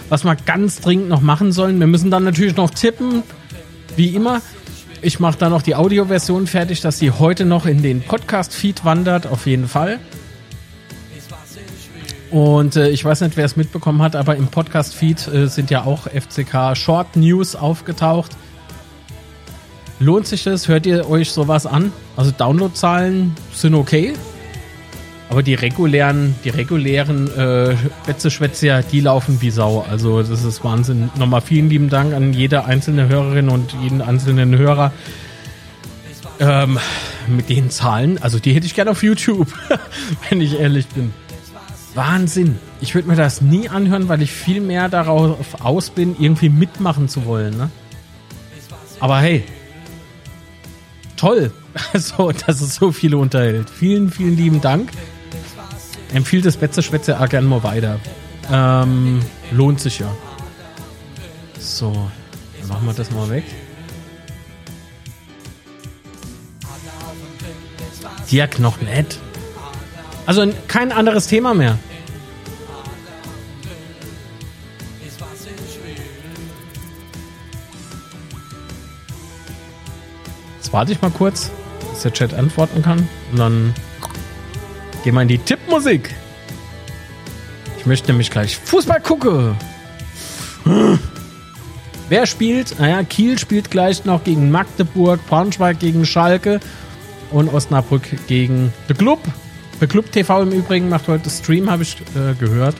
[0.10, 1.80] was wir ganz dringend noch machen sollen.
[1.80, 3.24] Wir müssen dann natürlich noch tippen,
[3.96, 4.42] wie immer.
[5.04, 9.28] Ich mache dann noch die Audioversion fertig, dass sie heute noch in den Podcast-Feed wandert,
[9.28, 10.00] auf jeden Fall.
[12.32, 15.84] Und äh, ich weiß nicht, wer es mitbekommen hat, aber im Podcast-Feed äh, sind ja
[15.84, 18.32] auch FCK Short News aufgetaucht.
[20.00, 20.70] Lohnt sich das?
[20.70, 21.92] Hört ihr euch sowas an?
[22.16, 24.14] Also Downloadzahlen sind okay.
[25.34, 29.82] Aber die regulären, die regulären äh, Betze-Schwätzer, die laufen wie Sau.
[29.82, 31.10] Also das ist Wahnsinn.
[31.18, 34.94] Nochmal vielen lieben Dank an jede einzelne Hörerin und jeden einzelnen Hörer.
[36.40, 36.78] Ähm,
[37.26, 39.48] mit den Zahlen, also die hätte ich gerne auf YouTube,
[40.30, 41.16] wenn ich ehrlich bin.
[41.96, 42.60] Wahnsinn.
[42.80, 47.10] Ich würde mir das nie anhören, weil ich viel mehr darauf aus bin, irgendwie mitmachen
[47.10, 47.58] zu wollen.
[47.58, 47.72] Ne?
[49.00, 49.44] Aber hey,
[51.18, 51.52] toll,
[51.92, 53.68] also, dass es so viele unterhält.
[53.72, 54.92] Vielen, vielen lieben Dank.
[56.14, 58.00] Empfiehlt das Betze Schwätze auch gerne mal weiter.
[58.52, 59.22] Ähm,
[59.52, 60.16] lohnt sich ja.
[61.60, 62.10] So,
[62.60, 63.44] dann machen wir das mal weg.
[68.32, 69.18] Dirk noch nicht.
[70.26, 71.80] Also kein anderes Thema mehr.
[80.58, 81.52] Jetzt warte ich mal kurz,
[81.92, 83.08] dass der Chat antworten kann.
[83.32, 83.74] Und dann
[85.04, 86.14] gehen wir in die Tippmusik.
[87.78, 89.56] Ich möchte nämlich gleich Fußball gucken.
[92.10, 92.80] Wer spielt?
[92.80, 96.60] Naja, Kiel spielt gleich noch gegen Magdeburg, Braunschweig gegen Schalke
[97.32, 99.20] und Osnabrück gegen The Club.
[99.80, 102.76] The Club TV im Übrigen macht heute Stream, habe ich äh, gehört.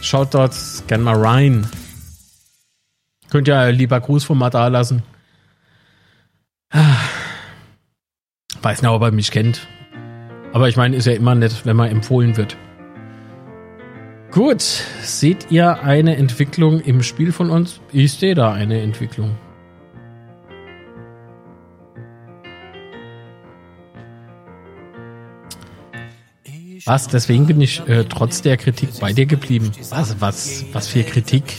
[0.00, 0.54] Schaut dort
[0.86, 1.68] gerne mal rein.
[3.30, 5.02] Könnt ja lieber Gruß von mal da lassen.
[6.70, 6.96] Ah.
[8.62, 9.66] Weiß nicht, ob er mich kennt.
[10.58, 12.56] Aber ich meine, ist ja immer nett, wenn man empfohlen wird.
[14.32, 17.80] Gut, seht ihr eine Entwicklung im Spiel von uns?
[17.92, 19.36] Ich sehe da eine Entwicklung.
[26.86, 27.06] Was?
[27.06, 29.70] Deswegen bin ich äh, trotz der Kritik bei dir geblieben.
[29.90, 30.20] Was?
[30.20, 30.64] Was?
[30.72, 31.54] Was für Kritik?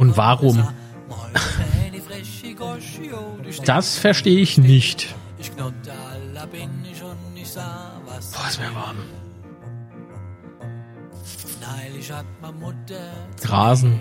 [0.00, 0.66] Und warum?
[3.64, 5.14] Das verstehe ich nicht.
[8.32, 8.96] Boah, ist mir warm.
[13.40, 14.00] Grasen.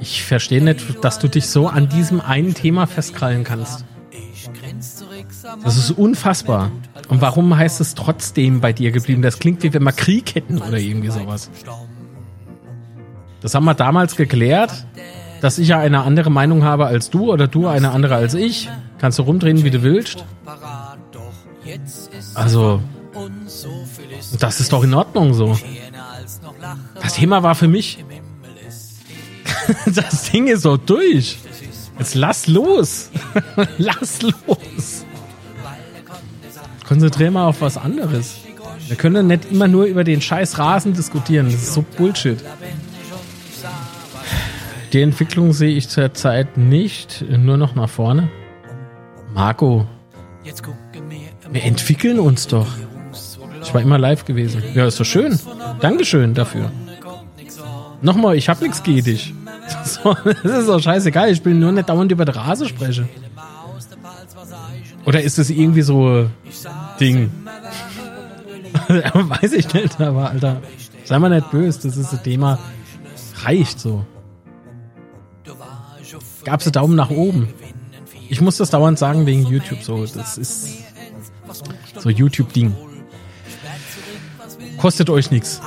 [0.00, 3.84] Ich verstehe nicht, dass du dich so an diesem einen Thema festkrallen kannst.
[5.64, 6.70] Das ist unfassbar.
[7.08, 9.22] Und warum heißt es trotzdem bei dir geblieben?
[9.22, 11.50] Das klingt wie wenn wir Krieg hätten oder irgendwie sowas.
[13.40, 14.86] Das haben wir damals geklärt,
[15.40, 18.68] dass ich ja eine andere Meinung habe als du oder du eine andere als ich.
[18.98, 20.24] Kannst du rumdrehen, wie du willst.
[22.36, 22.82] Also,
[24.38, 25.56] das ist doch in Ordnung so.
[27.00, 28.04] Das Thema war für mich.
[29.86, 31.38] Das Ding ist so durch.
[31.98, 33.10] Jetzt lass los.
[33.78, 35.04] lass los.
[36.86, 38.36] Konzentrier mal auf was anderes.
[38.86, 41.46] Wir können nicht immer nur über den scheiß Rasen diskutieren.
[41.46, 42.38] Das ist so Bullshit.
[44.92, 48.28] Die Entwicklung sehe ich zurzeit nicht, nur noch nach vorne.
[49.34, 49.88] Marco,
[51.50, 52.66] wir entwickeln uns doch.
[53.62, 54.62] Ich war immer live gewesen.
[54.74, 55.38] Ja, ist doch schön.
[55.80, 56.70] Dankeschön dafür.
[58.02, 59.34] Nochmal, ich hab nichts gegen dich.
[60.42, 61.30] Das ist doch scheißegal.
[61.30, 63.08] Ich will nur nicht dauernd über die Rase sprechen.
[65.04, 66.28] Oder ist das irgendwie so
[67.00, 67.30] Ding?
[68.88, 70.62] Weiß ich nicht, aber Alter,
[71.04, 72.58] sei mal nicht böse, das ist das Thema.
[73.42, 74.04] Reicht so.
[76.44, 77.48] Gab's einen Daumen nach oben?
[78.28, 80.06] Ich muss das dauernd sagen wegen YouTube so.
[80.06, 80.85] Das ist
[82.06, 82.74] so YouTube-Ding.
[84.78, 85.60] Kostet euch nichts.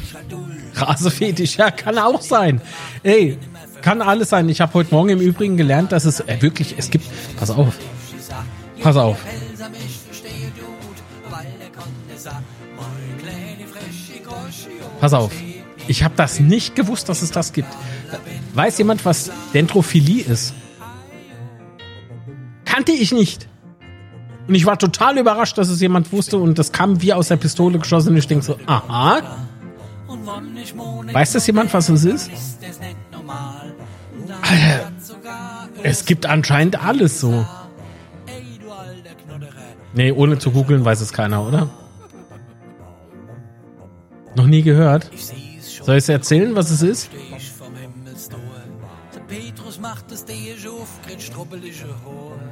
[0.74, 2.60] Rasefetisch, ja, kann auch sein.
[3.02, 3.38] Ey,
[3.80, 4.48] kann alles sein.
[4.48, 7.74] Ich habe heute Morgen im Übrigen gelernt, dass es äh, wirklich, es gibt, pass auf,
[8.80, 9.18] pass auf.
[15.00, 15.32] Pass auf.
[15.88, 17.68] Ich habe das nicht gewusst, dass es das gibt.
[18.54, 20.54] Weiß jemand, was Dendrophilie ist?
[22.64, 23.48] Kannte ich nicht.
[24.48, 27.36] Und ich war total überrascht, dass es jemand wusste und das kam wie aus der
[27.36, 29.20] Pistole geschossen und ich denke so, aha.
[31.12, 32.30] Weiß das jemand, was es ist?
[34.42, 34.92] Alter,
[35.82, 37.46] es gibt anscheinend alles so.
[39.94, 41.68] Nee, ohne zu googeln weiß es keiner, oder?
[44.34, 45.10] Noch nie gehört?
[45.84, 47.10] Soll ich es erzählen, was es ist?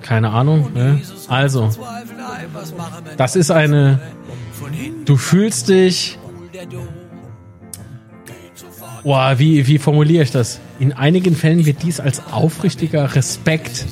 [0.02, 0.72] Keine Ahnung.
[0.74, 1.00] Ne?
[1.30, 1.70] Also,
[3.16, 4.00] das ist eine.
[5.04, 6.18] Du fühlst dich.
[9.04, 10.58] Boah, wie, wie formuliere ich das?
[10.80, 13.86] In einigen Fällen wird dies als aufrichtiger Respekt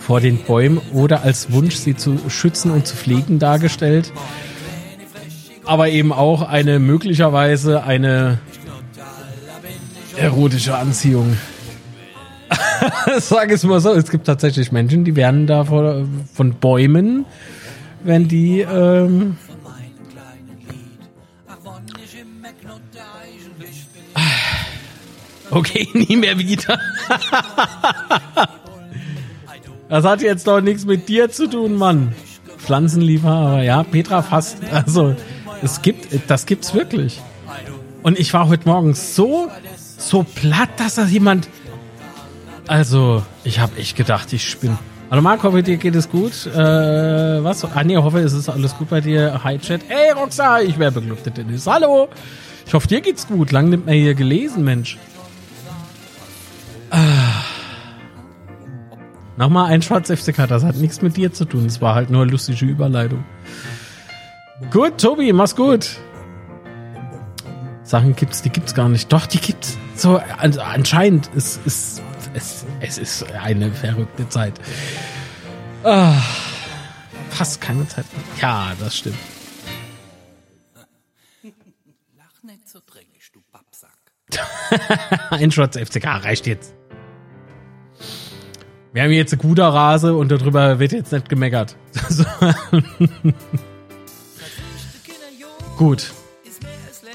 [0.00, 4.12] vor den Bäumen oder als Wunsch, sie zu schützen und zu pflegen dargestellt.
[5.64, 8.40] Aber eben auch eine möglicherweise eine
[10.16, 11.36] erotische Anziehung.
[13.18, 17.26] Sag es mal so, es gibt tatsächlich Menschen, die werden da von, Bäumen,
[18.04, 19.36] wenn die ähm,
[25.50, 26.78] Okay, nie mehr wieder.
[29.88, 32.14] Das hat jetzt doch nichts mit dir zu tun, Mann.
[32.58, 34.58] Pflanzenliebhaber, ja, Petra fast.
[34.70, 35.16] Also,
[35.62, 37.20] es gibt, das gibt's wirklich.
[38.02, 39.50] Und ich war heute Morgen so,
[39.96, 41.48] so platt, dass das jemand.
[42.68, 44.78] Also, ich habe echt gedacht, ich spinne.
[45.10, 46.46] Hallo Marc, hoffe dir geht es gut.
[46.46, 47.64] Äh, was?
[47.64, 49.42] Ah nee, hoffe es ist alles gut bei dir.
[49.42, 49.80] Hi Chat.
[49.88, 51.66] Hey Roxa, ich wäre beglückt, Dennis.
[51.66, 52.10] Hallo.
[52.66, 53.52] Ich hoffe dir geht's gut.
[53.52, 54.98] Lang nimmt man hier gelesen, Mensch.
[56.90, 56.98] Ah.
[59.38, 61.64] Nochmal ein schwarz FCK, das hat nichts mit dir zu tun.
[61.64, 63.24] Es war halt nur eine lustige Überleitung.
[64.70, 65.88] Gut, Tobi, mach's gut.
[67.82, 69.10] Sachen gibt's, die gibt's gar nicht.
[69.10, 69.78] Doch, die gibt's.
[69.94, 72.02] So, also anscheinend ist
[72.34, 74.60] es, es, es ist eine verrückte Zeit.
[75.84, 76.20] Ah,
[77.30, 78.06] fast keine Zeit.
[78.40, 79.18] Ja, das stimmt.
[82.16, 83.98] Lach nicht so dreckig, du Pappsack.
[85.30, 86.74] ein Schwarz FCK reicht jetzt.
[88.92, 91.76] Wir haben jetzt eine gute Rase und darüber wird jetzt nicht gemeckert.
[95.76, 96.10] Gut.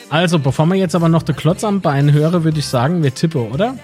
[0.10, 3.14] Also, bevor wir jetzt aber noch den Klotz am Bein höre, würde ich sagen, wir
[3.16, 3.78] tippe, oder?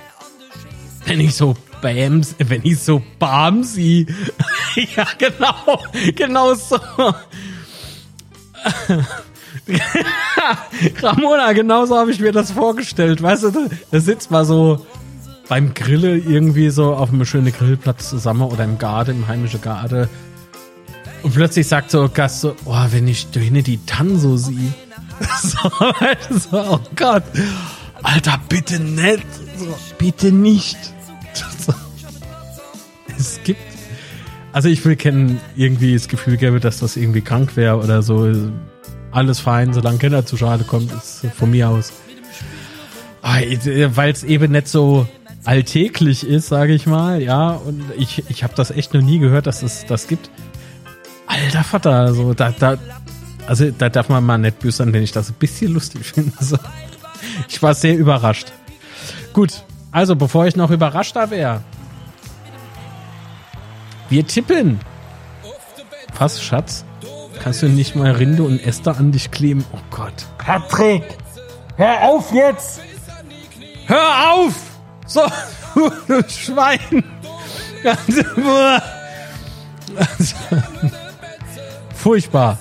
[1.05, 4.05] Wenn ich so Bams, wenn ich so Bamsi.
[4.95, 5.83] ja, genau.
[6.15, 6.77] Genau so.
[11.01, 13.21] Ramona, genau so habe ich mir das vorgestellt.
[13.21, 14.85] Weißt du, da, sitzt mal so
[15.47, 20.07] beim Grille irgendwie so auf einem schönen Grillplatz zusammen oder im Garten, im heimischen Garten.
[21.23, 24.73] Und plötzlich sagt so Gast so, oh, wenn ich drinnen die Tannen so sehe.
[25.41, 25.69] So,
[26.53, 27.23] oh Gott.
[28.03, 29.25] Alter, bitte nicht.
[29.97, 30.77] Bitte nicht.
[33.17, 33.59] Es gibt,
[34.53, 38.31] also ich will kennen, irgendwie das Gefühl gäbe, dass das irgendwie krank wäre oder so.
[39.11, 41.91] Alles fein, solange Kinder zu Schade kommt, ist von mir aus.
[43.21, 45.07] Weil es eben nicht so
[45.43, 47.51] alltäglich ist, sage ich mal, ja.
[47.51, 50.29] Und ich, ich habe das echt noch nie gehört, dass es das gibt.
[51.27, 52.77] Alter Vater, also da, da,
[53.47, 56.33] also da darf man mal nicht sein, wenn ich das ein bisschen lustig finde.
[56.39, 56.57] So.
[57.47, 58.51] Ich war sehr überrascht.
[59.33, 61.61] Gut, also bevor ich noch überraschter wäre,
[64.09, 64.79] wir tippen.
[66.17, 66.83] Was, Schatz?
[67.41, 69.63] Kannst du nicht mal Rinde und Esther an dich kleben?
[69.71, 70.25] Oh Gott.
[70.37, 71.03] Patrick!
[71.77, 72.81] Hör auf jetzt!
[73.85, 74.55] Hör auf!
[75.05, 75.21] So,
[76.07, 77.03] du Schwein!
[81.95, 82.57] Furchtbar.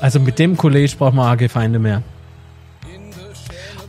[0.00, 2.02] Also mit dem College braucht man AG Feinde mehr.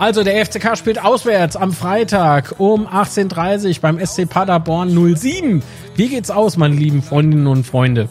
[0.02, 5.61] Also der FCK spielt auswärts am Freitag um 18.30 Uhr beim SC Paderborn 07.
[5.95, 8.10] Wie geht's aus, meine lieben Freundinnen und Freunde?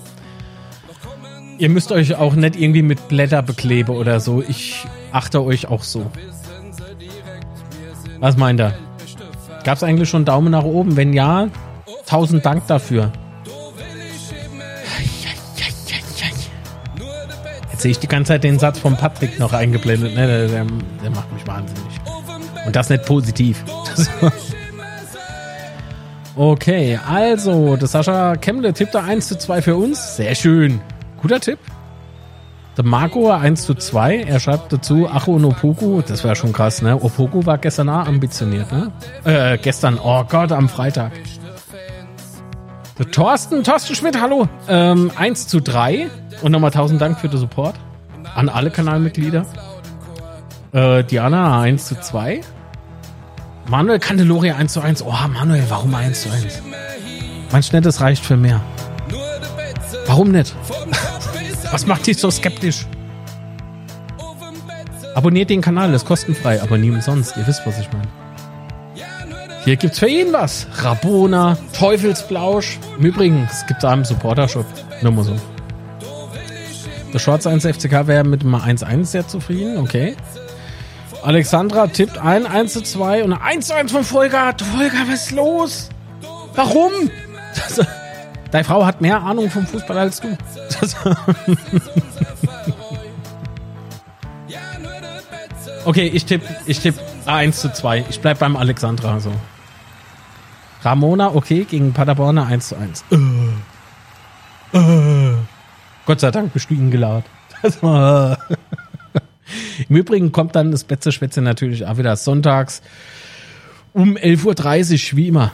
[1.58, 4.40] Ihr müsst euch auch nicht irgendwie mit Blätter bekleben oder so.
[4.40, 6.08] Ich achte euch auch so.
[8.20, 8.72] Was meint ihr?
[9.64, 10.96] Gab's eigentlich schon Daumen nach oben?
[10.96, 11.48] Wenn ja,
[12.06, 13.10] tausend Dank dafür.
[17.80, 20.14] Jetzt sehe ich die ganze Zeit den Satz von Patrick noch eingeblendet.
[20.14, 20.26] Ne?
[20.26, 20.66] Der, der,
[21.02, 21.98] der macht mich wahnsinnig.
[22.66, 23.64] Und das nicht positiv.
[26.36, 30.16] okay, also, der Sascha Kemmle tippte 1 zu 2 für uns.
[30.16, 30.82] Sehr schön.
[31.22, 31.58] Guter Tipp.
[32.76, 34.24] Der Marco 1 zu 2.
[34.24, 36.02] Er schreibt dazu, Acho und Opoku.
[36.06, 37.02] Das wäre schon krass, ne?
[37.02, 38.92] Opoku war gestern auch ambitioniert, ne?
[39.24, 41.12] Äh, gestern, oh Gott, am Freitag.
[43.06, 44.46] Thorsten, Thorsten Schmidt, hallo.
[44.68, 46.10] Ähm, 1 zu 3.
[46.42, 47.76] Und nochmal tausend Dank für den Support
[48.34, 49.46] an alle Kanalmitglieder.
[50.72, 52.42] Äh, Diana 1 zu 2.
[53.68, 55.02] Manuel Candelori 1 zu 1.
[55.02, 56.62] Oh, Manuel, warum 1 zu 1?
[57.50, 58.60] Meinst du nicht, das reicht für mehr?
[60.06, 60.54] Warum nicht?
[61.72, 62.86] Was macht dich so skeptisch?
[65.14, 67.36] Abonniert den Kanal, ist kostenfrei, aber nie umsonst.
[67.36, 68.08] Ihr wisst, was ich meine.
[69.64, 70.66] Hier gibt's für jeden was.
[70.76, 72.78] Rabona, Teufelsblausch.
[72.98, 74.64] Im Übrigen, es gibt da einen Supporter-Shop.
[75.02, 75.36] Nur mal so.
[77.12, 80.16] Der Schwarz 1 FCK wäre mit dem 1-1 sehr zufrieden, okay.
[81.22, 84.54] Alexandra tippt ein 1 zu 2 und 1 zu 1 von Volker.
[84.58, 85.88] Volker, was ist los?
[86.54, 86.92] Warum?
[87.54, 87.84] Das,
[88.50, 90.38] deine Frau hat mehr Ahnung vom Fußball als du.
[90.80, 90.96] Das,
[95.84, 96.94] okay, ich tippe ich tipp
[97.34, 98.06] 1 zu 2.
[98.08, 99.32] Ich bleib beim Alexandra so.
[100.82, 103.04] Ramona, okay, gegen Paderborner 1 zu 1.
[103.10, 104.78] Äh.
[104.78, 105.34] Äh.
[106.06, 107.24] Gott sei Dank bist du ihn geladen.
[107.62, 108.38] Das war
[109.88, 112.82] Im Übrigen kommt dann das Betze-Schwätze natürlich auch wieder sonntags
[113.92, 115.52] um 11.30 Uhr, wie immer.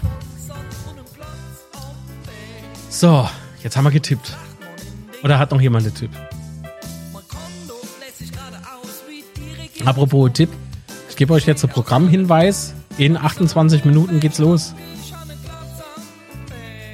[2.89, 3.29] So,
[3.63, 4.37] jetzt haben wir getippt.
[5.23, 6.11] Oder hat noch jemand einen Tipp?
[9.85, 10.51] Apropos Tipp,
[11.17, 12.75] gebe euch jetzt einen Programmhinweis.
[12.99, 14.75] In 28 Minuten geht's los.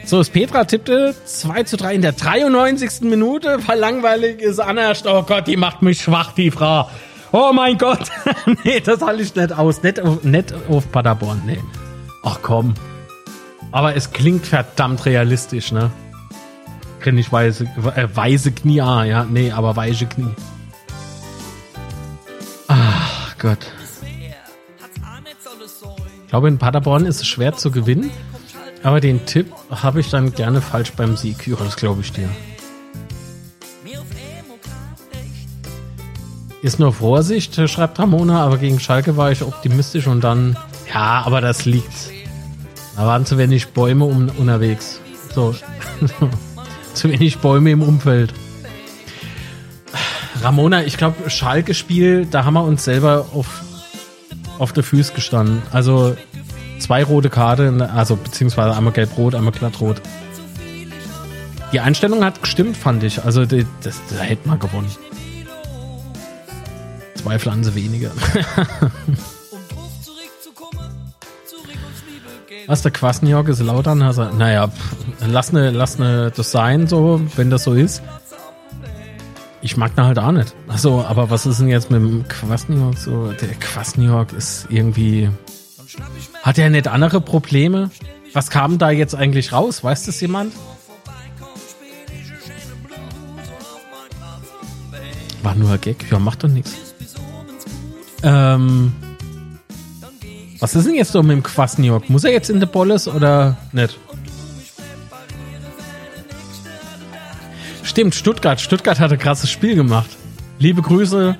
[0.05, 3.03] So, das Petra tippte 2 zu 3 in der 93.
[3.03, 3.59] Minute.
[3.67, 4.93] Weil langweilig ist Anna.
[5.05, 6.89] Oh Gott, die macht mich schwach, die Frau.
[7.33, 8.11] Oh mein Gott.
[8.65, 9.83] nee, das halte ich nicht aus.
[9.83, 11.59] Nicht auf, nicht auf Paderborn, nee.
[12.23, 12.75] Ach komm.
[13.71, 15.91] Aber es klingt verdammt realistisch, ne?
[17.01, 17.65] Kenn ich weiße,
[17.97, 19.25] äh, weiße Knie, ah, ja.
[19.25, 20.35] Nee, aber weiche Knie.
[22.69, 23.67] Ach Gott.
[26.33, 28.11] Ich glaube, in Paderborn ist es schwer zu gewinnen.
[28.83, 31.47] Aber den Tipp habe ich dann gerne falsch beim Sieg.
[31.47, 32.31] Ja, das glaube ich dir.
[36.63, 40.57] Ist nur Vorsicht, schreibt Ramona, aber gegen Schalke war ich optimistisch und dann,
[40.89, 42.11] ja, aber das liegt.
[42.97, 45.03] Da waren zu wenig Bäume um, unterwegs.
[45.35, 45.55] So.
[46.95, 48.33] zu wenig Bäume im Umfeld.
[50.41, 53.63] Ramona, ich glaube, Schalke-Spiel, da haben wir uns selber auf,
[54.59, 55.63] auf der Füße gestanden.
[55.73, 56.17] Also
[56.79, 60.01] zwei rote Karten, also beziehungsweise einmal gelb-rot, einmal glattrot.
[61.73, 63.25] Die Einstellung hat gestimmt, fand ich.
[63.25, 64.91] Also die, das, da hätte man gewonnen.
[67.15, 68.11] Zwei Pflanze weniger.
[72.67, 74.95] Was der Quasniok ist Lautern, also, naja, pff,
[75.27, 78.03] lass ne, lass ne das sein, so, wenn das so ist.
[79.63, 80.55] Ich mag da halt auch nicht.
[80.67, 83.33] Also, aber was ist denn jetzt mit dem Quasniok so?
[83.33, 85.31] Der Quasniok ist irgendwie.
[86.43, 87.91] Hat er nicht andere Probleme?
[88.33, 89.85] Was kam da jetzt eigentlich raus?
[89.85, 90.53] Weiß das jemand?
[95.43, 96.11] War nur ein Gag.
[96.11, 96.73] Ja, macht doch nichts.
[98.25, 98.93] Ähm,
[100.61, 102.09] was ist denn jetzt so mit dem Quasniok?
[102.09, 103.99] Muss er jetzt in der Bolles oder nicht?
[107.93, 108.59] Stimmt, Stuttgart.
[108.59, 110.09] Stuttgart hat ein krasses Spiel gemacht.
[110.59, 111.37] Liebe Grüße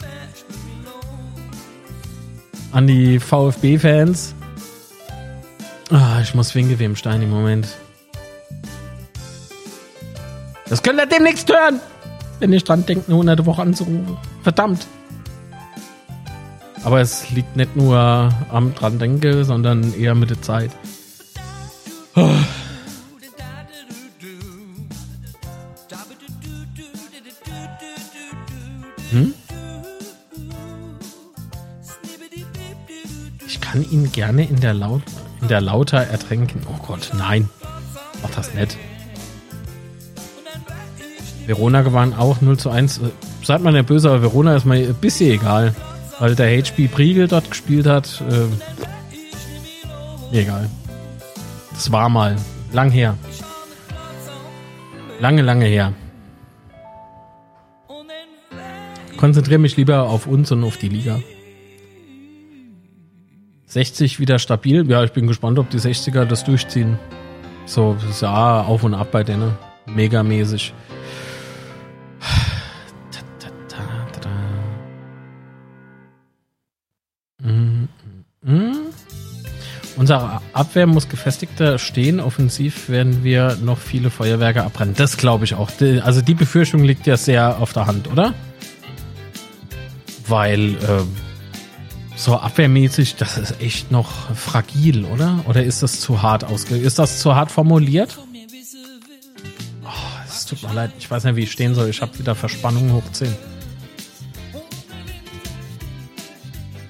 [2.73, 4.35] an die VfB-Fans.
[5.89, 7.69] Ah, ich muss wegen wem Stein im Moment.
[10.69, 11.81] Das könnt ihr demnächst hören,
[12.39, 14.19] wenn ich dran denke, eine hunderte Woche anzurufen.
[14.43, 14.87] Verdammt.
[16.85, 20.73] Aber es liegt nicht nur am dran denke, sondern eher mit der Zeit.
[22.13, 22.45] Hm?
[33.73, 35.01] Kann ihn gerne in der, Laut
[35.41, 36.61] in der Lauter ertränken.
[36.69, 37.49] Oh Gott, nein.
[38.23, 38.77] Mach das nicht.
[41.47, 43.01] Verona gewann auch 0 zu 1.
[43.43, 45.75] Seid mal der Böse, aber Verona ist mir ein bisschen egal.
[46.19, 48.23] Weil der HB Priegel dort gespielt hat.
[50.33, 50.69] Äh, egal.
[51.73, 52.37] Das war mal.
[52.73, 53.17] Lang her.
[55.19, 55.95] Lange, lange her.
[59.17, 61.21] Konzentriere mich lieber auf uns und auf die Liga.
[63.73, 64.89] 60 wieder stabil.
[64.91, 66.99] Ja, ich bin gespannt, ob die 60er das durchziehen.
[67.65, 69.57] So, ja auf und ab bei denen.
[69.87, 70.75] Megamäßig.
[79.97, 82.21] Unsere Abwehr muss gefestigter stehen.
[82.21, 84.95] Offensiv werden wir noch viele Feuerwerke abbrennen.
[84.97, 85.71] Das glaube ich auch.
[86.03, 88.35] Also die Befürchtung liegt ja sehr auf der Hand, oder?
[90.27, 91.32] Weil äh,
[92.25, 95.45] so abwehrmäßig, das ist echt noch fragil, oder?
[95.47, 96.77] Oder ist das zu hart ausge...
[96.77, 98.19] Ist das zu hart formuliert?
[100.53, 100.93] tut mir leid.
[100.99, 101.89] Ich weiß nicht, wie ich stehen soll.
[101.89, 103.35] Ich habe wieder Verspannung hoch 10.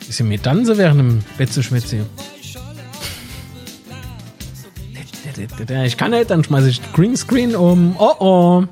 [0.09, 2.06] Ist sie mir dann so während dem Betze-Schwätze?
[5.84, 7.96] Ich kann nicht, dann schmeiße ich Greenscreen um.
[7.98, 8.64] Oh oh.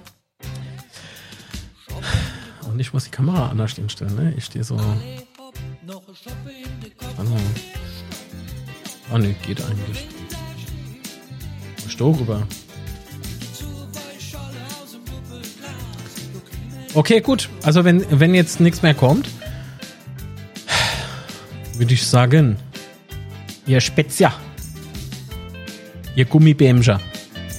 [2.71, 4.35] Und ich muss die Kamera anders hinstellen, ne?
[4.37, 4.79] Ich stehe so.
[9.13, 10.07] Oh ne, geht eigentlich.
[11.87, 12.47] Ich stehe rüber.
[16.95, 17.49] Okay, gut.
[17.63, 19.29] Also wenn, wenn jetzt nichts mehr kommt,
[21.77, 22.57] würde ich sagen,
[23.67, 24.33] ihr Spezia.
[26.17, 27.01] Ihr Gummibämscher.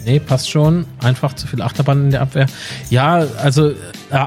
[0.06, 0.86] Nee, passt schon.
[1.00, 2.48] Einfach zu viel Achterbahn in der Abwehr.
[2.90, 3.76] Ja, also äh,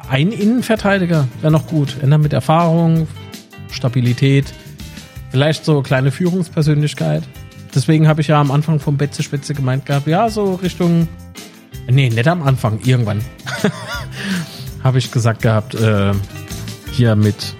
[0.08, 1.96] ein Innenverteidiger wäre noch gut.
[2.02, 3.06] Ändern mit Erfahrung,
[3.70, 4.46] Stabilität,
[5.34, 7.24] vielleicht so kleine Führungspersönlichkeit.
[7.74, 11.08] Deswegen habe ich ja am Anfang vom Betze Spitze gemeint gehabt, ja, so Richtung.
[11.88, 13.20] Nee, nicht am Anfang, irgendwann.
[14.84, 16.12] habe ich gesagt gehabt, äh,
[16.92, 17.56] hier mit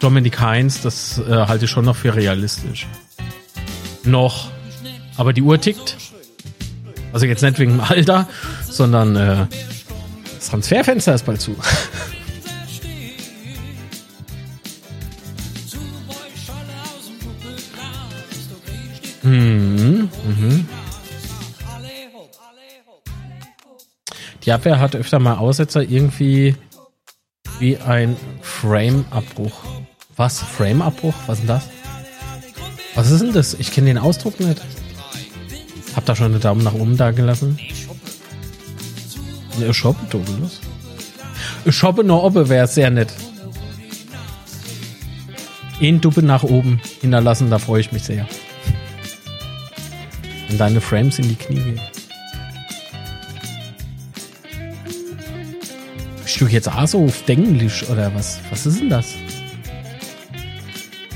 [0.00, 2.88] Dominik Heinz, das äh, halte ich schon noch für realistisch.
[4.02, 4.50] Noch.
[5.16, 5.96] Aber die Uhr tickt.
[7.12, 8.26] Also jetzt nicht wegen dem Alter,
[8.68, 9.46] sondern äh,
[10.36, 11.54] das Transferfenster ist bald zu.
[19.26, 20.68] mhm, mhm.
[24.44, 26.54] Die Abwehr hat öfter mal Aussetzer irgendwie
[27.58, 29.64] wie ein Frame-Abbruch.
[30.16, 30.40] Was?
[30.40, 31.14] Frame-Abbruch?
[31.26, 31.68] Was ist denn das?
[32.94, 33.54] Was ist denn das?
[33.54, 34.62] Ich kenne den Ausdruck nicht.
[35.96, 37.58] Hab da schon einen Daumen nach oben da gelassen.
[39.58, 40.60] Ich shoppe, Douglas.
[41.64, 43.12] Ich shoppe noch oben, wäre sehr nett.
[45.80, 48.28] In Duppe nach oben hinterlassen, da freue ich mich sehr.
[50.48, 51.80] Wenn deine Frames in die Knie gehen.
[56.22, 58.40] Bist du jetzt auch so auf Englisch oder was?
[58.50, 59.14] Was ist denn das?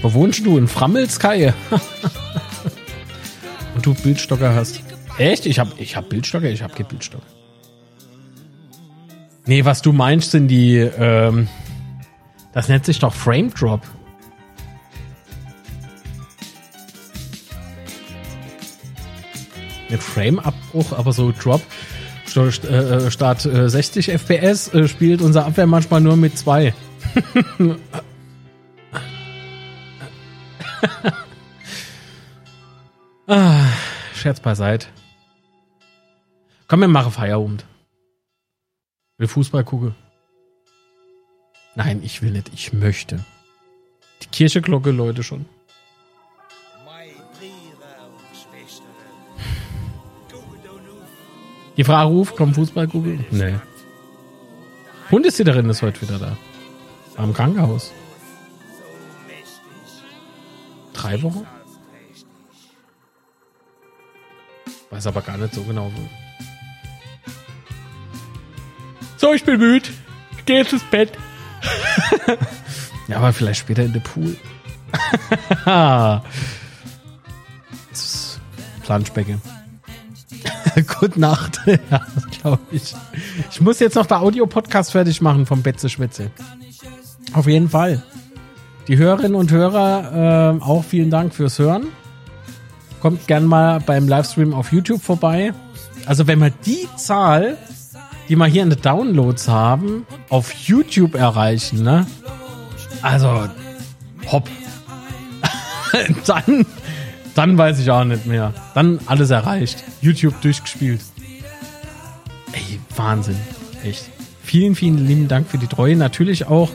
[0.02, 0.56] Wo wohnst du?
[0.56, 1.52] In Frammelskaie?
[3.74, 4.80] Und du Bildstocker hast.
[5.18, 5.46] Echt?
[5.46, 6.48] Ich hab, ich hab Bildstocker?
[6.48, 7.26] Ich hab keinen Bildstocker.
[9.46, 11.48] Nee, was du meinst, sind die, ähm,
[12.52, 13.82] das nennt sich doch Frame Drop.
[19.98, 21.62] Frame-Abbruch, aber so Drop.
[22.26, 26.72] St äh, statt äh, 60 FPS äh, spielt unser Abwehr manchmal nur mit zwei.
[33.26, 33.66] ah,
[34.14, 34.86] Scherz beiseite.
[36.68, 37.64] Komm, wir machen Feierabend.
[39.18, 39.96] Will Fußball gucken?
[41.74, 42.50] Nein, ich will nicht.
[42.54, 43.24] Ich möchte.
[44.22, 45.46] Die Kircheglocke läute schon.
[51.76, 53.24] Die Frage ruft, komm Fußball gucken?
[53.30, 53.54] Nee.
[55.10, 56.36] Hundesitterin ist heute wieder da.
[57.16, 57.92] Am Krankenhaus.
[60.92, 61.46] Drei Wochen?
[64.90, 66.08] Weiß aber gar nicht so genau wo.
[69.16, 69.88] So, ich bin müde.
[70.36, 71.12] Ich gehe jetzt ins Bett.
[73.08, 74.36] ja, aber vielleicht später in den Pool.
[75.64, 76.22] das
[77.92, 78.40] ist
[78.82, 79.40] Planschbecke.
[81.00, 81.60] Gute Nacht.
[81.66, 82.00] ja,
[82.40, 82.94] glaube ich.
[83.50, 86.30] Ich muss jetzt noch der Audio-Podcast fertig machen vom Betze Schwitze.
[87.32, 88.02] Auf jeden Fall.
[88.88, 91.88] Die Hörerinnen und Hörer, äh, auch vielen Dank fürs Hören.
[93.00, 95.52] Kommt gern mal beim Livestream auf YouTube vorbei.
[96.06, 97.56] Also wenn wir die Zahl,
[98.28, 102.06] die wir hier in den Downloads haben, auf YouTube erreichen, ne?
[103.02, 103.48] Also,
[104.30, 104.48] hopp.
[106.26, 106.66] Dann
[107.34, 108.52] dann weiß ich auch nicht mehr.
[108.74, 109.82] Dann alles erreicht.
[110.00, 111.00] YouTube durchgespielt.
[112.52, 113.36] Ey, Wahnsinn.
[113.84, 114.08] Echt.
[114.42, 115.96] Vielen, vielen lieben Dank für die Treue.
[115.96, 116.70] Natürlich auch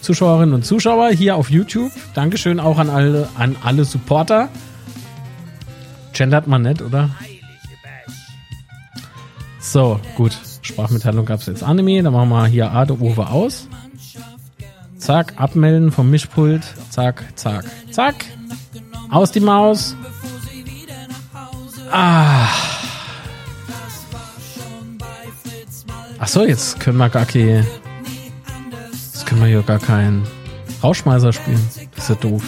[0.00, 1.92] Zuschauerinnen und Zuschauer hier auf YouTube.
[2.14, 4.48] Dankeschön auch an alle, an alle Supporter.
[6.12, 7.10] Gendert man nicht, oder?
[9.58, 10.36] So, gut.
[10.62, 12.02] Sprachmitteilung gab es jetzt Anime.
[12.02, 13.68] Dann machen wir hier Ade Uwe aus.
[14.98, 16.62] Zack, abmelden vom Mischpult.
[16.90, 18.14] Zack, zack, zack.
[19.10, 19.96] Aus die Maus.
[21.90, 22.48] Ah.
[26.18, 27.66] Ach so, jetzt können wir gar keine.
[28.92, 30.26] Jetzt können wir hier gar keinen
[30.82, 31.60] Rauschmeißer spielen.
[31.94, 32.42] Das ist ja doof.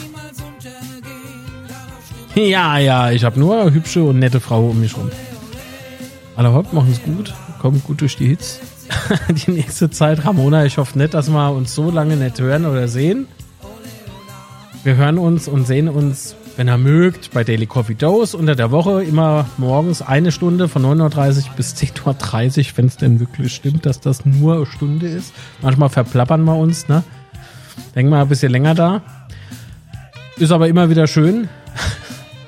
[2.35, 5.11] Ja, ja, ich habe nur hübsche und nette Frau um mich rum.
[6.37, 7.33] Alle hopp, machen es gut.
[7.61, 8.61] Kommen gut durch die Hits.
[9.47, 12.89] die nächste Zeit, Ramona, ich hoffe nicht, dass wir uns so lange nicht hören oder
[12.89, 13.27] sehen.
[14.85, 18.70] Wir hören uns und sehen uns wenn ihr mögt, bei Daily Coffee Dose unter der
[18.70, 23.55] Woche immer morgens eine Stunde von 9.30 Uhr bis 10.30 Uhr, wenn es denn wirklich
[23.55, 25.35] stimmt, dass das nur eine Stunde ist.
[25.61, 27.05] Manchmal verplappern wir uns, ne?
[27.95, 29.03] Denken wir ein bisschen länger da.
[30.39, 31.49] Ist aber immer wieder schön.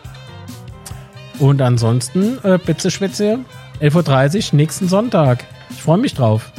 [1.39, 3.41] Und ansonsten, äh, Betze Schwätze,
[3.81, 5.45] 11.30 Uhr nächsten Sonntag.
[5.71, 6.51] Ich freue mich drauf.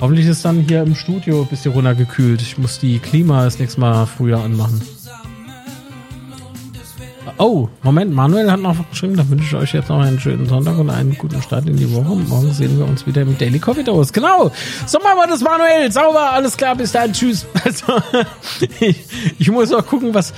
[0.00, 2.42] Hoffentlich ist dann hier im Studio ein bisschen runtergekühlt.
[2.42, 4.80] Ich muss die Klima das nächste Mal früher anmachen.
[7.38, 10.78] Oh, Moment, Manuel hat noch geschrieben, da wünsche ich euch jetzt noch einen schönen Sonntag
[10.78, 12.14] und einen guten Start in die Woche.
[12.14, 14.12] Morgen sehen wir uns wieder mit Daily Coffee Dose.
[14.12, 14.52] Genau,
[14.86, 15.90] so machen wir das, Manuel.
[15.90, 17.46] Sauber, alles klar, bis dann, tschüss.
[17.64, 18.02] Also,
[18.80, 19.04] ich,
[19.38, 20.34] ich muss auch gucken, was,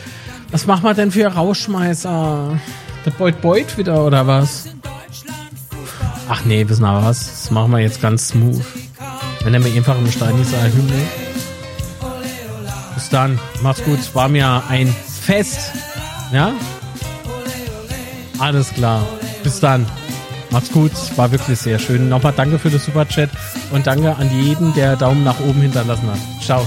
[0.51, 2.59] was machen wir denn für Rauschmeißer?
[3.05, 4.69] Der Beut Beut wieder oder was?
[6.29, 7.27] Ach nee, wissen wir was?
[7.27, 8.65] Das machen wir jetzt ganz smooth.
[9.43, 11.03] Wenn er mir einfach im Stein dieser Hymne.
[12.95, 13.99] Bis dann, macht's gut.
[14.15, 15.73] War mir ein Fest.
[16.33, 16.53] Ja?
[18.39, 19.07] Alles klar.
[19.43, 19.87] Bis dann.
[20.51, 20.93] Macht's gut.
[21.17, 22.09] War wirklich sehr schön.
[22.09, 23.31] Nochmal danke für das Superchat
[23.73, 26.19] und danke an jeden, der Daumen nach oben hinterlassen hat.
[26.43, 26.67] Ciao.